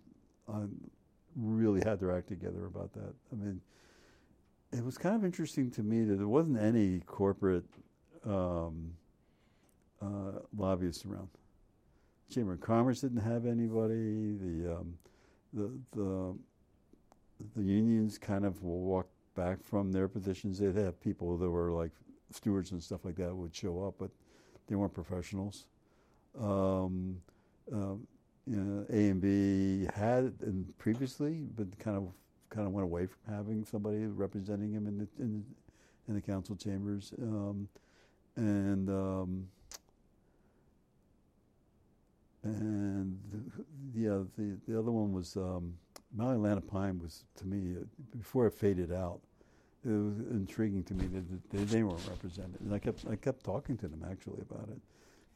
[0.48, 0.68] uh,
[1.36, 3.14] really had their act together about that.
[3.32, 3.60] I mean,
[4.72, 7.66] it was kind of interesting to me that there wasn't any corporate
[8.26, 8.92] um,
[10.02, 11.30] uh, lobbyists around.
[12.34, 14.34] Chamber of Commerce didn't have anybody.
[14.34, 14.98] The um,
[15.54, 16.36] the the
[17.56, 20.60] the unions kind of walked back from their positions.
[20.60, 21.92] They'd have people that were like
[22.32, 24.10] stewards and stuff like that would show up, but
[24.68, 25.66] they weren't professionals.
[26.40, 27.22] Um,
[27.72, 28.08] um,
[28.48, 32.12] you know, A and B had and previously, but kind of
[32.50, 35.44] kind of went away from having somebody representing him in the in,
[36.08, 37.68] in the council chambers, um,
[38.36, 39.48] and um,
[42.44, 43.20] and
[43.96, 45.74] yeah, the the other one was um,
[46.16, 47.84] Maui Land and Pine was to me uh,
[48.18, 49.20] before it faded out
[49.86, 53.44] it was intriguing to me that they, they weren't represented, and I kept I kept
[53.44, 54.82] talking to them actually about it,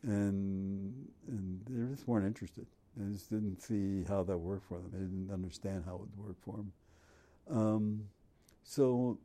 [0.10, 2.66] and and they just weren't interested.
[2.98, 4.90] They just didn't see how that worked for them.
[4.92, 6.72] They didn't understand how it would work for them.
[7.50, 8.04] Um,
[8.64, 9.20] so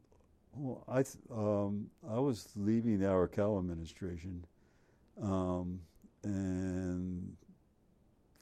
[0.55, 4.45] well, I um, I was leaving the Arakawa administration,
[5.23, 5.81] um,
[6.23, 7.35] and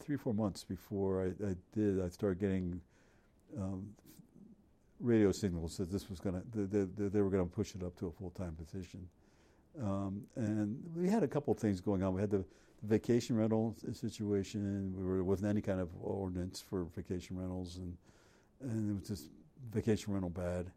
[0.01, 2.81] three four months before I, I did, I started getting
[3.59, 3.87] um,
[5.01, 7.97] radio signals that this was going to they, they, were going to push it up
[7.99, 9.07] to a full time position.
[9.81, 12.15] Um, and we had a couple of things going on.
[12.15, 12.45] We had the
[12.83, 14.93] vacation rental situation.
[14.97, 17.97] We were, wasn't any kind of ordinance for vacation rentals, and
[18.61, 19.31] and it was just
[19.73, 20.71] vacation rental bad.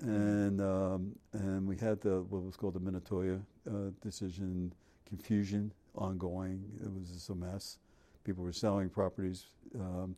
[0.00, 4.72] And um, and we had the what was called the Minatoya uh, decision
[5.08, 6.62] confusion ongoing.
[6.80, 7.78] It was just a mess.
[8.24, 9.46] People were selling properties.
[9.74, 10.14] Um,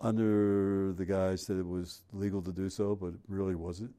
[0.00, 3.94] under the guise that it was legal to do so, but it really wasn't.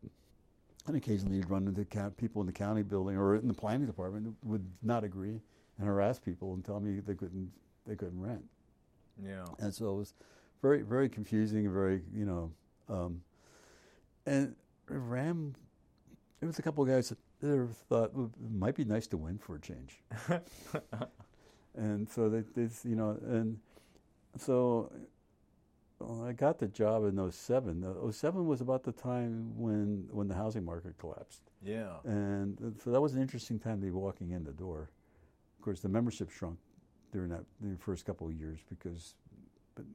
[0.85, 4.25] And occasionally you'd run into people in the county building or in the planning department
[4.25, 5.41] who would not agree
[5.77, 7.51] and harass people and tell me they couldn't
[7.85, 8.43] they couldn't rent.
[9.23, 9.45] Yeah.
[9.59, 10.13] And so it was
[10.61, 12.51] very very confusing and very you know,
[12.89, 13.21] um,
[14.25, 14.55] and
[14.87, 15.55] Ram.
[16.39, 19.17] There was a couple of guys that that thought well, it might be nice to
[19.17, 20.01] win for a change,
[21.75, 23.59] and so they, they you know, and
[24.37, 24.91] so
[25.99, 27.83] I got the job in 07.
[27.83, 31.41] Uh, 07 was about the time when when the housing market collapsed.
[31.63, 31.97] yeah.
[32.03, 34.91] And so that was an interesting time to be walking in the door.
[35.57, 36.59] Of course, the membership shrunk
[37.11, 39.15] during that the first couple of years because
[39.75, 39.85] but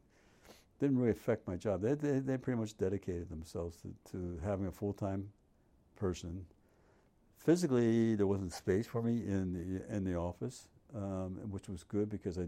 [0.81, 1.83] didn't really affect my job.
[1.83, 5.29] They, they, they pretty much dedicated themselves to, to having a full-time
[5.95, 6.45] person.
[7.39, 12.11] Physically, there wasn't space for me in the, in the office, um, which was good
[12.11, 12.47] because I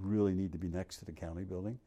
[0.00, 1.78] really need to be next to the county building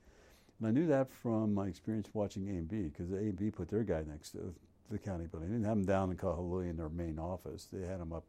[0.62, 3.50] And I knew that from my experience watching A and B, because A and B
[3.50, 4.54] put their guy next to
[4.92, 5.50] the county building.
[5.50, 7.68] They didn't have him down in Kahului in their main office.
[7.74, 8.26] They had him up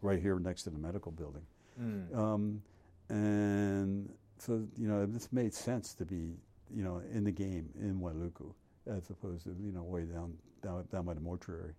[0.00, 1.42] right here next to the medical building.
[1.80, 2.16] Mm.
[2.16, 2.62] Um,
[3.08, 6.36] and so, you know, this made sense to be,
[6.72, 8.52] you know, in the game in Wailuku
[8.86, 11.72] as opposed to, you know, way down down, down by the mortuary.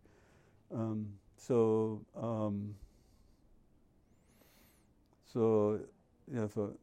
[0.73, 1.07] Um,
[1.37, 2.75] so, um,
[5.31, 5.79] so,
[6.33, 6.73] yeah, so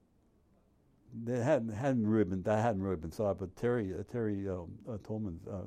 [1.25, 4.73] they hadn't hadn't really been that hadn't really been thought, but Terry uh, Terry um,
[4.89, 5.63] uh, Tolman uh,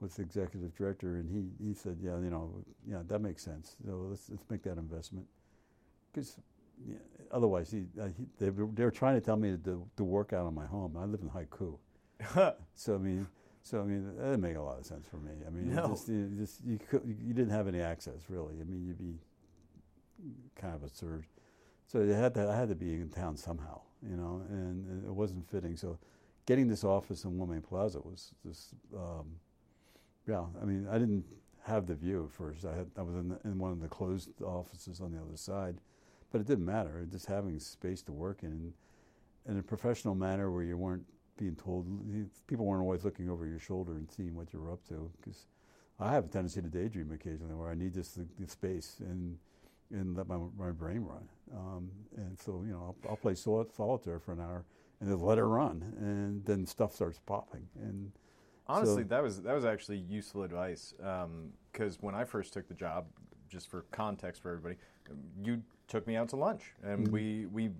[0.00, 2.52] was the executive director, and he, he said, yeah, you know,
[2.86, 3.76] yeah, that makes sense.
[3.86, 5.26] So let's let's make that investment
[6.12, 6.36] because
[6.86, 6.96] yeah,
[7.30, 10.32] otherwise, he, uh, he, they, were, they were trying to tell me to, to work
[10.32, 10.96] out on my home.
[10.96, 11.78] I live in Haiku,
[12.74, 13.26] so I mean,
[13.62, 15.32] so I mean, that didn't make a lot of sense for me.
[15.46, 15.84] I mean, No.
[15.84, 18.54] you just, you, just you, could, you didn't have any access really.
[18.60, 19.18] I mean, you'd be
[20.56, 21.26] kind of absurd.
[21.92, 25.46] So had to, I had to be in town somehow, you know, and, it wasn't
[25.50, 25.76] fitting.
[25.76, 25.98] So
[26.46, 29.26] getting this office in Womaine Plaza was just, um,
[30.26, 30.44] yeah.
[30.60, 31.26] I mean, I didn't
[31.64, 32.64] have the view at first.
[32.64, 35.36] I had I was in, the, in one of the closed offices on the other
[35.36, 35.76] side,
[36.30, 37.06] but it didn't matter.
[37.10, 38.72] Just having space to work in,
[39.46, 41.04] in a professional manner where you weren't
[41.36, 41.86] being told
[42.46, 45.10] people weren't always looking over your shoulder and seeing what you were up to.
[45.20, 45.44] Because
[46.00, 49.36] I have a tendency to daydream occasionally, where I need just the, the space and
[49.92, 51.28] and let my my brain run.
[51.54, 54.64] Um, and so you know, I'll, I'll play sol- solitaire for an hour
[55.00, 57.66] and then let it run, and then stuff starts popping.
[57.80, 58.12] And
[58.68, 60.94] Honestly, So- that was that was actually useful advice
[61.72, 63.06] because when I first took the job,
[63.48, 64.76] just for context for everybody,
[65.44, 67.10] you took me out to lunch and Mhm.
[67.10, 67.70] we we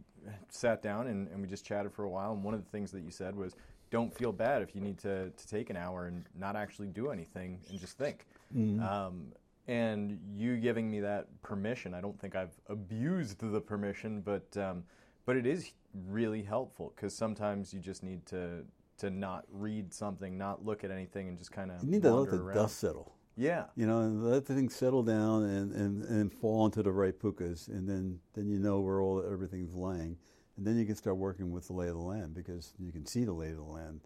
[0.48, 2.32] sat down and, and we just chatted for a while.
[2.32, 3.54] And one of the things that you said was,
[3.90, 7.10] "Don't feel bad if you need to to take an hour and not actually do
[7.10, 8.82] anything and just think." Mhm.
[8.82, 9.32] Um,
[9.68, 14.84] and you giving me that permission, I don't think I've abused the permission, but um,
[15.24, 15.72] but it is
[16.08, 18.64] really helpful because sometimes you just need to
[18.98, 22.14] to not read something, not look at anything, and just kind of you need to
[22.14, 22.56] let the around.
[22.56, 23.14] dust settle.
[23.36, 26.92] Yeah, you know, and let the thing settle down and, and, and fall into the
[26.92, 30.18] right pukas, and then, then you know where all everything's laying,
[30.58, 33.06] and then you can start working with the lay of the land because you can
[33.06, 34.02] see the lay of the land.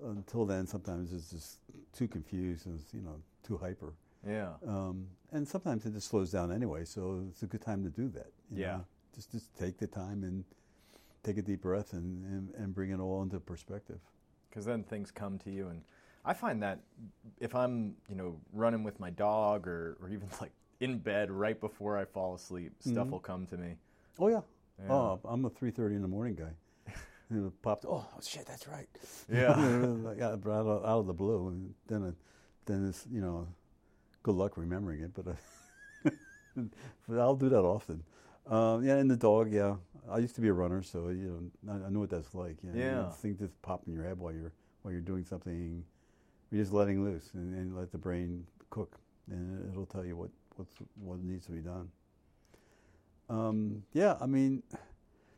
[0.00, 1.58] Until then, sometimes it's just
[1.92, 3.94] too confused and it's, you know too hyper,
[4.26, 6.84] yeah, um, and sometimes it just slows down anyway.
[6.84, 8.32] So it's a good time to do that.
[8.50, 8.76] you Yeah.
[8.78, 8.84] know?
[9.14, 10.44] just just take the time and
[11.24, 13.98] take a deep breath and, and, and bring it all into perspective.
[14.48, 15.82] because then things come to you, and
[16.24, 16.80] I find that
[17.40, 21.58] if I'm you know running with my dog or or even like in bed right
[21.60, 23.10] before I fall asleep, stuff Mhm.
[23.10, 23.76] will come to me.
[24.18, 24.42] Oh yeah.
[24.80, 24.92] Yeah.
[24.92, 26.52] Oh, I'm a three thirty in the morning guy.
[27.30, 27.84] and it popped.
[27.86, 28.88] Oh shit, that's right.
[29.28, 29.52] Yeah.
[30.08, 32.14] like out, out of the blue, and then it,
[32.66, 33.48] then it's you know,
[34.22, 35.12] good luck remembering it.
[35.14, 35.36] But,
[36.56, 36.60] uh,
[37.12, 38.02] I'll do that often.
[38.46, 39.52] Um, yeah, and the dog.
[39.52, 39.76] Yeah,
[40.10, 42.56] I used to be a runner, so you know, I, I know what that's like.
[42.62, 43.10] You know, Yeah.
[43.10, 45.84] things just pop in your head while you're while you're doing something.
[46.50, 48.98] You're just letting loose and, and let the brain cook,
[49.30, 51.90] and it'll tell you what what's, what needs to be done.
[53.28, 54.62] Um, yeah, I mean,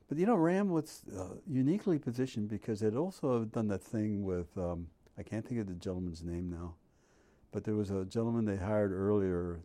[0.09, 4.57] but you know, Ram was uh, uniquely positioned because it also done that thing with
[4.57, 4.87] um,
[5.19, 6.75] I can't think of the gentleman's name now,
[7.53, 9.61] but there was a gentleman they hired earlier.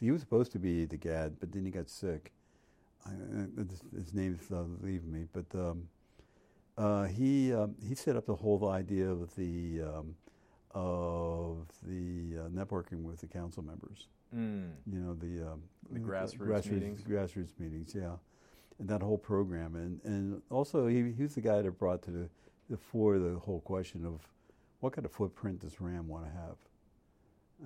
[0.00, 2.32] He was supposed to be the GAD, but then he got sick.
[3.06, 3.64] I, uh,
[3.96, 5.88] his, name's uh, leaving me, but um,
[6.76, 10.14] uh, he um, he set up the whole idea of the um,
[10.72, 14.06] of the uh, networking with the council members
[14.36, 14.70] Mm.
[14.86, 17.00] you know the um, The grassroots meetings?
[17.02, 18.12] grassroots meetings, yeah,
[18.78, 22.12] and that whole program, and and also he he was the guy that brought to
[22.12, 22.28] the,
[22.68, 24.20] the fore the whole question of
[24.80, 26.56] what kind of footprint does RAM want to have,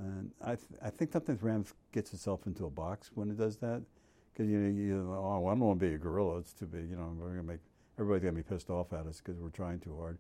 [0.00, 3.56] and I th- I think sometimes RAM gets itself into a box when it does
[3.58, 3.82] that,
[4.32, 6.90] because you know you oh I don't want to be a gorilla, it's too big,
[6.90, 7.60] you know we're gonna make
[7.98, 10.18] everybody's gonna be pissed off at us because we're trying too hard.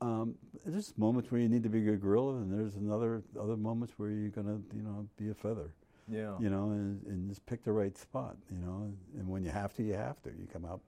[0.00, 3.94] Um, there's moments where you need to be a gorilla, and there's another other moments
[3.96, 5.72] where you're gonna, you know, be a feather,
[6.08, 6.36] Yeah.
[6.38, 8.92] you know, and, and just pick the right spot, you know.
[9.18, 10.28] And when you have to, you have to.
[10.30, 10.80] You come out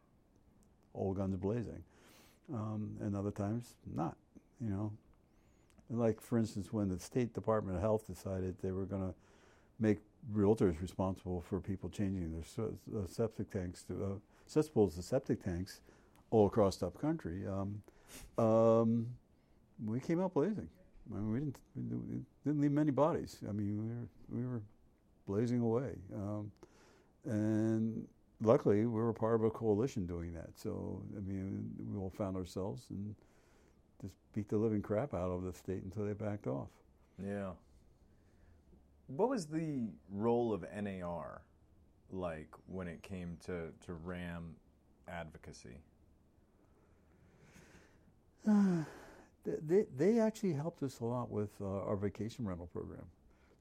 [0.94, 1.82] all guns blazing,
[2.54, 4.16] um, and other times not,
[4.60, 4.92] you know.
[5.90, 9.14] Like for instance, when the State Department of Health decided they were going to
[9.78, 9.98] make
[10.32, 14.08] realtors responsible for people changing their uh, septic tanks to uh,
[14.46, 15.80] cesspools to septic tanks
[16.30, 17.42] all across the country.
[17.46, 17.82] Um,
[18.38, 19.06] um,
[19.84, 20.68] we came out blazing.
[21.12, 23.38] I mean, we didn't we didn't- leave many bodies.
[23.48, 24.62] I mean, we were we were
[25.26, 26.52] blazing away, um,
[27.24, 28.06] and
[28.40, 30.50] luckily we were part of a coalition doing that.
[30.54, 33.14] So I mean, we all found ourselves and
[34.00, 36.68] just beat the living crap out of the state until they backed off.
[37.22, 37.50] Yeah.
[39.08, 41.42] What was the role of NAR
[42.12, 44.54] like when it came to, to RAM
[45.08, 45.78] advocacy?
[49.66, 53.04] they, they actually helped us a lot with uh, our vacation rental program.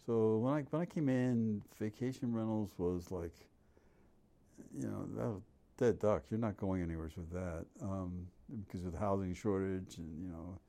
[0.05, 3.35] So when I when I came in, vacation rentals was like,
[4.75, 5.43] you know, that was
[5.79, 6.23] dead duck.
[6.29, 8.27] You're not going anywhere with that um,
[8.65, 10.59] because of the housing shortage and you know,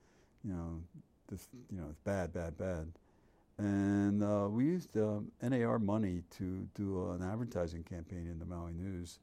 [0.43, 0.81] you know,
[1.29, 2.87] this you know it's bad, bad, bad.
[3.57, 8.73] And uh, we used um, NAR money to do an advertising campaign in the Maui
[8.73, 9.19] News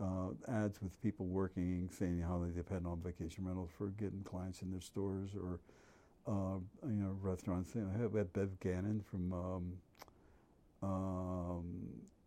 [0.00, 4.62] uh, ads with people working, saying how they depend on vacation rentals for getting clients
[4.62, 5.60] in their stores or
[6.26, 7.74] uh, you know restaurants.
[7.74, 9.72] You know, we had Bev Gannon from um,
[10.82, 11.64] um,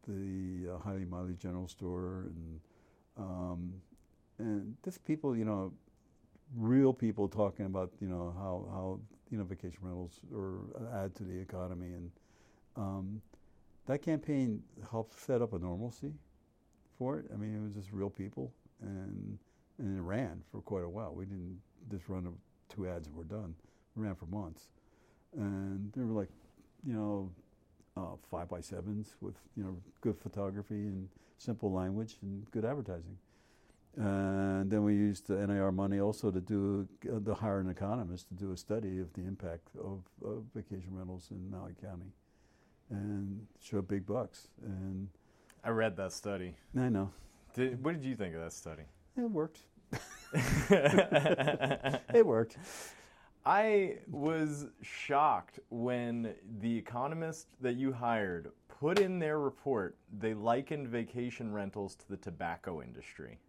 [0.07, 2.59] the uh, Haliimaile General Store, and
[3.17, 3.73] um,
[4.39, 5.71] and just people, you know,
[6.55, 8.99] real people talking about you know how how
[9.31, 10.59] you know vacation rentals or
[10.93, 12.11] add to the economy, and
[12.75, 13.21] um,
[13.87, 16.13] that campaign helped set up a normalcy
[16.97, 17.25] for it.
[17.33, 18.51] I mean, it was just real people,
[18.81, 19.37] and
[19.79, 21.13] and it ran for quite a while.
[21.13, 21.59] We didn't
[21.89, 22.31] just run
[22.69, 23.55] two ads and we're done.
[23.95, 24.69] We ran for months,
[25.35, 26.29] and they were like,
[26.85, 27.31] you know,
[27.97, 33.17] uh, five by sevens with you know good photography and simple language and good advertising.
[33.97, 38.27] And then we used the NAR money also to do uh, the hire an economist
[38.27, 42.11] to do a study of the impact of, of vacation rentals in Maui County,
[42.89, 45.07] and show big bucks and
[45.65, 46.53] I read that study.
[46.77, 47.09] I know.
[47.55, 48.83] Did, what did you think of that study?
[49.17, 49.61] It worked.
[50.69, 52.57] it worked.
[53.43, 60.87] I was shocked when the economist that you hired put in their report they likened
[60.87, 63.39] vacation rentals to the tobacco industry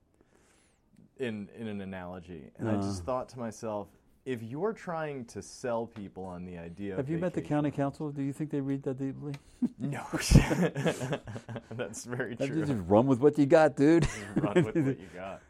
[1.18, 2.50] in in an analogy.
[2.58, 3.06] And I just Uh.
[3.06, 3.88] thought to myself,
[4.24, 7.70] if you're trying to sell people on the idea of Have you met the county
[7.70, 8.10] council?
[8.10, 9.34] Do you think they read that deeply?
[9.78, 10.04] No.
[11.70, 12.64] That's very true.
[12.64, 14.06] Just run with what you got, dude.
[14.36, 15.40] Run with what you got.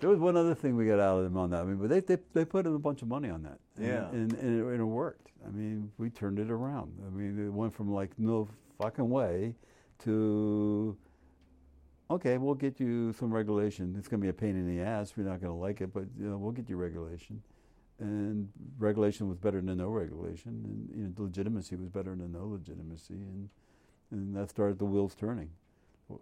[0.00, 1.60] There was one other thing we got out of them on that.
[1.60, 3.58] I mean, but they they, they put in a bunch of money on that.
[3.76, 4.08] And, Yeah.
[4.10, 5.30] and, and, it, and it worked.
[5.46, 6.92] I mean, we turned it around.
[7.06, 8.48] I mean, it went from like no
[8.80, 9.54] fucking way
[10.00, 10.96] to
[12.10, 13.94] okay, we'll get you some regulation.
[13.98, 15.12] It's going to be a pain in the ass.
[15.16, 17.40] We're not going to like it, but you know, we'll get you regulation.
[18.00, 18.48] And
[18.78, 23.12] regulation was better than no regulation, and you know, legitimacy was better than no legitimacy,
[23.14, 23.48] and
[24.10, 25.50] and that started the wheels turning.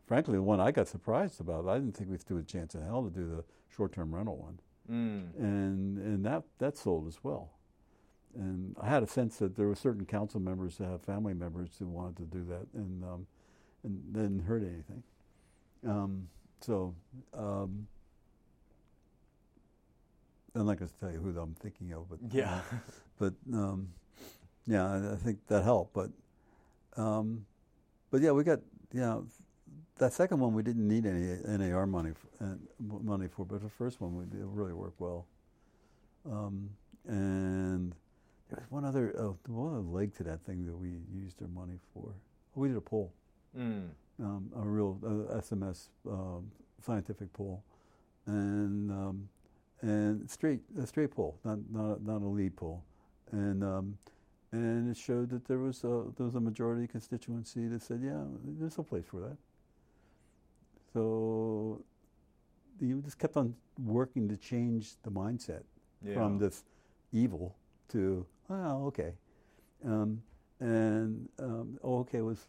[0.07, 2.83] Frankly, the one I got surprised about, I didn't think we stood a chance in
[2.83, 3.45] hell to do the
[3.75, 4.59] short-term rental one,
[4.91, 5.35] Mm.
[5.39, 7.53] and and that that sold as well.
[8.35, 11.71] And I had a sense that there were certain council members that have family members
[11.79, 13.27] who wanted to do that, and um,
[13.83, 15.03] and they didn't hurt anything.
[15.87, 16.29] Um,
[16.61, 16.95] so
[17.35, 17.87] um,
[20.55, 22.61] I'm not going to tell you who I'm thinking of, but Yeah.
[23.19, 23.89] but um,
[24.67, 25.95] yeah, I, think that helped.
[25.95, 26.11] But
[26.97, 27.47] um,
[28.11, 28.61] but yeah, we got
[28.93, 29.27] you know
[29.99, 33.69] that second one we didn't need any NAR money for, uh, money for, but the
[33.69, 35.27] first one we it really worked well.
[36.31, 36.71] Um,
[37.07, 37.95] and
[38.49, 41.49] there was one other oh, one other leg to that thing that we used our
[41.49, 42.13] money for.
[42.55, 43.13] We did a poll,
[43.57, 43.89] Mm.
[44.21, 46.51] um, a real uh, SMS um,
[46.85, 47.63] scientific poll,
[48.27, 49.29] and um,
[49.83, 52.83] and straight a straight poll, not not not a lead poll,
[53.33, 53.99] and um,
[54.53, 58.23] and it showed that there was a, there was a majority constituency that said, yeah,
[58.59, 59.37] there's a place for that.
[60.93, 61.83] So
[62.81, 63.55] you just kept on
[63.85, 65.63] working to change the mindset
[66.03, 66.15] Yeah.
[66.15, 66.65] from this
[67.13, 67.57] evil
[67.89, 69.13] to oh okay,
[69.85, 70.23] um,
[70.61, 72.47] and um, oh, okay was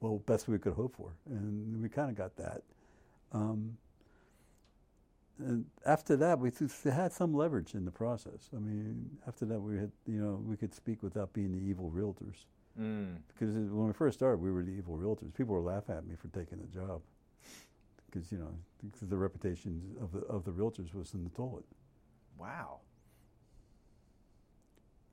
[0.00, 2.62] well best we could hope for, and we kind of got that.
[3.32, 3.76] Um,
[5.38, 6.52] and after that, we
[6.84, 8.50] had some leverage in the process.
[8.54, 11.90] I mean, after that, we had you know we could speak without being the evil
[11.94, 12.44] realtors.
[12.80, 13.16] Mm.
[13.28, 15.34] Because when we first started, we were the evil realtors.
[15.34, 17.02] People were laughing at me for taking the job
[18.10, 18.54] because you know
[19.02, 21.64] the reputation of the of the realtors was in the toilet.
[22.38, 22.80] Wow.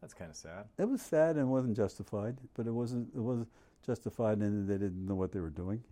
[0.01, 0.65] That's kind of sad.
[0.77, 3.45] It was sad and wasn't justified, but it wasn't it was
[3.85, 5.83] justified in that they didn't know what they were doing.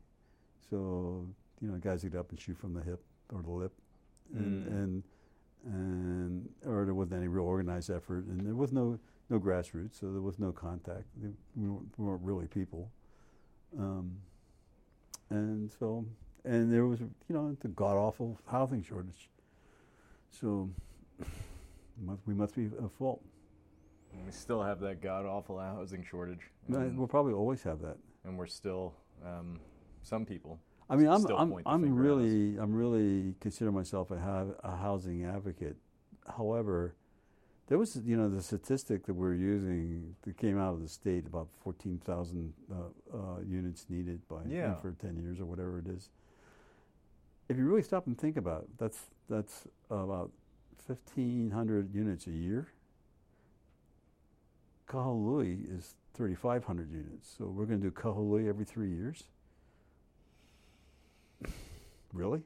[0.69, 1.27] So
[1.61, 3.01] you know, guys would get up and shoot from the hip
[3.33, 3.73] or the lip,
[4.33, 4.71] and Mm.
[4.71, 5.03] and
[5.65, 10.11] and or there wasn't any real organized effort, and there was no no grassroots, so
[10.13, 11.03] there was no contact.
[11.21, 12.89] We, weren't, we weren't really people,
[13.77, 14.11] um,
[15.29, 16.05] and so
[16.45, 19.29] and there was you know the god awful housing shortage.
[20.31, 20.69] So
[22.25, 23.21] we must be at fault.
[24.25, 26.49] We still have that god awful housing shortage.
[26.67, 27.97] And, We'll probably always have that.
[28.25, 28.93] and we're still,
[29.25, 29.59] um,
[30.01, 30.59] some people.
[30.89, 32.21] I mean, I'm I'm I'm finger at us.
[32.23, 35.75] really I'm really consider myself a, ha- a housing advocate.
[36.37, 36.95] However,
[37.67, 41.25] there was you know the statistic that we're using that came out of the state
[41.27, 44.75] about fourteen thousand uh, uh, units needed by Yeah.
[44.75, 46.09] for ten years or whatever it is.
[47.49, 50.31] If you really stop and think about it, that's that's about
[50.85, 52.67] 1,500 units a year.
[54.87, 57.35] Kahului is 3,500 units.
[57.37, 59.23] So we're going to do Kahului every three years.
[62.13, 62.41] really?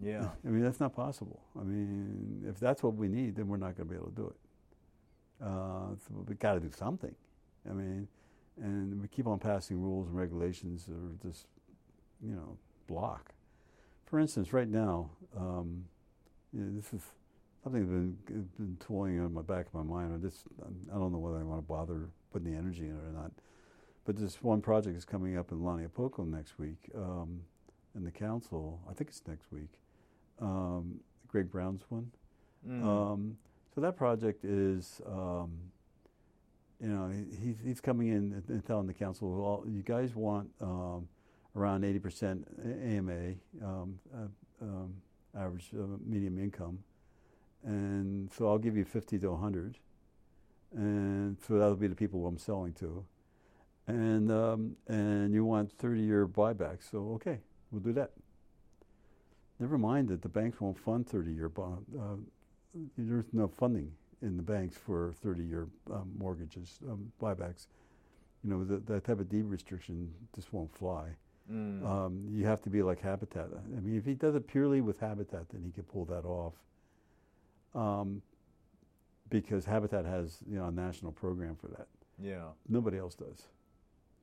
[0.00, 0.28] Yeah.
[0.46, 1.40] I mean, that's not possible.
[1.58, 4.14] I mean, if that's what we need, then we're not going to be able to
[4.14, 5.44] do it.
[5.44, 7.14] Uh, so we got to do something.
[7.68, 8.08] I mean,
[8.60, 11.46] and we keep on passing rules and regulations that are just,
[12.22, 13.32] you know, block.
[14.06, 15.86] For instance, right now, um,
[16.52, 17.02] you know, this is
[17.64, 20.14] something that's been, been toying on my back of my mind.
[20.14, 20.44] I just
[20.92, 23.32] I don't know whether I want to bother putting the energy in it or not.
[24.04, 27.40] But this one project is coming up in Launiupoko next week um,
[27.96, 28.80] in the council.
[28.88, 29.80] I think it's next week.
[30.40, 32.10] Um, Greg Brown's one.
[32.68, 32.84] Mm.
[32.84, 33.36] Um,
[33.74, 35.52] so that project is, um,
[36.80, 40.50] you know, he, he's, he's coming in and telling the council, well, you guys want
[40.60, 41.08] um,
[41.56, 42.44] around 80%
[42.96, 43.34] AMA,
[43.66, 44.94] um, uh, um,
[45.36, 46.78] average uh, medium income,
[47.64, 49.78] and so I'll give you 50 to 100,
[50.74, 53.04] and so that'll be the people I'm selling to,
[53.86, 56.90] and um, and you want 30 year buybacks.
[56.90, 58.12] so okay, we'll do that.
[59.58, 61.86] Never mind that the banks won't fund 30 year bond.
[61.98, 62.16] Uh,
[62.98, 63.92] there's no funding
[64.22, 67.66] in the banks for 30 year um, mortgages, um, buybacks.
[68.42, 71.10] You know, the, that type of deed restriction just won't fly.
[71.50, 71.86] Mm.
[71.86, 73.48] Um, you have to be like Habitat.
[73.76, 76.54] I mean, if he does it purely with Habitat, then he could pull that off.
[77.74, 78.22] Um,
[79.30, 81.88] because Habitat has you know a national program for that.
[82.20, 82.48] yeah.
[82.68, 83.48] Nobody else does.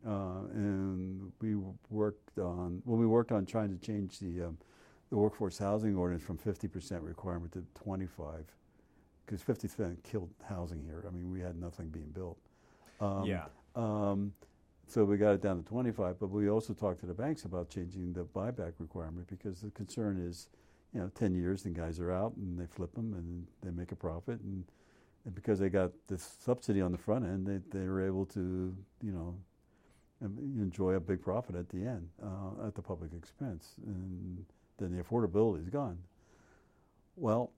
[0.07, 1.55] Uh, and we
[1.89, 4.57] worked on when we worked on trying to change the um,
[5.11, 8.45] the workforce housing ordinance from 50% requirement to 25,
[9.25, 11.03] because 50% killed housing here.
[11.05, 12.37] I mean, we had nothing being built.
[13.01, 13.45] Um, yeah.
[13.75, 14.31] um,
[14.87, 17.69] so we got it down to 25, but we also talked to the banks about
[17.69, 20.47] changing the buyback requirement because the concern is,
[20.93, 23.91] you know, 10 years and guys are out and they flip them and they make
[23.91, 24.63] a profit and,
[25.25, 28.75] and because they got this subsidy on the front end, they they were able to,
[29.03, 29.35] you know,
[30.21, 34.43] enjoy a big profit at the end uh, at the public expense, and
[34.79, 35.97] then the affordability is gone.
[37.15, 37.51] Well,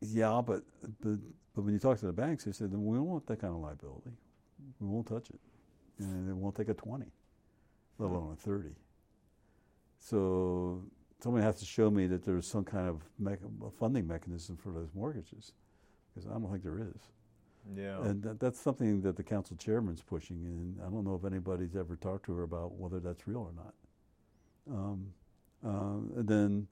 [0.00, 0.62] yeah, but
[1.00, 1.18] but
[1.54, 3.60] but when you talk to the banks, they said, we don't want that kind of
[3.60, 4.10] liability.
[4.80, 5.40] We won't touch it
[5.98, 7.04] and it won't take a 20,
[7.98, 8.68] let alone a 30.
[9.98, 10.82] So
[11.22, 13.02] somebody has to show me that there's some kind of
[13.78, 15.52] funding mechanism for those mortgages,
[16.14, 17.00] because I don't think there is.
[17.76, 18.02] Yeah.
[18.02, 21.76] And that, that's something that the council chairman's pushing, and I don't know if anybody's
[21.76, 23.74] ever talked to her about whether that's real or not.
[24.70, 25.06] Um,
[25.64, 26.66] uh, and then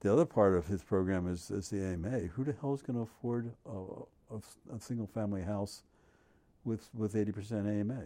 [0.00, 2.28] the other part of his program is, is the AMA.
[2.34, 5.82] Who the hell is going to afford a, a, a single family house
[6.64, 8.04] with with 80% AMA?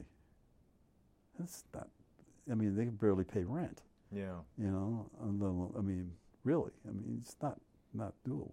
[1.39, 1.89] That's not.
[2.51, 3.83] I mean, they can barely pay rent.
[4.15, 4.35] Yeah.
[4.59, 5.11] You know,
[5.77, 6.13] I mean,
[6.45, 6.73] really.
[6.87, 7.59] I mean, it's not
[7.95, 8.53] not doable.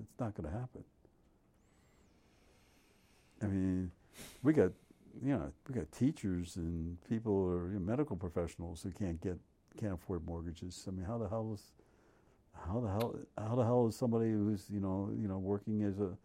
[0.00, 0.84] It's not going to happen.
[3.42, 3.90] I mean,
[4.42, 4.72] we got
[5.22, 9.38] you know we got teachers and people or you know, medical professionals who can't get
[9.78, 10.84] can't afford mortgages.
[10.86, 11.62] I mean, how the hell is
[12.66, 15.98] how the hell how the hell is somebody who's you know you know working as
[16.00, 16.16] a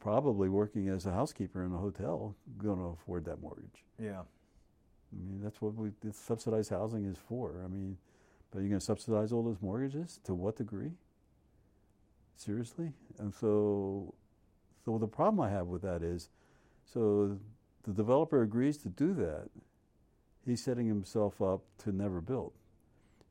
[0.00, 3.84] probably working as a housekeeper in a hotel going to afford that mortgage?
[4.00, 4.22] Yeah.
[5.14, 7.62] I mean, that's what we this subsidized housing is for.
[7.64, 7.96] I mean,
[8.50, 10.92] but you're going to subsidize all those mortgages to what degree?
[12.36, 12.92] Seriously?
[13.18, 14.14] And so,
[14.84, 16.30] so the problem I have with that is,
[16.84, 17.38] so
[17.84, 19.48] the developer agrees to do that.
[20.46, 22.52] He's setting himself up to never build.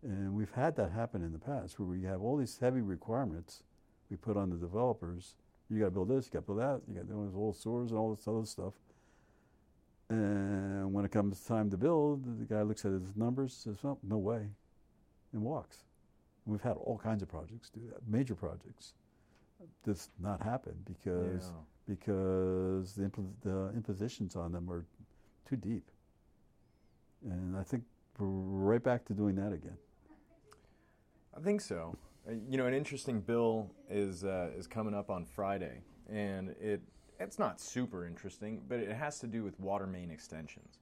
[0.03, 3.63] And we've had that happen in the past where we have all these heavy requirements
[4.09, 5.35] we put on the developers.
[5.69, 7.25] You got to build this, you got to build that, you got to do all
[7.25, 8.73] those old stores and all this other stuff.
[10.09, 13.99] And when it comes time to build, the guy looks at his numbers, says, "Well,
[14.03, 14.47] no way,"
[15.31, 15.85] and walks.
[16.45, 18.93] We've had all kinds of projects do that, major projects.
[19.83, 21.95] Does not happen because Yeah.
[21.95, 24.85] because the, impo- the impositions on them are
[25.45, 25.89] too deep.
[27.23, 27.83] And I think
[28.19, 29.77] we're right back to doing that again.
[31.35, 31.95] I think so.
[32.27, 36.81] Uh, You know, an interesting bill is uh, is coming up on Friday, and it
[37.23, 40.79] it's not super interesting, but it has to do with water main extensions.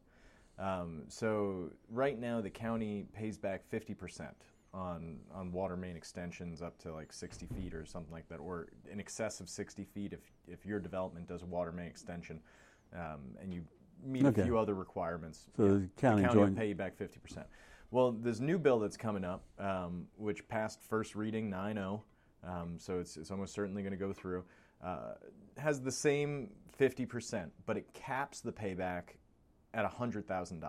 [0.59, 4.35] Um, so right now, the county pays back fifty percent
[4.73, 8.68] on on water main extensions up to like sixty feet or something like that, or
[8.91, 12.39] in excess of sixty feet if if your development does a water main extension,
[12.93, 13.63] um, and you
[14.03, 14.41] meet Okay.
[14.41, 15.49] a few other requirements.
[15.55, 17.43] So yeah, the county will pay you back 50%.
[17.91, 22.03] Well, this new bill that's coming up, um, which passed first reading 9 0,
[22.43, 24.43] um, so it's, it's almost certainly going to go through,
[24.83, 25.13] uh,
[25.57, 26.49] has the same
[26.79, 29.15] 50%, but it caps the payback
[29.73, 30.63] at $100,000.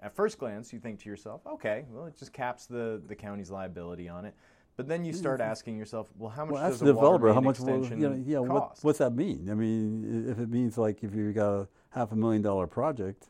[0.00, 3.50] At first glance, you think to yourself, okay, well, it just caps the, the county's
[3.50, 4.34] liability on it.
[4.76, 7.34] But then you start asking yourself, well, how much Well, does a the water developer
[7.34, 9.48] how much will, extension you know, yeah, what, what's that mean?
[9.50, 13.28] I mean, if it means like if you've got a half a million dollar project,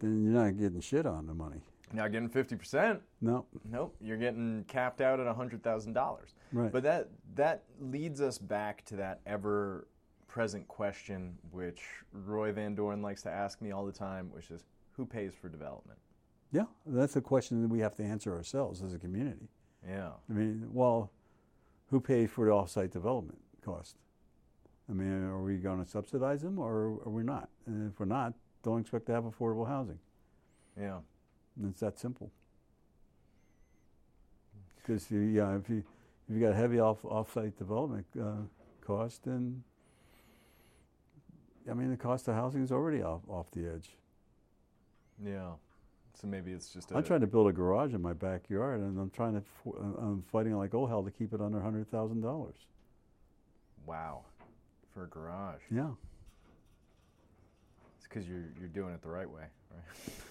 [0.00, 1.62] then you're not getting shit on the money.
[1.92, 3.00] Not getting fifty percent.
[3.20, 6.34] No, Nope, you're getting capped out at hundred thousand dollars.
[6.52, 6.70] right.
[6.70, 9.86] But that that leads us back to that ever
[10.26, 11.82] present question, which
[12.12, 15.48] Roy Van Doren likes to ask me all the time, which is, who pays for
[15.48, 15.98] development?
[16.52, 19.48] yeah, that's a question that we have to answer ourselves as a community.
[19.86, 20.10] Yeah.
[20.30, 21.10] I mean, well,
[21.90, 23.96] who pays for the off-site development cost?
[24.88, 27.48] I mean, are we going to subsidize them or are we not?
[27.66, 28.32] And if we're not,
[28.62, 29.98] don't expect to have affordable housing.
[30.80, 30.98] Yeah.
[31.58, 32.30] And it's that simple.
[34.76, 35.82] Because yeah, if you
[36.28, 38.32] if you got heavy off off-site development uh,
[38.80, 39.62] cost, then
[41.70, 43.90] I mean the cost of housing is already off off the edge.
[45.22, 45.52] Yeah.
[46.14, 48.98] So maybe it's just a I'm trying to build a garage in my backyard, and
[48.98, 52.22] I'm trying to f- I'm fighting like oh hell to keep it under hundred thousand
[52.22, 52.56] dollars.
[53.86, 54.22] wow
[54.94, 55.60] for a garage.
[55.70, 55.90] Yeah.
[57.98, 60.14] It's because you're you're doing it the right way, right?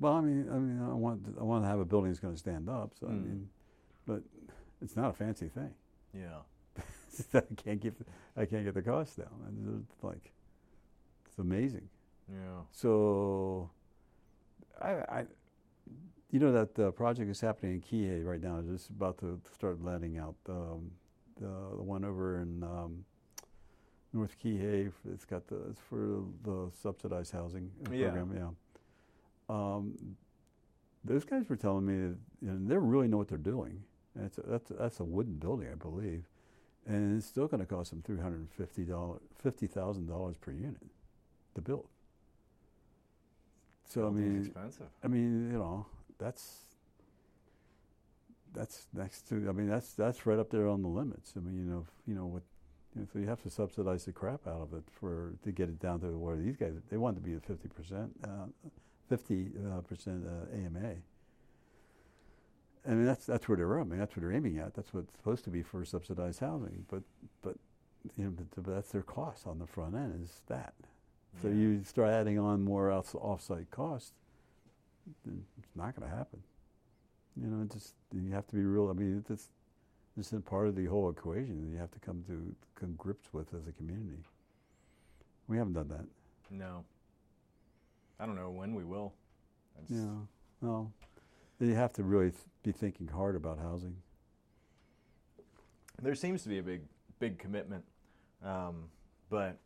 [0.00, 2.34] Well, I mean, I mean, I want I want to have a building that's going
[2.34, 2.92] to stand up.
[2.98, 3.24] So I Mm.
[3.24, 3.48] mean,
[4.06, 4.22] but
[4.80, 5.74] it's not a fancy thing.
[6.14, 6.40] Yeah.
[7.34, 7.94] I can't get
[8.36, 9.42] I can't get the cost down.
[9.46, 10.32] And it's like
[11.26, 11.88] it's amazing.
[12.30, 12.60] Yeah.
[12.72, 13.70] So,
[14.80, 15.24] I, I
[16.30, 18.58] you know that uh, project is happening in Kihei right now.
[18.58, 20.90] It's just about to start letting out um,
[21.40, 23.04] the the one over in um,
[24.12, 24.92] North Kihei.
[25.12, 28.10] It's got the it's for the subsidized housing Yeah.
[28.10, 28.32] program.
[28.36, 28.50] Yeah.
[29.48, 30.16] Um,
[31.04, 33.82] those guys were telling me that you know, they really know what they're doing.
[34.14, 36.24] And it's a, that's a, that's a wooden building, I believe,
[36.86, 40.36] and it's still going to cost them three hundred and fifty dollars, fifty thousand dollars
[40.36, 40.86] per unit
[41.54, 41.86] to build.
[43.88, 44.86] So I mean, expensive.
[45.02, 45.86] I mean, you know,
[46.18, 46.64] that's
[48.54, 49.48] that's next to.
[49.48, 51.32] I mean, that's that's right up there on the limits.
[51.36, 52.42] I mean, you know, you know what.
[52.94, 55.68] You know, so you have to subsidize the crap out of it for to get
[55.68, 58.46] it down to where these guys they want to be at fifty percent, uh,
[59.08, 60.94] fifty uh, percent uh, AMA.
[62.86, 63.80] I mean, that's that's where they're.
[63.80, 64.74] I mean, that's what they're aiming at.
[64.74, 66.84] That's what's supposed to be for subsidized housing.
[66.90, 67.02] But
[67.42, 67.56] but
[68.16, 70.74] you know, but, but that's their cost on the front end is that.
[71.42, 71.54] So Yeah.
[71.54, 74.12] you start adding on more off-site costs,
[75.26, 76.42] then it's not going to happen.
[77.36, 78.88] You know, it just you have to be real.
[78.88, 79.48] I mean, it's
[80.16, 83.32] this is part of the whole equation that you have to come to come grips
[83.32, 84.18] with as a community.
[85.46, 86.06] We haven't done that.
[86.50, 86.84] No.
[88.20, 89.14] I don't know when we will.
[89.80, 90.16] Just- Yeah.
[90.60, 90.92] No.
[91.60, 93.96] You have to really th- be thinking hard about housing.
[96.00, 96.82] There seems to be a big,
[97.18, 97.84] big commitment,
[98.42, 98.88] um,
[99.30, 99.58] but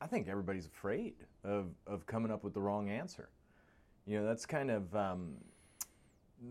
[0.00, 1.14] I think everybody's afraid
[1.44, 3.28] of, of coming up with the wrong answer.
[4.06, 5.36] You know, that's kind of um,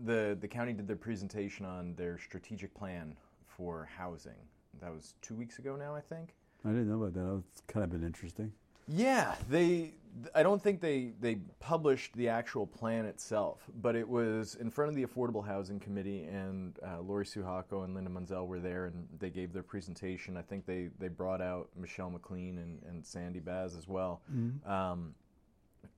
[0.04, 3.14] the the county did their presentation on their strategic plan
[3.46, 4.38] for housing.
[4.80, 6.34] That was two weeks ago now, I think.
[6.64, 7.42] I didn't know about that.
[7.52, 8.52] It's kind of been interesting.
[8.88, 9.92] Yeah, they.
[10.34, 14.88] I don't think they they published the actual plan itself, but it was in front
[14.90, 19.06] of the Affordable Housing Committee, and uh, Lori Tsuhako and Linda Munsell were there, and
[19.18, 20.36] they gave their presentation.
[20.36, 24.20] I think they they brought out Michele McLean and, and Sandy Baz as well,
[24.66, 25.14] um,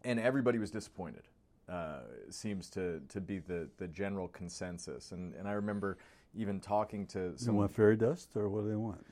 [0.04, 1.22] and everybody was disappointed.
[1.68, 5.96] Uh, seems to to be the the general consensus, and and I remember
[6.34, 9.04] even talking to They some want fairy dust, or what do they want?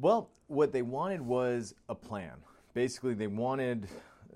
[0.00, 2.34] well, what they wanted was a plan.
[2.74, 3.88] Basically, they wanted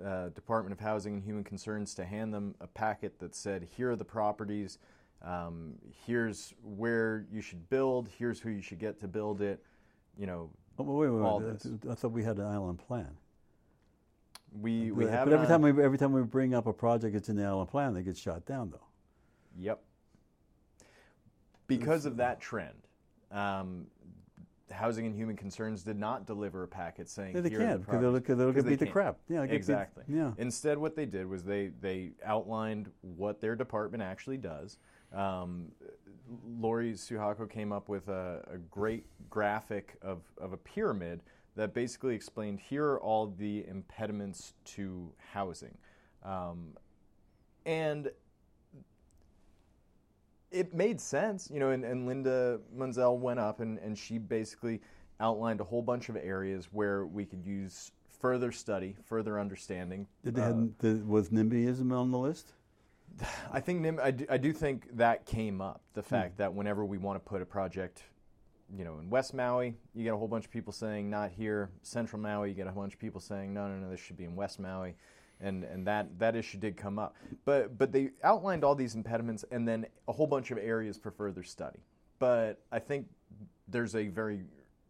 [0.05, 3.91] uh, Department of Housing and Human Concerns to hand them a packet that said, "Here
[3.91, 4.79] are the properties.
[5.23, 5.75] Um,
[6.07, 8.09] here's where you should build.
[8.19, 9.63] Here's who you should get to build it."
[10.19, 11.91] You know, Oh, wait, wait, wait.
[11.91, 13.11] I, thought we had an island plan.
[14.61, 15.27] we we but, have.
[15.27, 17.71] but every time we every time we bring up a project that's in the island
[17.71, 18.87] plan, they get shot down though.
[19.59, 19.81] Yep.
[21.67, 22.89] Because of that trend,
[23.31, 23.87] um,
[24.73, 27.81] Housing and Human Concerns did not deliver a packet saying Yeah, they are the can't
[27.81, 28.93] because they'll, properties." cause they'll 'Cause beat the can't.
[28.93, 29.19] crap.
[29.29, 30.05] Yeah, get beat- Exactly.
[30.09, 30.33] yeah.
[30.39, 34.79] Instead, what they did was they they outlined what their department actually does.
[35.13, 35.73] Um,
[36.59, 41.23] Lori Tsuhako came up with a, a great graphic of, of a pyramid
[41.55, 45.77] that basically explained here are all the impediments to housing.
[46.23, 46.77] Um,
[47.67, 48.11] and
[50.53, 54.81] it made sense, you know, and, and Linda Munsell went up and, and she basically
[55.21, 60.07] outlined a whole bunch of areas where we could use further study, further understanding.
[60.25, 62.53] Did they Uh, did, was NIMBYism on the list?
[63.53, 65.83] I think NIM, I, do, I do think that came up.
[65.95, 68.03] The fact that whenever we want to put a project,
[68.75, 71.69] you know, in West Maui, you get a whole bunch of people saying not here.
[71.83, 74.25] Central Maui, you get a bunch of people saying no, no, no, this should be
[74.25, 74.95] in West Maui,
[75.43, 77.17] and and that that issue did come up.
[77.45, 81.11] But but they outlined all these impediments and then a whole bunch of areas for
[81.11, 81.81] further study.
[82.19, 83.07] But I think
[83.69, 84.43] there's a very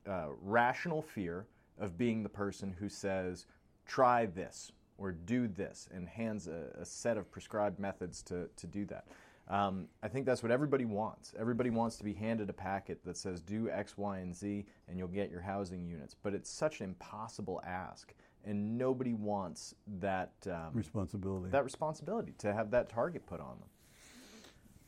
[0.06, 1.46] uh, rational fear
[1.78, 3.46] of being the person who says,
[3.86, 8.66] "Try this." Or do this, and hands a, a set of prescribed methods to, to
[8.68, 9.06] do that.
[9.48, 11.34] Um, I think that's what everybody wants.
[11.36, 14.98] Everybody wants to be handed a packet that says do X, Y, and Z, and
[14.98, 16.14] you'll get your housing units.
[16.22, 18.14] But it's such an impossible ask,
[18.44, 21.50] and nobody wants that um, responsibility.
[21.50, 23.68] That responsibility to have that target put on them.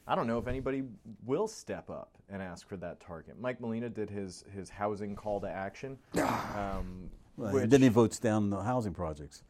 [0.06, 0.82] I don't know if anybody
[1.24, 3.40] will step up and ask for that target.
[3.40, 5.98] Mike Molina did his his housing call to action.
[6.18, 9.42] Um, Well, which- then he votes down the housing projects.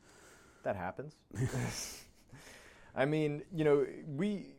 [0.62, 1.16] that happens.
[2.96, 4.54] I mean, you know, we,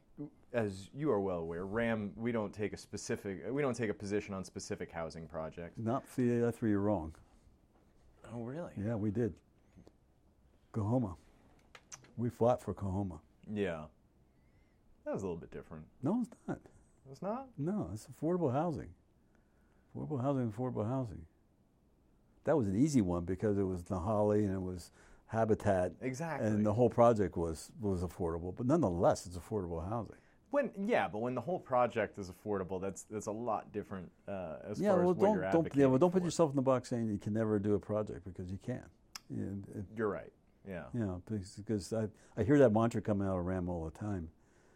[0.53, 3.93] as you are well aware, RAM, we don't take a specific, we don't take a
[3.93, 5.77] position on specific housing projects.
[5.77, 7.13] Not see, that's where you're wrong.
[8.33, 8.71] Oh, really?
[8.77, 9.33] Yeah, we did.
[10.73, 11.15] Kahoma.
[12.17, 13.19] We fought for Kahoma.
[13.53, 13.83] Yeah.
[15.05, 15.85] That was a little bit different.
[16.01, 16.59] No, it's not.
[17.11, 17.47] It's not.
[17.57, 18.89] No, it's affordable housing.
[19.95, 21.21] Affordable housing, affordable housing.
[22.45, 24.91] That was an easy one because it was Na Hale and it was
[25.27, 26.47] Habitat, Exactly.
[26.47, 28.55] and the whole project was was affordable.
[28.55, 30.15] But nonetheless, it's affordable housing.
[30.55, 34.55] When yeah, but when the whole project is affordable, that's that's a lot different uh,
[34.65, 36.25] as yeah, far well, as what don't you're don't yeah, well, don't put for.
[36.25, 38.85] yourself in the box saying you can never do a project because you can.
[39.29, 40.31] It, you're right.
[40.65, 40.83] Yeah.
[40.93, 42.07] you know, because- I
[42.39, 44.29] I hear that mantra coming out of Ram all the time.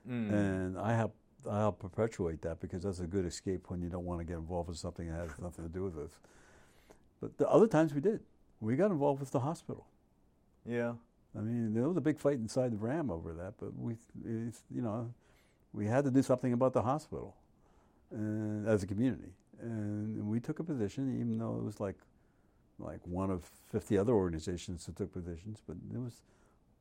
[0.05, 0.33] Mm.
[0.33, 1.15] and I help
[1.49, 4.35] I help perpetuate that because that's a good escape when you don't want to get
[4.35, 6.11] involved with something that has nothing to do with this.
[7.21, 8.19] But the other times we did,
[8.59, 9.87] we got involved with the hospital.
[10.65, 10.95] Yeah.
[11.37, 13.93] I mean, there was a big fight inside the Ram over that, but we,
[14.25, 15.13] it's, you know,
[15.73, 17.35] we had to do something about the hospital,
[18.11, 21.95] and as a community, and we took a position, even though it was like,
[22.79, 26.21] like one of fifty other organizations that took positions, but it was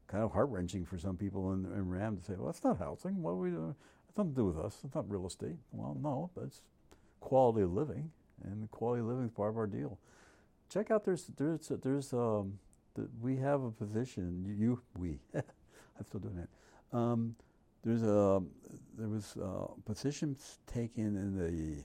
[0.06, 2.78] kind of heart wrenching for some people in, in Ram to say, "Well, that's not
[2.78, 3.23] housing.
[3.23, 3.74] What are we doing?
[4.09, 4.78] It's nothing to do with us.
[4.85, 6.62] It's not real estate." Well, no, but it's
[7.20, 8.10] quality of living,
[8.44, 9.98] and quality of living is part of our deal.
[10.70, 12.59] Check out there's there's there's um,
[12.94, 14.44] the, we have a position.
[14.47, 16.48] You, you we, I'm still doing it.
[16.97, 17.36] Um,
[17.84, 18.42] there's a
[18.96, 21.84] there was uh, positions taken in the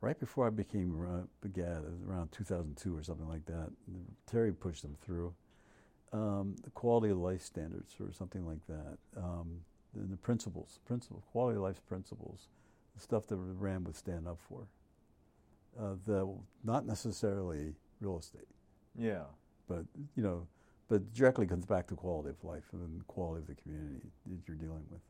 [0.00, 3.70] right before I became uh, BGAD, around 2002 or something like that.
[4.26, 5.34] Terry pushed them through.
[6.12, 8.96] Um, the quality of life standards or something like that.
[9.16, 9.60] Um,
[9.94, 12.48] and the principles, principles, quality of life principles,
[12.94, 14.66] the stuff that RAM would stand up for.
[15.78, 16.26] Uh, the
[16.64, 18.48] not necessarily real estate,
[18.98, 19.24] Yeah.
[19.68, 19.84] but
[20.14, 20.46] you know,
[20.88, 24.56] but directly comes back to quality of life and quality of the community that you're
[24.56, 25.00] dealing with.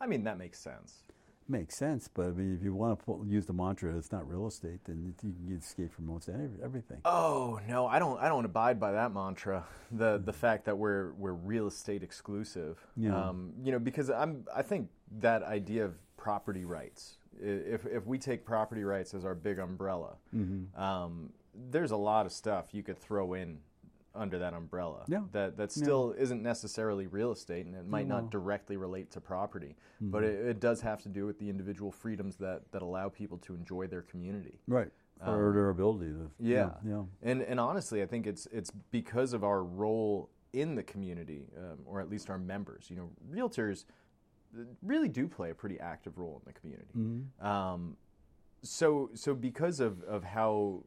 [0.00, 1.04] I mean, that makes sense.
[1.46, 4.26] Makes sense, but I mean, if you want to pull, use the mantra, it's not
[4.26, 6.30] real estate, then you can escape from most
[6.62, 6.98] everything.
[7.04, 8.18] Oh no, I don't.
[8.18, 9.62] I don't abide by that mantra.
[9.92, 12.78] The the fact that we're we're real estate exclusive.
[12.96, 13.14] Yeah.
[13.28, 14.46] Um, you know, because I'm.
[14.56, 14.88] I think
[15.20, 17.18] that idea of property rights.
[17.38, 20.80] If if we take property rights as our big umbrella, Mm-hmm.
[20.82, 21.30] um,
[21.70, 23.58] there's a lot of stuff you could throw in
[24.14, 25.04] under that umbrella.
[25.08, 25.22] Yeah.
[25.32, 28.20] That that still isn't necessarily real estate, and it might No.
[28.20, 30.10] not directly relate to property, Mm-hmm.
[30.10, 33.38] but it, it does have to do with the individual freedoms that that allow people
[33.38, 34.60] to enjoy their community.
[34.68, 34.90] Right.
[35.24, 36.20] For their ability to.
[36.20, 36.70] Um, Yeah.
[36.84, 37.04] Yeah.
[37.22, 41.78] And and honestly, I think it's it's because of our role in the community, um,
[41.86, 42.88] or at least our members.
[42.90, 43.84] You know, realtors
[44.56, 46.92] uh, really do play a pretty active role in the community.
[46.96, 47.46] Mm-hmm.
[47.46, 47.96] Um,
[48.62, 50.84] so so because of of how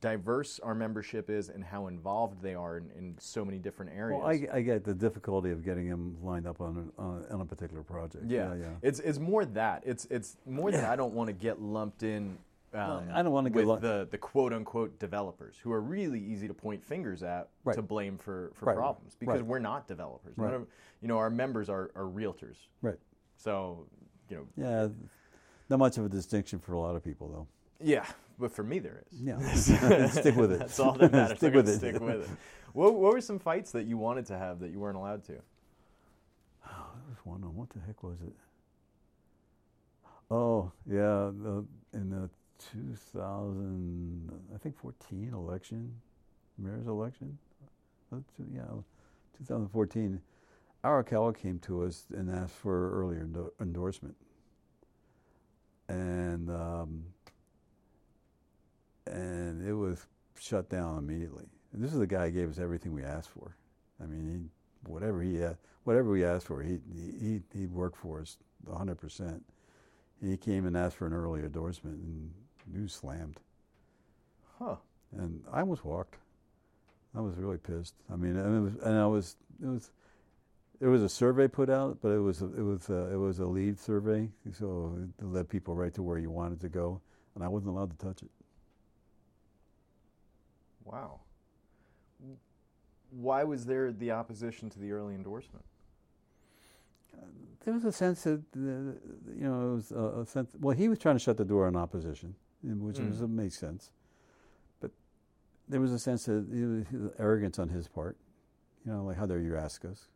[0.00, 4.20] diverse our membership is and how involved they are in, in so many different areas.
[4.22, 7.34] Well, I, I get the difficulty of getting them lined up on a, on a,
[7.34, 8.24] on a particular project.
[8.28, 8.66] yeah, yeah.
[8.82, 12.38] it's it's more that it's it's more that I don't want to get lumped in.
[12.72, 16.18] Um, I don't wanna get with lump- the the quote unquote developers who are really
[16.18, 17.76] easy to point fingers at Right.
[17.76, 18.76] to blame for, for Right.
[18.76, 19.46] problems because Right.
[19.46, 20.36] we're not developers.
[20.36, 20.54] None Right.
[20.56, 20.66] of-
[21.00, 22.56] you know, our members are, are realtors.
[22.82, 22.98] Right.
[23.36, 23.86] So,
[24.28, 24.88] you know, Yeah.
[25.68, 27.46] Not much of a distinction for a lot of people, though.
[27.80, 28.06] yeah,
[28.38, 29.20] but for me there is.
[29.20, 29.38] Yeah.
[30.08, 30.58] Stick with it.
[30.60, 31.38] That's all that matters.
[31.38, 31.76] Stick with it.
[31.78, 32.28] Stick with it.
[32.74, 35.34] What, what were some fights that you wanted to have that you weren't allowed to?
[36.66, 38.32] Oh, there was one on what the heck was it?
[40.28, 42.28] Oh yeah, the, in the
[42.72, 45.94] 2000, I think 14 election,
[46.58, 47.38] mayor's election.
[48.12, 48.16] Uh,
[48.52, 48.62] Yeah,
[49.38, 50.20] 2014.
[50.82, 54.16] Arakawa came to us and asked for earlier endo- endorsement,
[55.88, 57.04] and um,
[59.06, 60.06] and it was
[60.38, 61.46] shut down immediately.
[61.72, 63.56] And this is the guy who gave us everything we asked for.
[64.02, 64.50] I mean,
[64.84, 66.78] he, whatever he had, whatever we asked for, he
[67.20, 69.44] he he worked for us 100 percent.
[70.22, 72.32] He came and asked for an early endorsement, and
[72.72, 73.40] news slammed.
[74.58, 74.76] Huh.
[75.16, 76.16] And I almost walked.
[77.14, 77.94] I was really pissed.
[78.12, 79.90] I mean, and, it was, and I was it was
[80.80, 83.38] there was a survey put out, but it was a, it was a, it was
[83.38, 87.00] a lead survey, so it led people right to where you wanted to go,
[87.34, 88.30] and I wasn't allowed to touch it.
[90.84, 91.20] Wow.
[93.10, 95.64] Why was there the opposition to the early endorsement?
[97.64, 100.50] there was a sense that uh, you know it was a, a, sense.
[100.60, 103.08] Well, he was trying to shut the door on opposition, which mm.
[103.08, 103.90] was, makes sense.
[104.80, 104.90] But
[105.68, 106.46] there was a sense of
[107.18, 108.16] arrogance on his part.
[108.84, 110.08] You know, like how dare you ask us?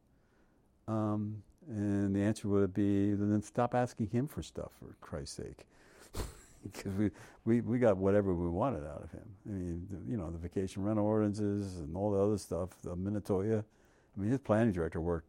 [0.87, 5.67] Um, and the answer would be then stop asking him for stuff for Christ's sake.
[6.73, 7.11] because we,
[7.45, 9.29] we, we got whatever we wanted out of him.
[9.47, 12.97] I mean, the, you know, the vacation rental ordinances and all the other stuff, the
[12.97, 13.61] Minatoya.
[13.61, 15.29] I mean, his planning director worked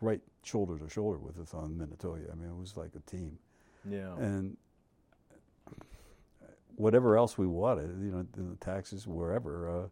[0.00, 2.32] right shoulder to shoulder with us on Minatoya.
[2.32, 3.38] I mean, it was like a team.
[3.88, 4.16] Yeah.
[4.16, 4.56] And
[6.76, 9.88] whatever else we wanted, you know, the taxes, wherever, uh,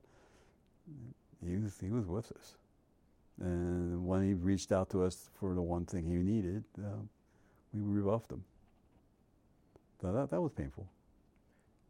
[1.45, 2.57] he, was, he was with us.
[3.41, 6.97] And when he reached out to us for the one thing he needed, uh,
[7.73, 8.43] we rebuffed him.
[10.01, 10.89] So that, that was painful.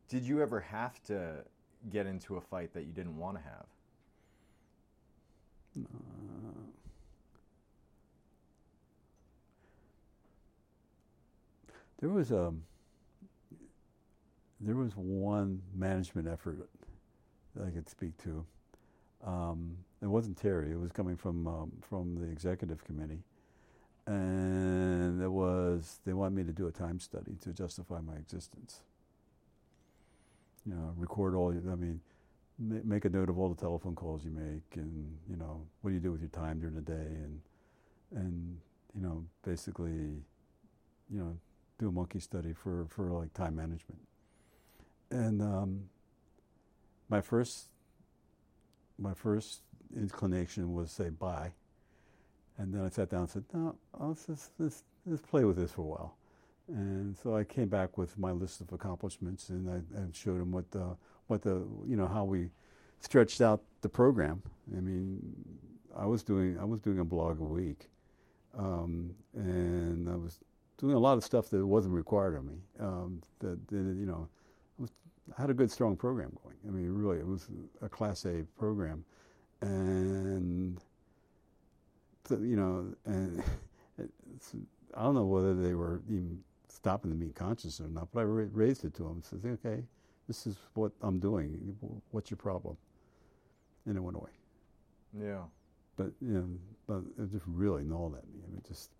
[0.09, 1.45] Did you ever have to
[1.91, 3.67] get into a fight that you didn't want to have?
[5.79, 6.61] Uh,
[12.01, 12.63] there was a um,
[14.61, 16.69] there was one management effort
[17.55, 18.45] that I could speak to.
[19.25, 23.23] Um, it wasn't Terry; it was coming from um, from the executive committee,
[24.09, 28.81] and it was they wanted me to do a time study to justify my existence.
[30.67, 31.51] You know, record all.
[31.51, 32.01] I mean,
[32.59, 35.95] make a note of all the telephone calls you make, and you know what do
[35.95, 37.41] you do with your time during the day, and
[38.15, 38.59] and
[38.95, 40.23] you know basically,
[41.11, 41.37] you know,
[41.79, 44.01] do a monkey study for for like time management.
[45.11, 45.85] And um,
[47.11, 47.67] my first
[48.99, 49.61] my first
[49.95, 51.53] inclination was to say bye
[52.59, 55.73] and then I sat down and said, no, let's, just, let's, let's play with this
[55.73, 56.17] for a while.
[56.69, 59.81] And so I came back with my list of accomplishments and I
[60.13, 60.97] showed him what the,
[61.29, 62.51] what the, you know, how we
[63.01, 64.43] stretched out the program.
[64.77, 65.21] I mean,
[65.97, 67.89] I was doing, I was doing a blog a week.
[68.59, 70.41] Um, and I was
[70.79, 72.57] doing a lot of stuff that wasn't required of me.
[72.81, 74.29] Um, that, that, you know,
[74.79, 74.91] was,
[75.37, 76.57] I had a good, strong program going.
[76.67, 77.47] I mean, really, it was
[77.83, 79.05] a Class A program,
[79.61, 80.81] and
[82.31, 83.43] you know, and
[84.95, 88.23] I don't know whether they were even stopping to meet conscience or not, but I
[88.23, 89.83] raised it to them and said, okay,
[90.27, 91.77] this is what I'm doing.
[92.11, 92.77] What's your problem?
[93.87, 94.31] And it went away.
[95.19, 95.43] Yeah.
[95.97, 96.49] But, you know,
[96.87, 98.41] but it just really gnawed at me.
[98.47, 98.91] I mean, just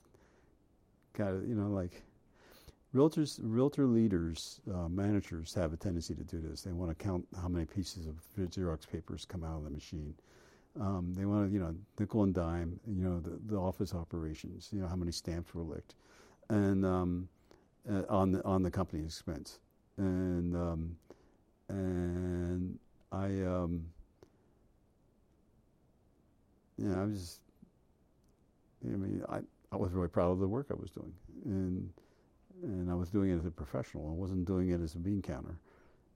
[1.15, 2.03] kind of, you know, like
[2.95, 6.63] realtors, realtor leaders, uh, managers have a tendency to do this.
[6.63, 10.15] They want to count how many pieces of Xerox papers come out of the machine
[10.81, 14.69] um, they want to, you know, nickel and dime, you know, the, the office operations,
[14.73, 15.95] you know, how many stamps were licked,
[16.49, 17.29] and um,
[17.91, 19.59] uh, on the on the company expense,
[19.97, 20.97] and um,
[21.69, 22.79] and
[23.11, 23.87] I, um,
[26.81, 27.41] I was,
[28.85, 29.41] I mean, I
[29.73, 31.13] I was really proud of the work I was doing,
[31.45, 31.91] and
[32.63, 34.09] and I was doing it as a professional.
[34.09, 35.57] I wasn't doing it as a bean counter,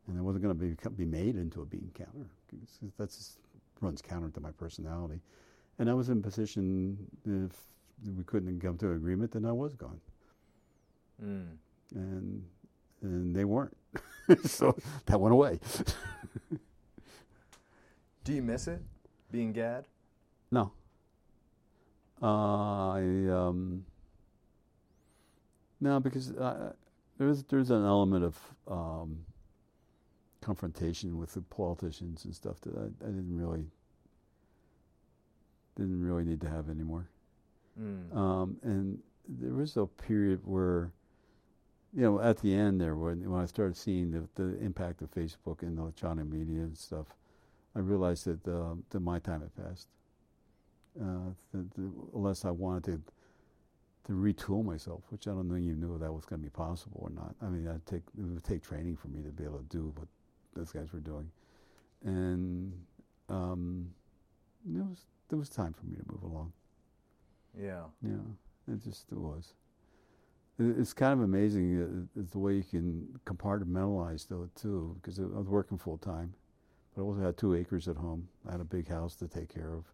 [0.06, 2.28] and I wasn't going to be be made into a bean counter.
[2.98, 3.38] That's
[3.82, 5.20] runs counter to my personality.
[5.78, 7.52] And I was in a position if
[8.16, 10.00] we couldn't come to an agreement, then I was gone.
[11.22, 11.56] Mm.
[11.94, 12.44] And
[13.02, 13.76] and they weren't.
[14.44, 14.76] so
[15.06, 15.58] that went away.
[18.24, 18.80] Do you miss it,
[19.30, 19.86] being GAD?
[20.50, 20.72] No.
[22.22, 23.84] Uh, I um,
[25.80, 26.72] no, because uh,
[27.18, 28.38] there's there's an element of
[28.68, 29.24] um,
[30.42, 33.66] confrontation with the politicians and stuff that I, I didn't really
[35.76, 37.08] didn't really need to have anymore.
[37.80, 38.14] Mm.
[38.14, 40.92] Um, and there was a period where,
[41.94, 45.10] you know, at the end there, when when I started seeing the the impact of
[45.10, 47.06] Facebook and electronic media and stuff,
[47.74, 49.88] I realized that uh, that my time had passed.
[51.00, 53.12] Uh, that, that unless I wanted to
[54.04, 57.00] to retool myself, which I don't know you knew that was going to be possible
[57.04, 57.34] or not.
[57.40, 59.92] I mean, I'd take, it would take training for me to be able to do
[59.96, 60.08] what
[60.54, 61.30] those guys were doing.
[62.04, 62.72] And
[63.28, 63.90] um,
[64.64, 66.52] there was there was time for me to move along.
[67.58, 67.84] Yeah.
[68.02, 69.54] Yeah, it just it was.
[70.58, 75.48] It's kind of amazing uh, the way you can compartmentalize though too, because I was
[75.48, 76.34] working full time,
[76.94, 78.28] but I also had two acres at home.
[78.46, 79.84] I had a big house to take care of,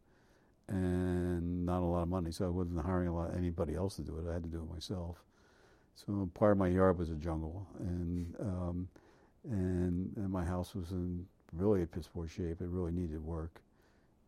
[0.69, 4.03] and not a lot of money, so I wasn't hiring a lot anybody else to
[4.03, 4.29] do it.
[4.29, 5.23] I had to do it myself.
[5.95, 8.89] So part of my yard was a jungle, and um,
[9.45, 12.61] and, and my house was in really a piss poor shape.
[12.61, 13.61] It really needed work,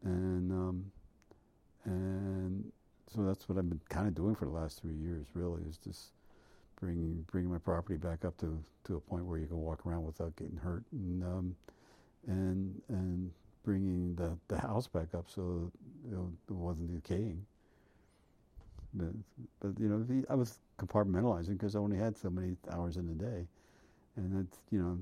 [0.04, 0.92] and um,
[1.84, 2.72] and
[3.14, 5.26] so that's what I've been kind of doing for the last three years.
[5.34, 6.12] Really, is just
[6.78, 10.04] bringing bringing my property back up to to a point where you can walk around
[10.04, 11.56] without getting hurt, and um,
[12.26, 13.30] and and
[13.64, 15.70] bringing the the house back up so
[16.48, 17.44] it wasn't decaying.
[18.92, 19.10] But,
[19.60, 23.14] but you know, I was compartmentalizing because I only had so many hours in the
[23.14, 23.46] day,
[24.20, 24.98] and that's you know,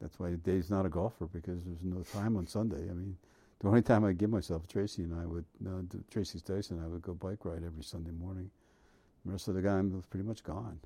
[0.00, 2.90] that's why Dave's not a golfer because there's no time on Sunday.
[2.90, 3.16] I mean,
[3.60, 6.40] the only time I give myself, Tracy and I would, uh, Tracy
[6.70, 8.50] and I would go bike ride every Sunday morning.
[9.24, 10.80] The rest of the time was pretty much gone.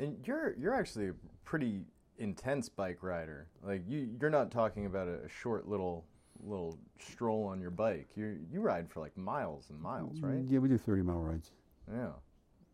[0.00, 1.14] And you're you're actually a
[1.44, 1.82] pretty
[2.18, 3.46] intense bike rider.
[3.62, 6.04] Like you you're not talking about a, short little
[6.42, 8.08] little stroll on your bike.
[8.16, 10.42] You you ride for like miles and miles, right?
[10.48, 11.52] Yeah, we do 30 mile rides.
[11.88, 12.08] Yeah.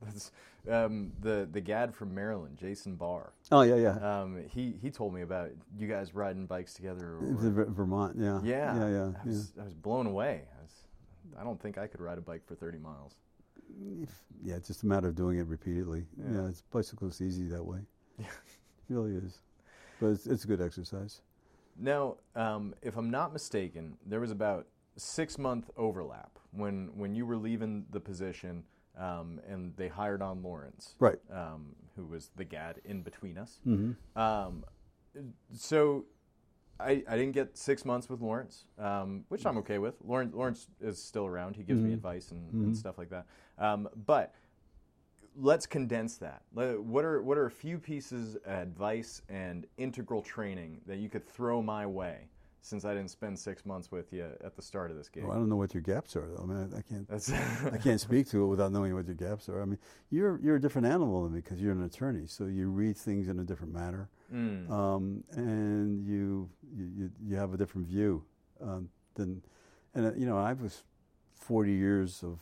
[0.02, 0.31] That's
[0.70, 3.32] um, the the Gad from Maryland, Jason Barr.
[3.52, 4.20] Oh yeah, yeah.
[4.22, 7.16] Um, he he told me about you guys riding bikes together.
[7.16, 8.40] Or, Vermont, yeah.
[8.43, 9.12] Yeah, yeah, yeah.
[9.22, 9.62] I was, yeah.
[9.62, 10.43] I was blown away.
[10.59, 10.72] I, was,
[11.39, 13.14] I don't think I could ride a bike for 30 miles.
[14.43, 16.05] Yeah, it's just a matter of doing it repeatedly.
[16.16, 17.78] Yeah, yeah it's bicycle's easy that way.
[18.18, 18.27] Yeah,
[18.90, 19.39] it really is.
[20.01, 21.20] But it's, it's a good exercise.
[21.78, 24.66] Now, um, if I'm not mistaken, there was about
[24.97, 28.64] six month overlap when when you were leaving the position
[28.99, 31.19] um, and they hired on Lawrence, right?
[31.33, 33.61] Um, who was the GAD in between us.
[33.67, 34.21] Mm-hmm.
[34.21, 34.65] Um,
[35.55, 36.05] so
[36.79, 39.95] I, I didn't get six months with Lawrence, um, which I'm okay with.
[40.05, 41.57] Lawrence, Lawrence is still around.
[41.57, 41.89] He gives mm-hmm.
[41.89, 42.65] me advice and, mm-hmm.
[42.65, 43.27] and, stuff like that.
[43.59, 44.35] Um, but
[45.37, 46.43] let's condense that.
[46.53, 51.27] What are what are a few pieces of advice and integral training that you could
[51.29, 52.29] throw my way
[52.62, 55.24] since I didn't spend six months with you at the start of this game.
[55.24, 56.43] Well, I don't know what your gaps are, though.
[56.43, 57.74] I mean, I, I can't.
[57.74, 59.62] I can't speak to it without knowing what your gaps are.
[59.62, 59.78] I mean,
[60.11, 63.28] you're you're a different animal than me because you're an attorney, so you read things
[63.28, 64.70] in a different manner, mm.
[64.70, 68.23] um, and you, you you have a different view
[68.61, 69.43] um, than,
[69.95, 70.82] and uh, you know, I was
[71.35, 72.39] forty years of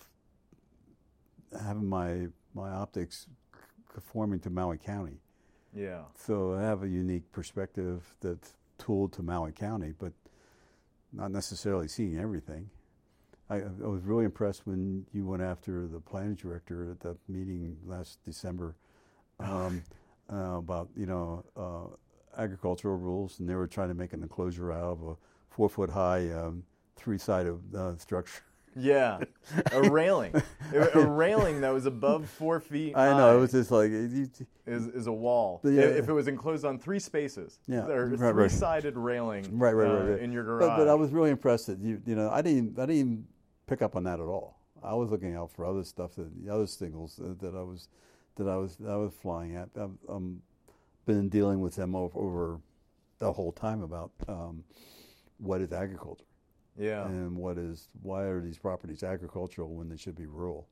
[1.65, 3.27] having my my optics
[3.93, 5.21] conforming to Maui County.
[5.75, 6.03] Yeah.
[6.17, 10.13] So I have a unique perspective that's tool to Maui County, but
[11.13, 12.71] not necessarily seeing everything.
[13.51, 17.79] I, I, was really impressed when you went after the planning director at that meeting
[17.87, 18.77] last December
[19.41, 19.83] um,
[20.31, 24.73] uh, about you know uh, agricultural rules, and they were trying to make an enclosure
[24.73, 25.17] out of a
[25.51, 26.63] four foot high um,
[26.97, 28.43] three sided uh, structure.
[28.77, 29.21] Yeah,
[29.73, 30.35] a railing,
[30.73, 32.97] a railing that was above four feet.
[32.97, 34.31] I know it was just like is
[34.67, 35.61] is a wall.
[35.65, 39.15] Yeah, if it was enclosed on three spaces, yeah, or right, three sided right.
[39.15, 40.69] railing, right, right, right, uh, in your garage.
[40.69, 43.27] But, but, I was really impressed that you you know I didn't I didn't even
[43.67, 44.59] pick up on that at all.
[44.83, 47.89] I was looking out for other stuff that the other singles that, that I was
[48.37, 49.71] that I was that I was flying at.
[49.77, 50.43] I've um,
[51.07, 52.61] been dealing with them over, over
[53.19, 54.63] the whole time about um,
[55.39, 56.25] what is agriculture
[56.79, 57.07] yeah.
[57.07, 60.69] And what is why are these properties agricultural when they should be rural?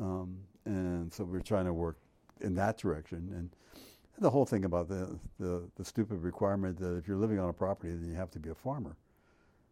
[0.00, 1.96] Um, and so we're trying to work
[2.40, 3.30] in that direction.
[3.34, 3.50] And
[4.18, 7.52] the whole thing about the, the, the stupid requirement that if you're living on a
[7.52, 8.96] property, then you have to be a farmer.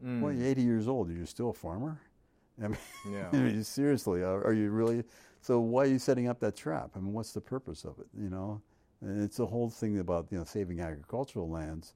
[0.04, 0.20] Mm.
[0.20, 1.10] Well, you're 80 years old.
[1.10, 2.00] Are you still a farmer?
[2.62, 2.78] I mean,
[3.10, 3.28] yeah.
[3.32, 5.04] I mean seriously, are, are, you really?
[5.40, 6.90] So why are you setting up that trap?
[6.96, 8.06] I mean, what's the purpose of it?
[8.18, 8.60] You know,
[9.00, 11.94] and it's the whole thing about you know saving agricultural lands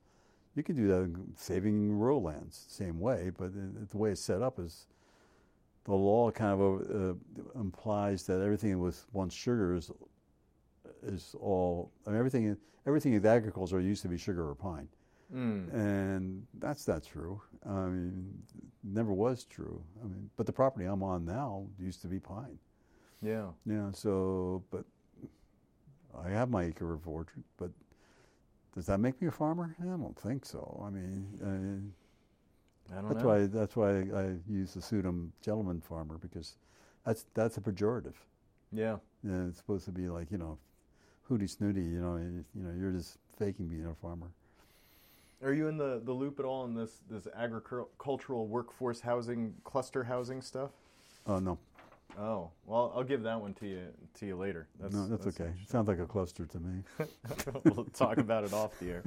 [0.54, 3.52] you could do that in saving rural lands, same way, but
[3.90, 4.86] the way it's set up is
[5.84, 9.90] the law kind of uh, implies that everything with once sugar is
[11.04, 11.90] is all.
[12.06, 12.56] I mean, everything
[12.86, 14.88] everything in agriculture used to be sugar or pine,
[15.34, 15.72] mm.
[15.72, 17.40] and that's not true.
[17.66, 18.32] I mean,
[18.84, 19.82] never was true.
[20.02, 22.58] I mean, but the property I'm on now used to be pine.
[23.22, 23.46] Yeah.
[23.64, 23.90] Yeah.
[23.92, 24.84] So, but
[26.24, 27.70] I have my acre of orchard, but
[28.74, 29.76] does that make me a farmer?
[29.80, 30.82] I don't think so.
[30.84, 31.92] I mean,
[32.90, 33.28] I don't that's know.
[33.28, 36.56] why that's why I use the pseudonym gentleman farmer because
[37.04, 38.14] that's that's a pejorative.
[38.72, 38.96] Yeah.
[39.22, 40.58] yeah it's supposed to be like you know,
[41.22, 41.82] hooty snooty.
[41.82, 44.28] You know, you, you know, you're just faking being a farmer.
[45.42, 50.04] Are you in the, the loop at all in this this agricultural workforce housing cluster
[50.04, 50.70] housing stuff?
[51.26, 51.58] Oh uh, no.
[52.18, 54.68] Oh well, I'll give that one to you to you later.
[54.78, 55.52] That's, no, that's, that's okay.
[55.66, 56.82] Sounds like a cluster to me.
[57.64, 59.02] we'll talk about it off the air.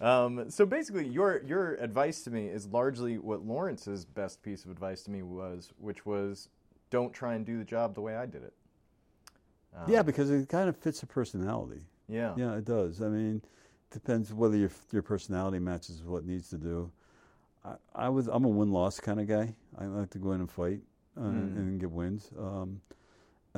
[0.00, 4.70] um, so basically, your your advice to me is largely what Lawrence's best piece of
[4.70, 6.48] advice to me was, which was,
[6.90, 8.54] don't try and do the job the way I did it.
[9.76, 11.82] Um, yeah, because it kind of fits a personality.
[12.08, 13.02] Yeah, yeah, it does.
[13.02, 13.42] I mean,
[13.90, 16.90] depends whether your your personality matches what needs to do.
[17.64, 19.54] I, I was I'm a win loss kind of guy.
[19.78, 20.80] I like to go in and fight
[21.16, 21.56] uh, mm.
[21.56, 22.30] and get wins.
[22.38, 22.80] Um,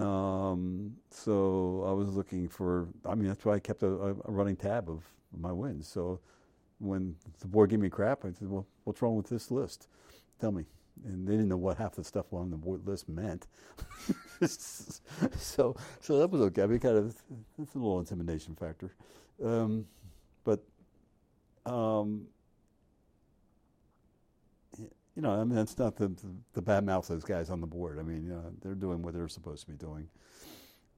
[0.03, 2.89] um, so I was looking for.
[3.05, 5.05] I mean, that's why I kept a, a running tab of
[5.39, 5.87] my wins.
[5.87, 6.21] So
[6.79, 9.89] when the board gave me crap, I said, "Well, what's wrong with this list?
[10.41, 10.65] Tell me."
[11.05, 13.47] And they didn't know what half the stuff on the board list meant.
[14.47, 16.63] so, so that was okay.
[16.63, 17.17] I mean, kind of,
[17.59, 18.93] it's a little intimidation factor,
[19.45, 19.87] um,
[20.45, 20.63] but.
[21.65, 22.27] Um,
[25.15, 27.67] you know, I mean, it's not the, the, the bad mouth those guys on the
[27.67, 27.99] board.
[27.99, 30.09] I mean, you know, they're doing what they're supposed to be doing,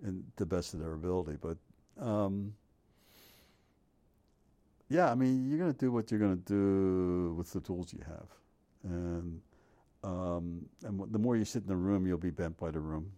[0.02, 1.36] and the best of their ability.
[1.40, 1.56] But
[2.00, 2.54] um,
[4.88, 7.92] yeah, I mean, you're going to do what you're going to do with the tools
[7.92, 8.28] you have,
[8.84, 9.40] and
[10.04, 13.10] um, and the more you sit in the room, you'll be bent by the room.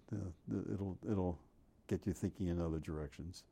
[0.73, 1.39] It'll it'll
[1.89, 3.45] get you thinking in other directions.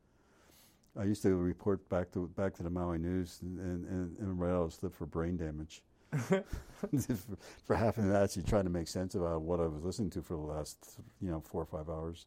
[0.97, 4.53] I used to report back to back to the Maui News and and, and write
[4.53, 5.83] out a slip for brain damage.
[7.65, 10.23] for half an hour, actually trying to make sense about what I was listening to
[10.23, 12.27] for the last, you know, four or five hours.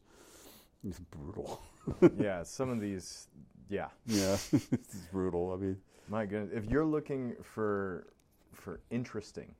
[0.86, 1.60] It's brutal.
[2.18, 3.28] yeah, some of these,
[3.68, 5.52] yeah, yeah, it's brutal.
[5.52, 5.76] I mean,
[6.08, 8.08] my goodness, if you're looking for
[8.52, 9.54] for interesting,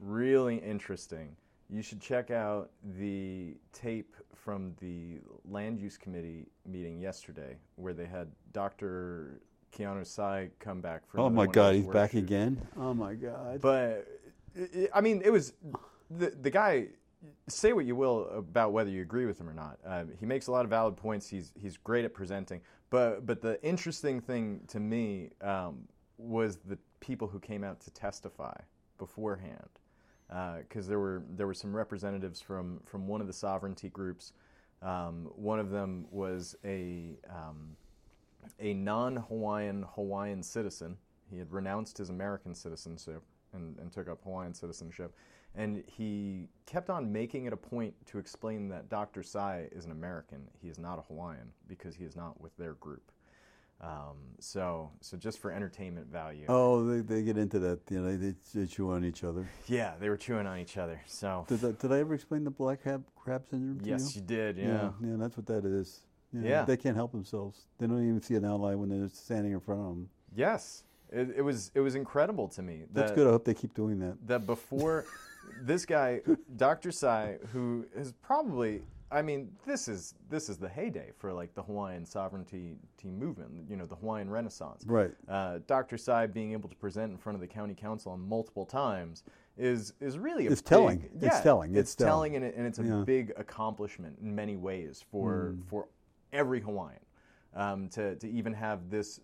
[0.00, 1.36] really interesting,
[1.68, 8.06] you should check out the tape from the land use committee meeting yesterday, where they
[8.06, 9.40] had Dr.
[9.76, 11.20] Keanu Sai come back for.
[11.20, 12.60] Oh my God, he's back again.
[12.76, 13.60] Oh my God.
[13.60, 14.06] But
[14.94, 15.52] I mean, it was
[16.10, 16.88] the the guy.
[17.48, 19.78] Say what you will about whether you agree with him or not.
[19.84, 21.28] Uh, he makes a lot of valid points.
[21.28, 22.60] He's he's great at presenting.
[22.90, 25.88] But but the interesting thing to me um,
[26.18, 28.54] was the people who came out to testify
[28.98, 29.68] beforehand,
[30.28, 34.32] because uh, there were there were some representatives from from one of the sovereignty groups.
[34.82, 37.76] Um, one of them was a um,
[38.60, 40.96] a non-Hawaiian Hawaiian citizen.
[41.30, 45.14] He had renounced his American citizenship and, and took up Hawaiian citizenship.
[45.54, 49.22] And he kept on making it a point to explain that Dr.
[49.22, 50.48] Sai is an American.
[50.60, 53.10] He is not a Hawaiian because he is not with their group.
[53.80, 56.46] Um, so, so just for entertainment value.
[56.48, 57.80] Oh, they, they get into that.
[57.90, 59.48] You know, they, they chew on each other.
[59.66, 61.00] Yeah, they were chewing on each other.
[61.06, 63.80] So, did, that, did I ever explain the black crab, crab syndrome?
[63.84, 64.20] yes, you?
[64.20, 64.56] you did.
[64.56, 64.64] Yeah.
[64.64, 66.05] yeah, yeah, that's what that is.
[66.32, 66.64] Yeah, Yeah.
[66.64, 67.66] They can't help themselves.
[67.78, 70.08] They don't even see an outline when they're standing in front of them.
[70.34, 72.84] Yes, it, it was it was incredible to me.
[72.92, 73.26] That's good.
[73.26, 74.16] I hope they keep doing that.
[74.26, 75.04] that before
[75.62, 76.20] this guy,
[76.56, 76.90] Dr.
[76.90, 81.62] Sai, who is probably, I mean, this is this is the heyday for like the
[81.62, 83.52] Hawaiian sovereignty team movement.
[83.70, 84.82] You know, the Hawaiian Renaissance.
[84.84, 85.12] Right.
[85.28, 85.96] Uh, Dr.
[85.96, 89.22] Sai being able to present in front of the county council on multiple times
[89.56, 91.08] is is really a It's big- telling.
[91.22, 91.70] It's telling.
[91.70, 92.32] It's, It's telling.
[92.32, 93.04] telling, and, it, and it's a Yeah.
[93.06, 95.60] big accomplishment in many ways for Hmm.
[95.62, 95.86] for
[96.36, 97.00] every Hawaiian.
[97.54, 99.18] Um, to, to even have this,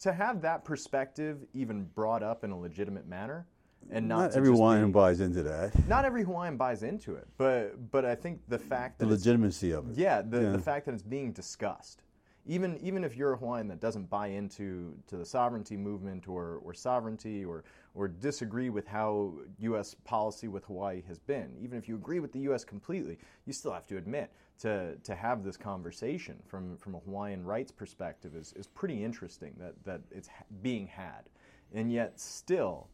[0.00, 3.46] to have that perspective even brought up in a legitimate manner,
[3.90, 5.86] and not, Not just everyone be- buys into that.
[5.86, 9.26] not every Hawaiian buys into it, but but I think the fact The that it's,
[9.26, 9.98] legitimacy of it.
[9.98, 10.52] yeah, the, Yeah.
[10.52, 12.04] the fact that it's being discussed,
[12.46, 16.60] even even if you're a Hawaiian that doesn't buy into to the sovereignty movement or
[16.64, 17.64] or sovereignty or
[17.98, 19.94] or disagree with how U.S.
[20.04, 22.64] policy with Hawaii has been, even if you agree with the U.S.
[22.64, 24.30] completely, you still have to admit
[24.60, 29.54] to to have this conversation from from a Hawaiian rights perspective is is pretty interesting
[29.58, 30.28] that that it's
[30.62, 31.28] being had,
[31.74, 32.88] and yet still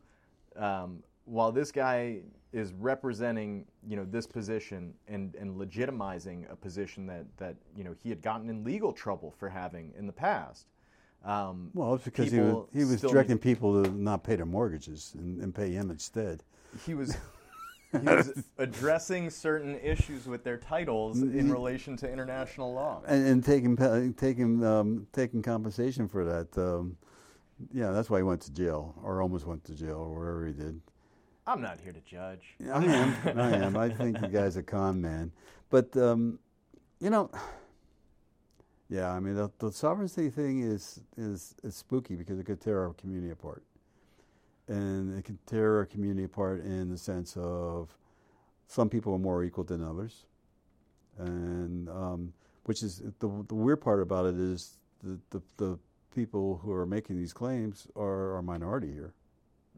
[0.56, 2.20] um, while this guy
[2.52, 7.94] is representing, you know, this position and, and legitimizing a position that, that, you know,
[8.02, 10.66] he had gotten in legal trouble for having in the past.
[11.24, 14.46] Um, Well, it's because he was, he was directing need- people to not pay their
[14.46, 16.42] mortgages and, and pay him instead.
[16.84, 17.16] he was
[17.92, 23.00] he was addressing certain issues with their titles in relation to international law.
[23.06, 23.76] And, and taking
[24.14, 26.58] taking um, taking compensation for that.
[26.58, 26.96] Um,
[27.72, 30.52] yeah, that's why he went to jail, or almost went to jail, or wherever he
[30.52, 30.80] did.
[31.46, 32.56] I'm not here to judge.
[32.72, 33.38] I am.
[33.38, 33.76] I am.
[33.76, 35.30] I think the guy's a con man.
[35.70, 36.38] But um,
[37.00, 37.30] you know,
[38.88, 39.10] yeah.
[39.12, 42.92] I mean, the, the sovereignty thing is is is spooky because it could tear our
[42.94, 43.62] community apart,
[44.68, 47.96] and it can tear our community apart in the sense of
[48.66, 50.26] some people are more equal than others,
[51.18, 52.32] and um,
[52.64, 55.78] which is the the weird part about it is the the, the
[56.14, 59.12] people who are making these claims are, are minority here.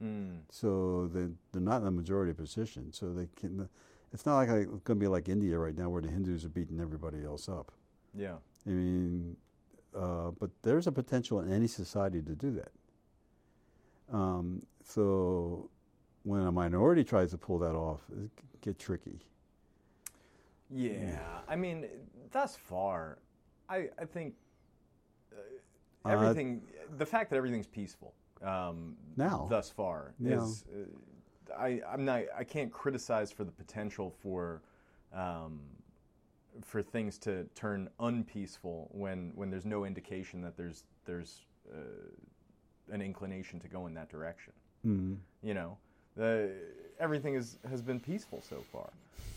[0.02, 2.92] Mm, So they they're not in a majority position.
[2.92, 3.68] So they can.
[4.12, 6.48] It's not like it's going to be like India right now, where the Hindus are
[6.50, 7.72] beating everybody else up.
[8.14, 8.36] yeah.
[8.66, 9.36] I mean,
[9.96, 12.72] uh, but there's a potential in any society to do that.
[14.12, 15.70] Um, so
[16.24, 19.20] when a minority tries to pull that off, it can get tricky.
[20.70, 21.18] Yeah,
[21.48, 21.86] I mean,
[22.32, 23.18] thus far,
[23.68, 24.34] I I think
[25.32, 25.38] uh,
[26.04, 26.62] Uh, everything.
[26.98, 29.46] the fact that everything's peaceful um, Now.
[29.48, 30.42] thus far Yeah.
[30.44, 30.64] is.
[30.68, 32.22] Uh, I I'm not.
[32.36, 34.62] I can't criticize for the potential for.
[35.12, 35.60] Um,
[36.64, 41.42] for things to turn unpeaceful when, when there's no indication that there's there's
[41.72, 44.52] uh, an inclination to go in that direction.
[44.86, 45.16] Mm.
[45.42, 45.78] You know,
[46.16, 46.52] the
[47.00, 48.90] everything is has been peaceful so far.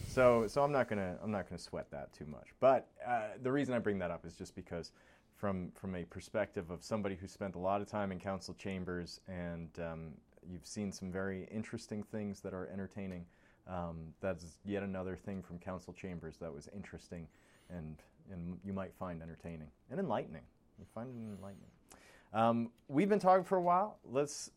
[0.08, 2.48] So so I'm not gonna I'm not gonna sweat that too much.
[2.60, 4.91] But uh, the reason I bring that up is just because
[5.36, 9.22] from from a perspective of somebody who spent a lot of time in council chambers
[9.28, 10.12] and um,
[10.48, 13.26] you've seen some very interesting things that are entertaining.
[13.68, 17.27] Um, that's yet another thing from council chambers that was interesting
[17.69, 17.98] and
[18.31, 20.44] and you might find entertaining and enlightening.
[20.77, 21.69] You find it enlightening.
[22.34, 23.98] Um, we've been talking for a while.
[24.06, 24.52] Let's.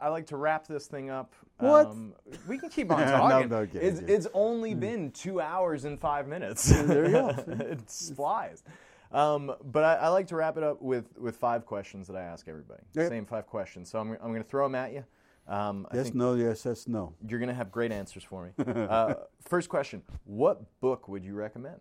[0.00, 1.34] I like to wrap this thing up.
[1.58, 1.88] What?
[1.88, 2.14] Um,
[2.46, 3.48] we can keep on talking.
[3.48, 6.68] no, okay, it's, it's only been two hours and five minutes.
[6.68, 7.28] there you go.
[7.48, 7.80] it
[8.14, 8.62] flies.
[9.10, 12.22] Um, but I, I like to wrap it up with, with five questions that I
[12.22, 12.82] ask everybody.
[12.96, 13.08] Okay.
[13.08, 13.90] Same five questions.
[13.90, 15.04] So I'm, I'm going to throw them at you.
[15.48, 17.14] Um, I Yes, no, yes, yes, no.
[17.26, 18.50] you're going to have great answers for me.
[18.66, 21.80] uh, first question What book would you recommend?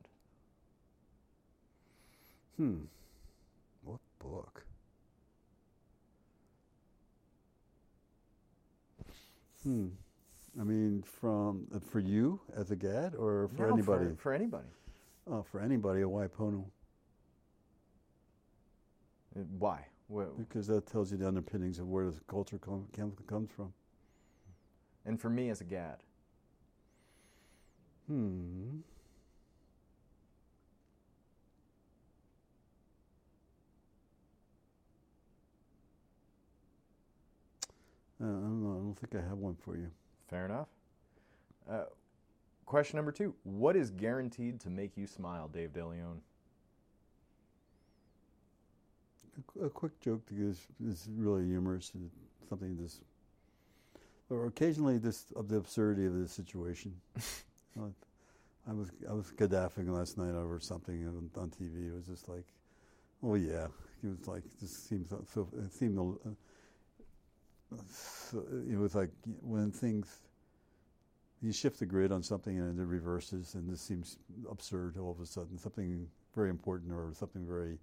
[2.56, 2.78] Hmm.
[3.84, 4.64] What book?
[9.64, 9.88] Hmm.
[10.60, 14.06] I mean, from uh, for you as a GAD or for No, anybody?
[14.18, 14.68] For, anybody.
[15.30, 16.64] oh, for anybody, a Waipono,
[19.36, 19.86] Uh, Why?
[20.10, 22.88] Wha- because that tells you the underpinnings of where the culture com-
[23.28, 23.74] comes from.
[25.06, 25.98] And for me as a GAD.
[28.08, 28.80] Hmm.
[38.22, 38.72] Uh, I don't know.
[38.72, 39.92] I don't think I have one for you.
[40.30, 40.68] Fair enough.
[41.70, 41.84] Uh,
[42.66, 46.20] question number two What is guaranteed to make you smile, Dave DeLeon?
[49.38, 51.92] A, a quick joke that is, is really humorous.
[51.94, 52.10] and
[52.50, 53.02] Something this,
[54.30, 56.94] or occasionally this of the absurdity of the situation.
[57.80, 57.90] Uh,
[58.68, 61.90] I was I was Gaddafing last night over something on, on TV.
[61.90, 62.46] It was just like,
[63.22, 63.68] oh yeah,
[64.04, 65.24] it was like this seems so.
[65.32, 66.00] so it seemed.
[66.00, 69.12] Uh, so it was like
[69.42, 70.22] when things
[71.42, 74.18] you shift the grid on something and it reverses, and this seems
[74.50, 75.58] absurd all of a sudden.
[75.58, 77.78] Something very important or something very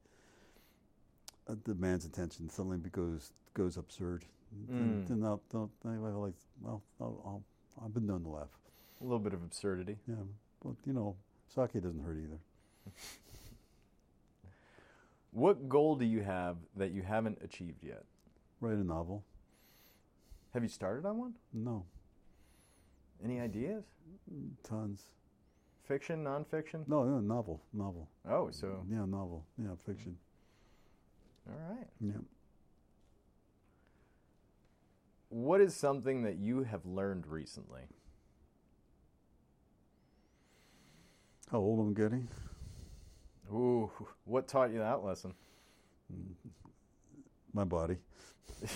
[1.49, 4.25] uh, man's attention suddenly goes goes absurd.
[4.71, 5.07] Mm.
[5.09, 7.43] Then I'll, I'll, I like, well, I'll, I'll,
[7.85, 8.49] I've been known to laugh.
[9.01, 9.97] A little bit of absurdity.
[10.07, 10.15] Yeah,
[10.65, 11.17] but you know,
[11.49, 12.39] sake doesn't hurt either.
[15.35, 18.05] What goal do you have that you haven't achieved yet?
[18.61, 19.25] Write a novel?
[20.53, 21.35] Have you started on one?
[21.53, 21.85] No,
[23.23, 23.83] Any ideas?
[24.63, 25.03] tons.
[25.83, 26.87] Fiction, nonfiction?
[26.87, 28.09] No, no, novel, novel.
[28.29, 29.45] Oh, so, Yeah, novel.
[29.59, 30.17] Yeah, fiction.
[31.49, 31.89] All right.
[32.01, 32.13] Yeah.
[35.29, 37.83] What is something that you have learned recently?
[41.51, 42.29] How old am I'm getting?
[43.53, 43.91] Ooh,
[44.25, 45.35] what taught you that lesson?
[47.53, 47.99] My body.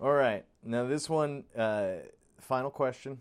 [0.00, 0.44] All right.
[0.62, 1.92] Now, this one, uh,
[2.40, 3.20] final question.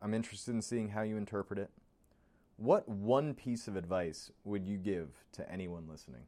[0.00, 1.70] I'm interested in seeing how you interpret it.
[2.62, 6.22] What one piece of advice would you give to anyone listening?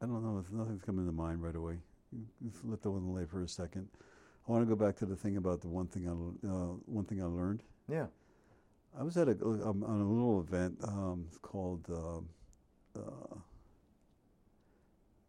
[0.00, 0.42] I don't know.
[0.50, 1.74] Nothing's coming to mind right away.
[2.42, 3.86] Just let that one lay for a second.
[4.48, 7.04] I want to go back to the thing about the one thing I uh, one
[7.04, 7.62] thing I learned.
[7.86, 8.06] Yeah.
[8.98, 13.36] I was at a um, on a little event um, called uh, uh,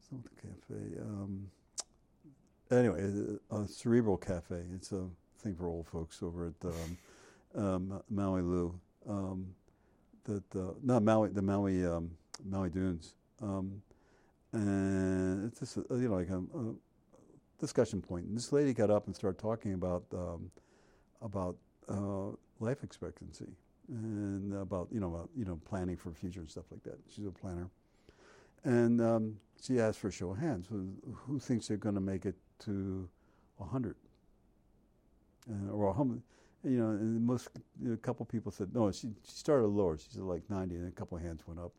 [0.09, 1.01] something cafe.
[1.01, 1.51] Um,
[2.77, 4.63] anyway, a, a cerebral cafe.
[4.75, 5.05] It's a
[5.39, 6.97] thing for old folks over at um,
[7.55, 8.79] um, Maui Lu.
[9.07, 9.47] Um,
[10.25, 12.11] that uh, not Maui, the Maui um,
[12.45, 13.81] Maui Dunes, um,
[14.53, 16.73] and it's just uh, you know like a, a
[17.59, 18.25] discussion point.
[18.25, 20.49] And this lady got up and started talking about um,
[21.21, 21.57] about
[21.89, 23.49] uh, life expectancy
[23.89, 26.97] and about you know about, you know planning for future and stuff like that.
[27.13, 27.69] She's a planner,
[28.63, 30.67] and um, she asked for a show of hands.
[30.69, 33.09] Who, who thinks they're going to make it to
[33.71, 33.95] hundred?
[35.49, 36.21] Uh, or how many?
[36.63, 37.49] You know, and most
[37.81, 38.91] you know, a couple people said no.
[38.91, 39.97] She she started lower.
[39.97, 41.71] She said like ninety, and a couple of hands went up.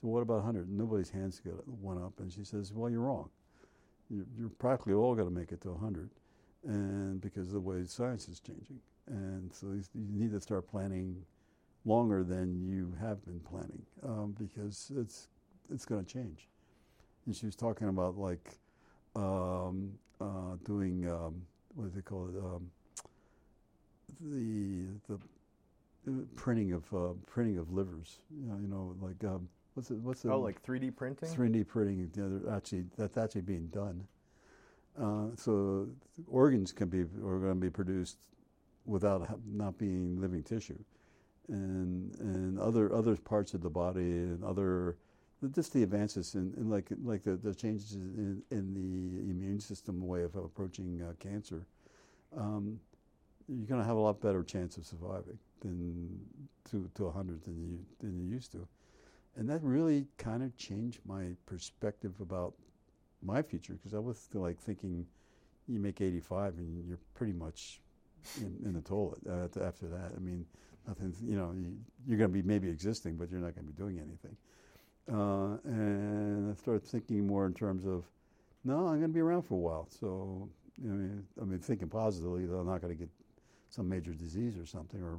[0.00, 0.70] So what about hundred?
[0.70, 3.30] Nobody's hands got went up, and she says, well, you're wrong.
[4.10, 6.10] You're, you're practically all going to make it to hundred,
[6.64, 10.68] and because of the way science is changing, and so you you need to start
[10.68, 11.24] planning
[11.86, 15.28] longer than you have been planning um, because it's
[15.72, 16.48] it's going to change.
[17.24, 18.58] And she was talking about like
[19.16, 21.42] um, uh, doing um,
[21.74, 22.36] what do they call it?
[22.38, 22.70] Um,
[24.20, 25.14] the the
[26.08, 28.18] uh, printing of uh, printing of livers.
[28.30, 29.98] You know, you know like um, what's it?
[29.98, 30.28] What's it?
[30.28, 31.28] Oh, like 3D printing?
[31.28, 32.10] 3D printing.
[32.14, 34.06] You know, actually that's actually being done.
[35.00, 35.88] Uh, so
[36.26, 38.16] organs can be are going to be produced
[38.86, 40.78] without ha- not being living tissue,
[41.48, 44.96] and and other other parts of the body and other
[45.54, 50.06] just the advances in, in like like the, the changes in, in the immune system
[50.06, 51.66] way of approaching uh, cancer,
[52.36, 52.78] um,
[53.48, 56.18] you're going to have a lot better chance of surviving than
[56.70, 58.66] to to 100 than you than you used to,
[59.36, 62.54] and that really kind of changed my perspective about
[63.22, 65.06] my future because I was like thinking,
[65.68, 67.80] you make 85 and you're pretty much
[68.38, 70.12] in, in the toilet uh, after that.
[70.16, 70.46] I mean,
[70.86, 71.14] nothing.
[71.24, 73.76] You know, you, you're going to be maybe existing, but you're not going to be
[73.76, 74.36] doing anything.
[75.12, 78.04] Uh, and I started thinking more in terms of,
[78.64, 79.86] no, I'm going to be around for a while.
[79.88, 80.48] So,
[80.82, 83.08] I mean, I mean, thinking positively that I'm not going to get
[83.70, 85.18] some major disease or something or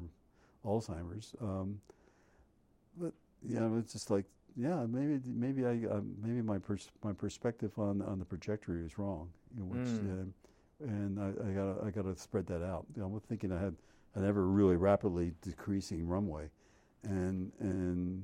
[0.65, 1.33] Alzheimer's.
[1.41, 1.79] Um,
[2.99, 3.13] but
[3.47, 7.71] you know, it's just like, yeah, maybe maybe I uh, maybe my pers- my perspective
[7.77, 9.29] on on the trajectory is wrong.
[9.53, 10.21] You know, which, Mm.
[10.21, 12.85] uh, and I, I gotta I gotta spread that out.
[12.95, 13.75] You know, I'm thinking I had
[14.15, 16.49] an ever really rapidly decreasing runway,
[17.03, 18.23] and and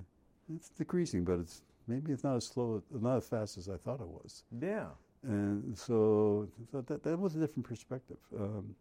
[0.53, 4.01] it's decreasing, but it's maybe it's not as slow, not as fast as I thought
[4.01, 4.43] it was.
[4.61, 4.87] Yeah.
[5.23, 8.75] And so, so that that was a different perspective, um,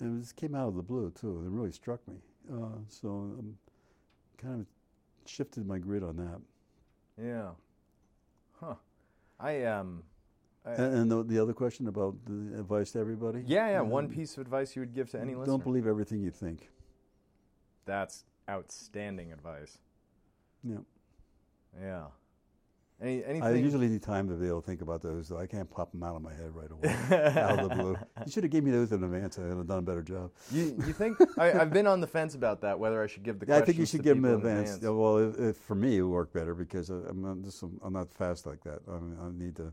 [0.00, 1.42] and it just came out of the blue too.
[1.44, 2.16] It really struck me.
[2.52, 3.56] Uh, so um,
[4.38, 4.66] kind of
[5.30, 6.40] shifted my grid on that.
[7.22, 7.50] Yeah.
[8.60, 8.74] Huh.
[9.38, 10.02] I um.
[10.66, 13.44] I, And, and the, the other question about the advice to everybody.
[13.46, 13.80] yeah, yeah.
[13.80, 15.52] One um, piece of advice you would give to any listener.
[15.52, 16.68] Don't believe everything you think.
[17.86, 19.78] That's outstanding advice.
[20.68, 20.78] Yeah.
[21.80, 22.04] Yeah.
[23.00, 23.42] Any anything?
[23.44, 25.28] I usually need time to be able to think about those.
[25.28, 25.38] though.
[25.38, 26.88] I can't pop them out of my head right away,
[27.40, 27.96] out of the blue.
[28.26, 29.38] You should have gave me those in advance.
[29.38, 30.32] I would have done a better job.
[30.50, 33.38] You, you think I, I've been on the fence about that whether I should give
[33.38, 34.80] the Yeah, I think you should give them in people advance.
[34.82, 37.92] Yeah, well, if, if for me, it would work better because I'm not just I'm
[37.92, 38.80] not fast like that.
[38.88, 39.72] I, mean, I need to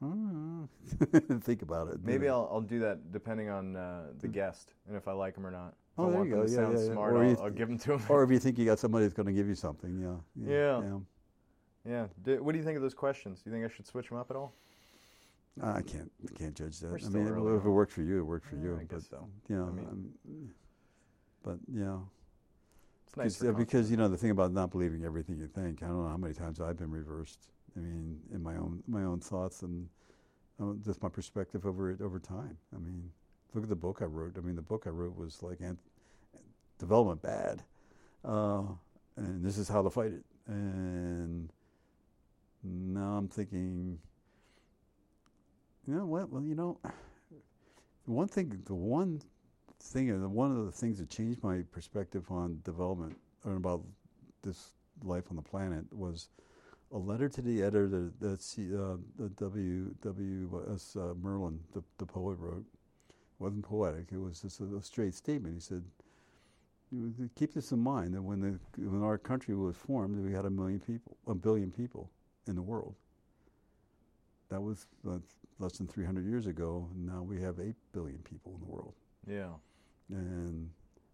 [1.40, 1.98] think about it.
[2.02, 5.46] Maybe I'll I'll do that depending on uh, the guest and if I like them
[5.46, 5.74] or not.
[5.98, 6.04] Hmm.
[6.04, 6.50] Oh, I there want you them go.
[6.50, 6.92] Yeah, sound yeah, yeah.
[6.92, 8.02] smart, Or I'll, you- I'll give them to them.
[8.08, 10.48] Or if you think you got somebody that's going to give you something, yeah.
[10.50, 10.82] Yeah.
[10.82, 10.98] yeah.
[11.84, 12.06] yeah.
[12.22, 13.40] Do, what do you think of those questions?
[13.42, 14.52] Do you think I should switch them up at all?
[15.60, 17.02] I can't I can't judge that.
[17.04, 17.72] I mean, early if it on.
[17.72, 18.78] worked for you, it worked for Yeah, you.
[18.80, 19.28] I guess but, so.
[19.48, 20.50] You know, I mean-
[21.42, 21.96] but yeah.
[23.08, 23.38] It's nice.
[23.38, 25.82] Because, because you know the thing about not believing everything you think.
[25.82, 27.48] I don't know how many times I've been reversed.
[27.76, 29.88] I mean, in my own my own thoughts and
[30.62, 32.56] uh, just my perspective over it over time.
[32.72, 33.10] I mean,
[33.54, 34.36] look at the book I wrote.
[34.36, 35.78] I mean, the book I wrote was like ant-
[36.78, 37.62] development bad,
[38.24, 38.62] uh,
[39.16, 40.24] and this is how to fight it.
[40.46, 41.50] And
[42.62, 43.98] now I'm thinking,
[45.86, 46.30] you know what?
[46.30, 46.78] Well, you know,
[48.04, 49.20] one thing, the one
[49.80, 53.82] thing, one of the things that changed my perspective on development and about
[54.42, 54.72] this
[55.04, 56.28] life on the planet was
[56.92, 61.82] a letter to the editor that C, uh, the W W S uh, Merwin, the,
[61.98, 62.64] the poet, wrote.
[63.38, 64.08] It wasn't poetic.
[64.12, 65.54] It was just a, a straight statement.
[65.54, 65.84] He said,
[67.34, 68.58] keep this in mind that when the
[68.88, 72.10] when our country was formed, we had a million people, a billion people
[72.46, 72.94] in the world.
[74.48, 74.86] That was
[75.58, 76.88] less than 300 years ago.
[76.94, 78.94] and Now we have 8 billion people in the world,
[79.26, 79.50] yeah.
[80.10, 80.70] and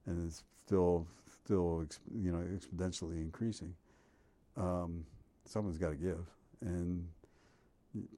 [0.07, 1.07] and it's still
[1.43, 1.85] still
[2.15, 3.75] you know exponentially increasing.
[4.57, 5.05] Um,
[5.45, 6.27] someone's got to give,
[6.61, 7.07] and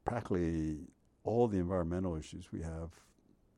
[0.04, 0.76] practically
[1.24, 2.90] all the environmental issues we have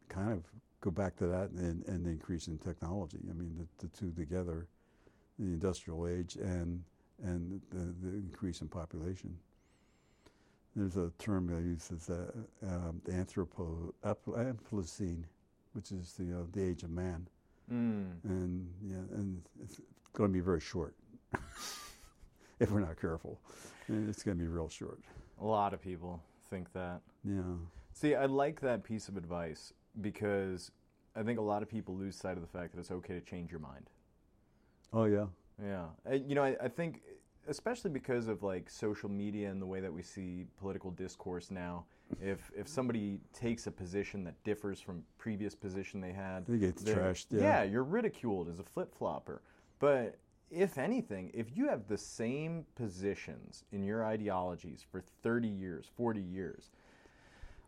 [0.08, 0.42] kind of
[0.80, 3.18] go back to that and, and the increase in technology.
[3.28, 4.66] I mean, the, the two together,
[5.38, 6.82] the industrial age and
[7.22, 9.36] and the, the increase in population.
[10.76, 12.30] There's a term I use as uh,
[12.62, 15.24] um, the anthropo Anthropocene,
[15.72, 17.26] which is the uh, the age of man,
[17.72, 18.12] Mm.
[18.24, 19.80] and yeah, and it's
[20.14, 20.94] going to be very short
[22.60, 23.38] if we're not careful.
[23.88, 25.00] And It's going to be real short.
[25.40, 27.00] A lot of people think that.
[27.24, 27.42] Yeah.
[27.92, 30.70] See, I like that piece of advice because
[31.16, 33.20] I think a lot of people lose sight of the fact that it's okay to
[33.20, 33.90] change your mind.
[34.92, 35.26] Oh yeah.
[35.62, 35.86] Yeah.
[36.12, 37.02] You know, I, I think,
[37.48, 41.84] especially because of like social media and the way that we see political discourse now,
[42.20, 46.76] if if somebody takes a position that differs from previous position they had, They get
[46.76, 47.64] trashed, yeah.
[47.64, 49.42] you're ridiculed as a flip flopper.
[49.78, 50.16] But
[50.50, 56.20] if anything, if you have the same positions in your ideologies for 30 years, 40
[56.20, 56.70] years,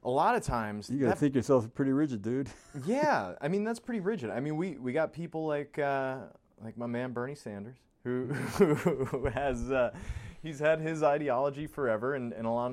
[0.03, 2.49] a lot of times You got to that think yourself pretty rigid, dude.
[2.87, 4.31] yeah, I mean that's pretty rigid.
[4.31, 6.19] I mean we, we got people like uh,
[6.63, 9.91] like my man Bernie Sanders who who has uh,
[10.43, 12.73] he's had his ideology forever and, and a lot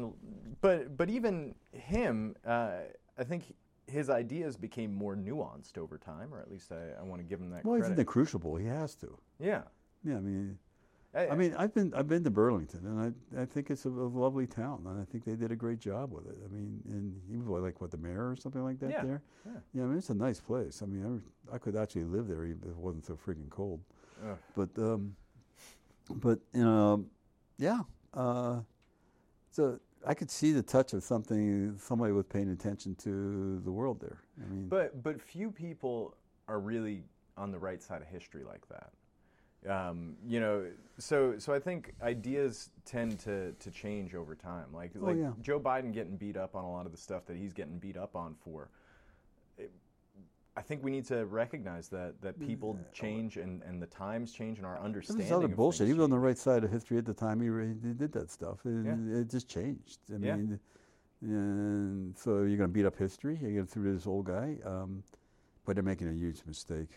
[0.61, 2.79] but but even him uh,
[3.17, 3.53] I think
[3.87, 7.39] his ideas became more nuanced over time or at least I, I want to give
[7.39, 8.55] him that well, he's in the crucible.
[8.55, 9.17] He has to.
[9.39, 9.63] yeah.
[10.03, 10.57] Yeah, I mean,
[11.17, 14.07] I mean, I've been I've been to Burlington, and I I think it's a, a
[14.25, 16.37] lovely town, and I think they did a great job with it.
[16.45, 19.21] I mean, and he was like what the mayor or something like that Yeah, there.
[19.45, 19.51] yeah.
[19.73, 19.83] yeah.
[19.83, 20.81] I mean, it's a nice place.
[20.81, 21.21] I mean,
[21.51, 23.81] I, I could actually live there even if it wasn't so freaking cold.
[24.23, 24.37] Ugh.
[24.55, 25.15] But um,
[26.15, 27.05] but you know,
[27.57, 27.81] yeah.
[28.13, 28.61] Uh,
[29.51, 33.99] so I could see the touch of something somebody was paying attention to the world
[33.99, 34.19] there.
[34.43, 36.15] I mean, But but few people
[36.47, 37.03] are really
[37.35, 38.91] on the right side of history like that.
[39.67, 40.65] Um, you know,
[40.99, 44.65] so so I think ideas tend to, to change over time.
[44.73, 45.31] Like Oh, like yeah.
[45.41, 47.97] Joe Biden getting beat up on a lot of the stuff that he's getting beat
[47.97, 48.69] up on for.
[49.57, 49.71] It-
[50.55, 54.57] I think we need to recognize that that people change and, and the times change
[54.57, 55.19] and our understanding.
[55.19, 55.85] This is other of bullshit.
[55.87, 58.11] He was on the right side of history at the time he, re- he did
[58.13, 58.65] that stuff.
[58.65, 59.99] And It just changed.
[60.11, 60.35] I Yeah.
[60.35, 60.59] mean,
[61.21, 63.37] and so you're going to beat up history.
[63.41, 64.57] You're going to through this old guy.
[64.65, 65.03] Um,
[65.65, 66.89] but they're making a huge mistake.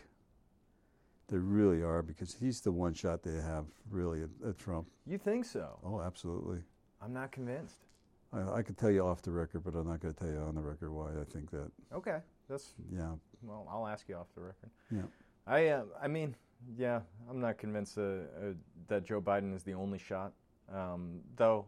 [1.31, 4.87] They really are because he's the one shot they have really at, at Trump.
[5.07, 5.79] You think so?
[5.83, 6.59] Oh, absolutely.
[7.01, 7.85] I'm not convinced.
[8.33, 10.39] I, I could tell you off the record, but I'm not going to tell you
[10.39, 11.71] on the record why I think that.
[11.93, 12.17] Okay,
[12.49, 13.13] that's Yeah.
[13.43, 13.65] well.
[13.71, 14.69] I'll ask you off the record.
[14.93, 15.03] Yeah.
[15.47, 16.35] I uh, I mean,
[16.77, 16.99] yeah,
[17.29, 18.23] I'm not convinced uh, uh,
[18.89, 20.33] that Joe Biden is the only shot.
[20.71, 21.65] Um, though,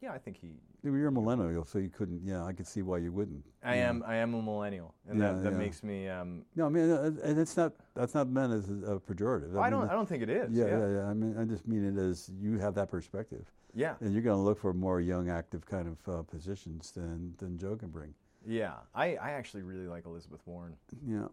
[0.00, 0.52] yeah, I think he.
[0.94, 2.22] You're a millennial, so you couldn't.
[2.24, 3.44] Yeah, I could see why you wouldn't.
[3.64, 3.88] I Yeah.
[3.90, 5.58] am I am a millennial, and Yeah, that, that yeah.
[5.58, 6.08] makes me.
[6.08, 7.72] Um, No, I mean, uh, and it's not.
[7.94, 9.58] That's not meant as a pejorative.
[9.58, 10.52] I don't I don't think it is.
[10.52, 11.04] Yeah, Yeah, yeah.
[11.06, 14.36] I mean, I just mean it as you have that perspective, yeah, and you're going
[14.38, 18.14] to look for more young, active kind of uh, positions than than Joe can bring.
[18.46, 18.74] yeah.
[18.94, 20.76] I, I actually really like Elizabeth Warren.
[21.04, 21.26] Yeah,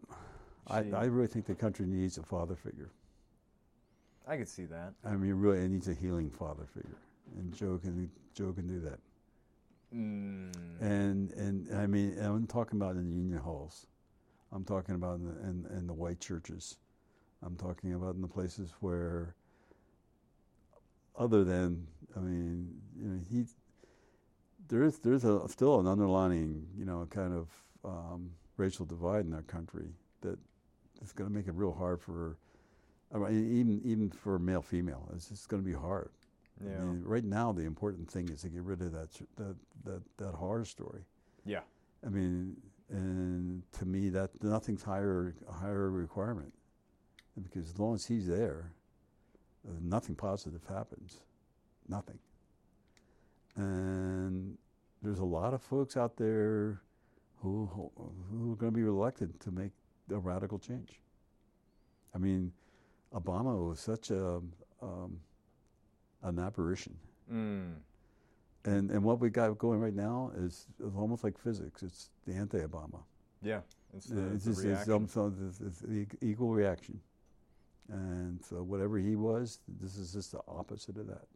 [0.66, 2.90] I, I really think the country needs a father figure.
[4.26, 4.94] I could see that.
[5.04, 6.98] I mean, really, it needs a healing father figure,
[7.36, 8.98] and Joe can Joe can do that.
[9.94, 13.86] Mm, And and I mean, I'm talking about in the union halls.
[14.52, 16.78] I'm talking about in the, in, in the white churches.
[17.42, 19.34] I'm talking about in the places where,
[21.16, 23.44] other than, I mean, you know, he,
[24.68, 27.48] there is there's a still an underlying, you know, kind of
[27.84, 29.88] um, racial divide in our country
[30.22, 30.38] that
[31.02, 32.38] is going to make it real hard for,
[33.14, 35.08] I mean, even even for male female.
[35.14, 36.10] It's just going to be hard.
[36.62, 36.76] Yeah.
[36.76, 40.02] I mean, right now, the important thing is to get rid of that that that,
[40.18, 41.02] that horror story.
[41.44, 41.60] yeah.
[42.06, 42.56] I mean,
[42.90, 46.52] and to me, that nothing's higher a higher requirement
[47.42, 48.72] because as long as he's there,
[49.66, 51.20] uh, nothing positive happens,
[51.88, 52.18] nothing.
[53.56, 54.58] And
[55.02, 56.82] there's a lot of folks out there
[57.40, 57.66] who
[58.30, 59.72] who are going to be reluctant to make
[60.10, 61.00] a radical change.
[62.14, 62.52] I mean,
[63.14, 64.40] Obama was such a
[64.82, 65.20] um,
[66.24, 66.96] an apparition.
[67.32, 67.74] Mm,
[68.64, 71.82] And and what we got going right now is, is almost like physics.
[71.82, 73.00] It's the anti-Obama.
[73.42, 73.60] yeah.
[73.96, 76.98] It's the, it's the just it's, it's, it's the equal reaction.
[77.88, 81.26] And so whatever he was, this is just the opposite of that.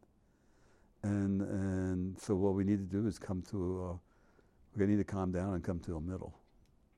[1.04, 5.04] And and so what we need to do is come to a, we need to
[5.04, 6.34] calm down and come to a middle.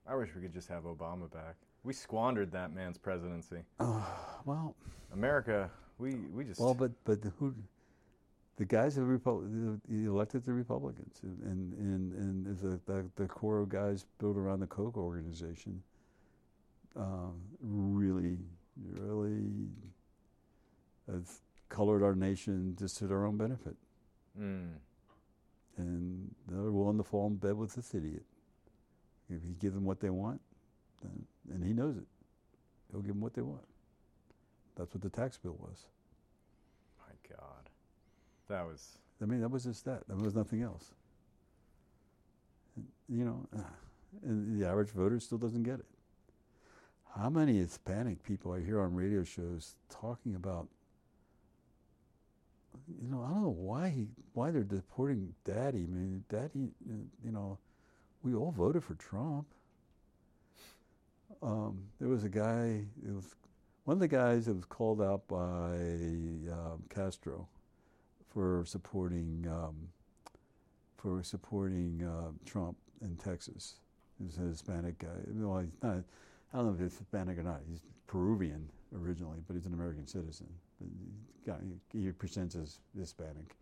[0.06, 1.56] I wish we could just have Obama back.
[1.84, 3.58] We squandered that man's presidency.
[3.78, 4.00] Uh,
[4.46, 4.74] well,
[5.12, 6.58] America, we we just.
[6.60, 7.54] well, but but who?
[8.60, 11.72] The guys the- elected the Republicans, and and
[12.12, 12.12] and,
[12.46, 15.82] and the, the the core of guys built around the Koch organization.
[16.94, 17.30] Uh,
[17.62, 18.36] really,
[18.76, 19.40] really
[21.10, 21.40] has
[21.70, 23.76] colored our nation just to their own benefit,
[24.38, 24.72] Mm,
[25.78, 28.24] and they're willing to fall in bed with this idiot.
[29.30, 30.40] If you give them what they want,
[31.02, 32.04] then, and he knows it,
[32.90, 33.64] he'll give them what they want.
[34.76, 35.86] That's what the tax bill was.
[36.98, 37.59] my God,
[38.50, 38.98] that was.
[39.22, 40.06] I mean, that was just that.
[40.06, 40.92] There was nothing else.
[43.08, 43.46] You know,
[44.24, 45.86] and the average voter still doesn't get it.
[47.16, 50.68] How many Hispanic people I hear on radio shows talking about?
[53.02, 55.84] You know, I don't know why he, why they're deporting Daddy.
[55.90, 56.68] I mean, Daddy,
[57.24, 57.58] you know,
[58.22, 59.46] we all voted for Trump.
[61.42, 62.84] Um, there was a guy.
[63.06, 63.34] It was
[63.84, 65.74] one of the guys that was called out by
[66.52, 67.48] um, Castro
[68.32, 69.74] for supporting um,
[70.96, 73.76] for supporting uh, Trump in Texas.
[74.22, 75.08] He's a Hispanic guy.
[75.34, 75.96] Well, he's not.
[76.52, 77.60] I don't know if he's Hispanic or not.
[77.68, 80.48] He's Peruvian originally, but he's an American citizen.
[81.92, 83.56] He presents as Hispanic.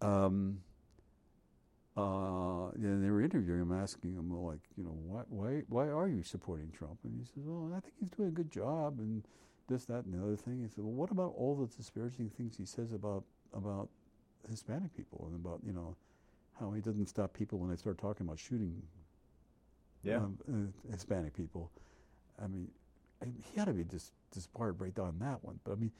[0.00, 0.58] Um,
[1.96, 5.86] uh, and they were interviewing him, asking him, well, like, you know, why, why, why
[5.86, 6.98] are you supporting Trump?
[7.04, 9.22] And he says, well, I think he's doing a good job, and
[9.68, 10.62] this, that, and the other thing.
[10.62, 13.88] He said, well, what about all the disparaging things he says about about
[14.48, 15.96] Hispanic people and about you know
[16.58, 18.82] how he doesn't stop people when they start talking about shooting
[20.02, 20.16] Yeah.
[20.18, 20.38] um,
[20.86, 21.70] uh, Hispanic people.
[22.42, 22.70] I mean,
[23.22, 25.60] I- he had to be dis- disbarred right on that one.
[25.64, 25.92] But I mean,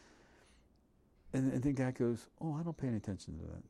[1.35, 3.63] And, and the guy goes, "Oh, I don't pay any attention to that.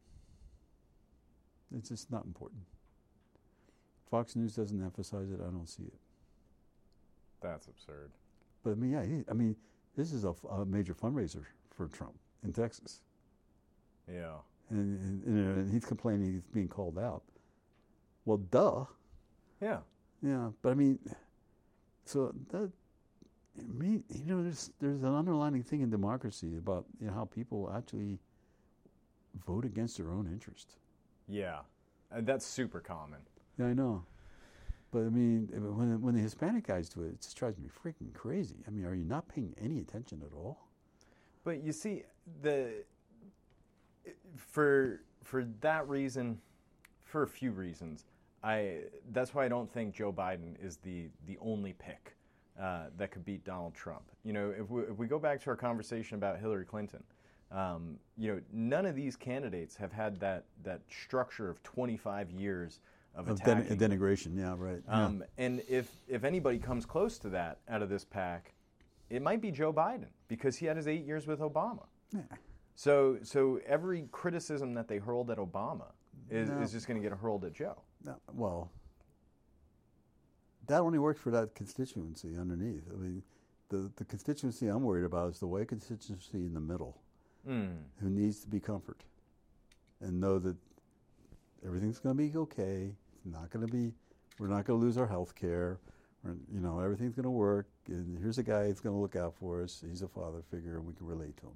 [1.79, 2.65] It's just not important."
[4.11, 5.41] Fox News doesn't emphasize it.
[5.41, 5.99] I don't see it.
[7.41, 8.11] That's absurd.
[8.65, 9.55] But I mean, yeah, he, I mean,
[9.97, 13.01] this is a major fundraiser for Trump in Texas,
[14.09, 14.37] Yeah.
[14.71, 17.23] and, and, and, uh, and he's complaining he's being called out.
[18.25, 18.85] Well, duh.
[19.61, 19.79] Yeah.
[20.23, 20.99] Yeah, but I mean,
[22.05, 22.71] so that,
[23.59, 27.25] I mean, you know, there's there's an underlying thing in democracy about you know how
[27.25, 28.19] people actually
[29.47, 30.77] vote against their own interest.
[31.29, 31.61] Yeah.
[32.11, 33.21] And that's super common.
[33.59, 34.05] Yeah, I know.
[34.93, 38.13] But I mean, when when the Hispanic guys do it, it just drives me freaking
[38.15, 38.57] crazy.
[38.67, 40.69] I mean, are you not paying any attention at all?
[41.45, 42.05] But you see,
[42.43, 42.85] the
[44.37, 46.41] for for that reason,
[47.03, 48.07] for a few reasons,
[48.43, 48.81] I
[49.13, 52.17] that's why I don't think Joe Biden is the the only pick
[52.61, 54.05] uh, that could beat Donald Trump.
[54.25, 57.03] You know, if we, if we go back to our conversation about Hillary Clinton,
[57.51, 62.81] um, you know, none of these candidates have had that that structure of 25 years
[63.15, 64.83] of, Of den- denigration, yeah, right.
[64.89, 65.05] yeah.
[65.05, 68.55] Um, and if if anybody comes close to that out of this pack,
[69.11, 71.85] it might be Joe Biden because he had his eight years with Obama.
[72.15, 72.23] Yeah.
[72.75, 75.87] So so every criticism that they hurled at Obama
[76.31, 76.61] is, No.
[76.61, 77.81] is just going to get hurled at Joe.
[78.05, 78.71] No, well,
[80.67, 82.85] that only works for that constituency underneath.
[82.93, 83.23] I mean,
[83.69, 86.99] the, the constituency I'm worried about is the white constituency in the middle
[87.49, 87.79] Mm.
[88.01, 89.03] who needs to be comfort
[90.01, 90.57] and know that
[91.67, 92.93] everything's going to be okay.
[93.17, 93.93] It's not going to be,
[94.39, 95.81] we're not going to lose our health care.
[96.25, 97.67] You know, everything's going to work.
[97.89, 99.83] And here's a guy who's going to look out for us.
[99.85, 101.55] He's a father figure and we can relate to him.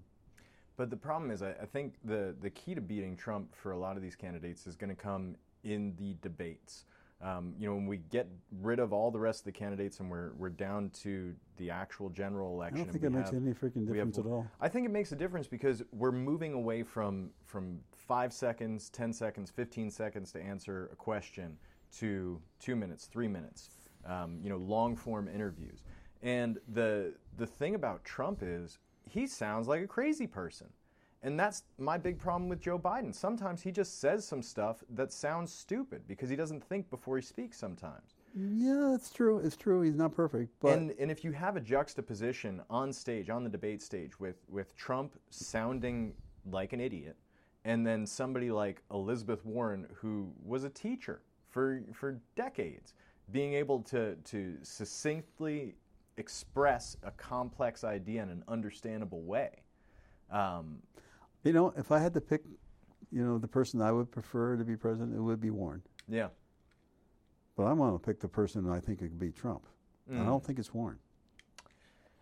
[0.77, 3.79] But the problem is, I, I think the the key to beating Trump for a
[3.79, 6.85] lot of these candidates is going to come in the debates.
[7.23, 8.29] Um, you know, when we get
[8.61, 12.11] rid of all the rest of the candidates and we're we're down to the actual
[12.11, 12.81] general election.
[12.81, 14.47] I don't think it makes have- any freaking we have difference at all.
[14.61, 19.15] I think it makes a difference because we're moving away from from five seconds, ten
[19.15, 21.57] seconds, fifteen seconds to answer a question
[21.99, 23.71] to two minutes, three minutes.
[24.05, 25.85] Um, you know, long form interviews.
[26.23, 28.79] And the the thing about Trump is
[29.09, 30.69] he sounds like a crazy person.
[31.23, 33.15] And that's my big problem with Joe Biden.
[33.15, 37.23] Sometimes he just says some stuff that sounds stupid because he doesn't think before he
[37.23, 38.15] speaks sometimes.
[38.35, 39.39] Yeah, it's true.
[39.39, 39.81] It's true.
[39.81, 40.53] He's not perfect.
[40.61, 44.37] But and and if you have a juxtaposition on stage, on the debate stage, with
[44.49, 46.13] with Trump sounding
[46.51, 47.17] like an idiot,
[47.65, 52.93] and then somebody like Elizabeth Warren, who was a teacher for for decades,
[53.33, 55.75] being able to to succinctly
[56.17, 59.51] express a complex idea in an understandable way.
[60.31, 60.83] Um,
[61.45, 62.43] You know, if I had to pick,
[63.13, 65.83] you know, the person I would prefer to be president, it would be Warren.
[66.09, 66.29] yeah,
[67.57, 69.67] But I'm going to pick the person I think could be Trump.
[70.11, 70.27] I Mm.
[70.27, 70.99] don't think it's Warren.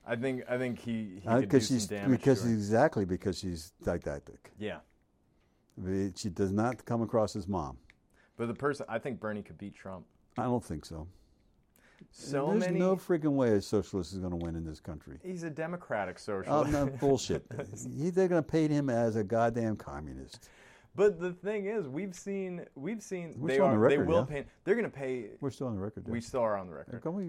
[0.07, 2.19] I think I think he, he Uh, could do because some she's damage.
[2.21, 4.53] because exactly because she's didactic.
[4.59, 4.81] yeah,
[6.15, 7.79] She does not come across as mom.
[8.37, 10.07] but the person I think Bernie could beat Trump.
[10.37, 11.09] I don't think so.
[12.11, 12.79] So There's many.
[12.79, 15.19] no freaking way a socialist is going to win in this country.
[15.23, 16.69] He's a democratic socialist.
[16.69, 17.45] Oh no, bullshit!
[17.99, 20.49] He- They're going to paint him as a goddamn communist.
[20.97, 23.99] But the thing is, we've seen, we've seen We're they still on are, the they
[23.99, 24.43] will yeah?
[24.43, 24.45] pay.
[24.63, 25.31] They're going to pay.
[25.41, 26.07] We're still on the record.
[26.07, 27.03] We still are on the record.
[27.03, 27.25] Can we?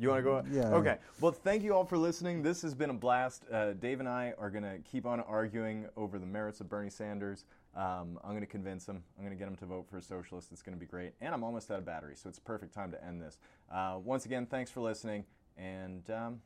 [0.00, 0.44] You want to go?
[0.52, 0.68] Yeah.
[0.76, 0.98] Okay.
[1.20, 2.40] Well, thank you all for listening.
[2.42, 3.42] This has been a blast.
[3.52, 6.90] Uh, Dave and I are going to keep on arguing over the merits of Bernie
[6.90, 7.46] Sanders.
[7.74, 9.02] Um, I'm going to convince him.
[9.16, 10.50] I'm going to get him to vote for a socialist.
[10.52, 11.12] It's going to be great.
[11.20, 13.38] And I'm almost out of battery, so it's a perfect time to end this.
[13.72, 15.24] Uh, once again, thanks for listening,
[15.56, 16.40] and um,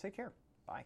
[0.00, 0.32] take care.
[0.66, 0.84] Bye.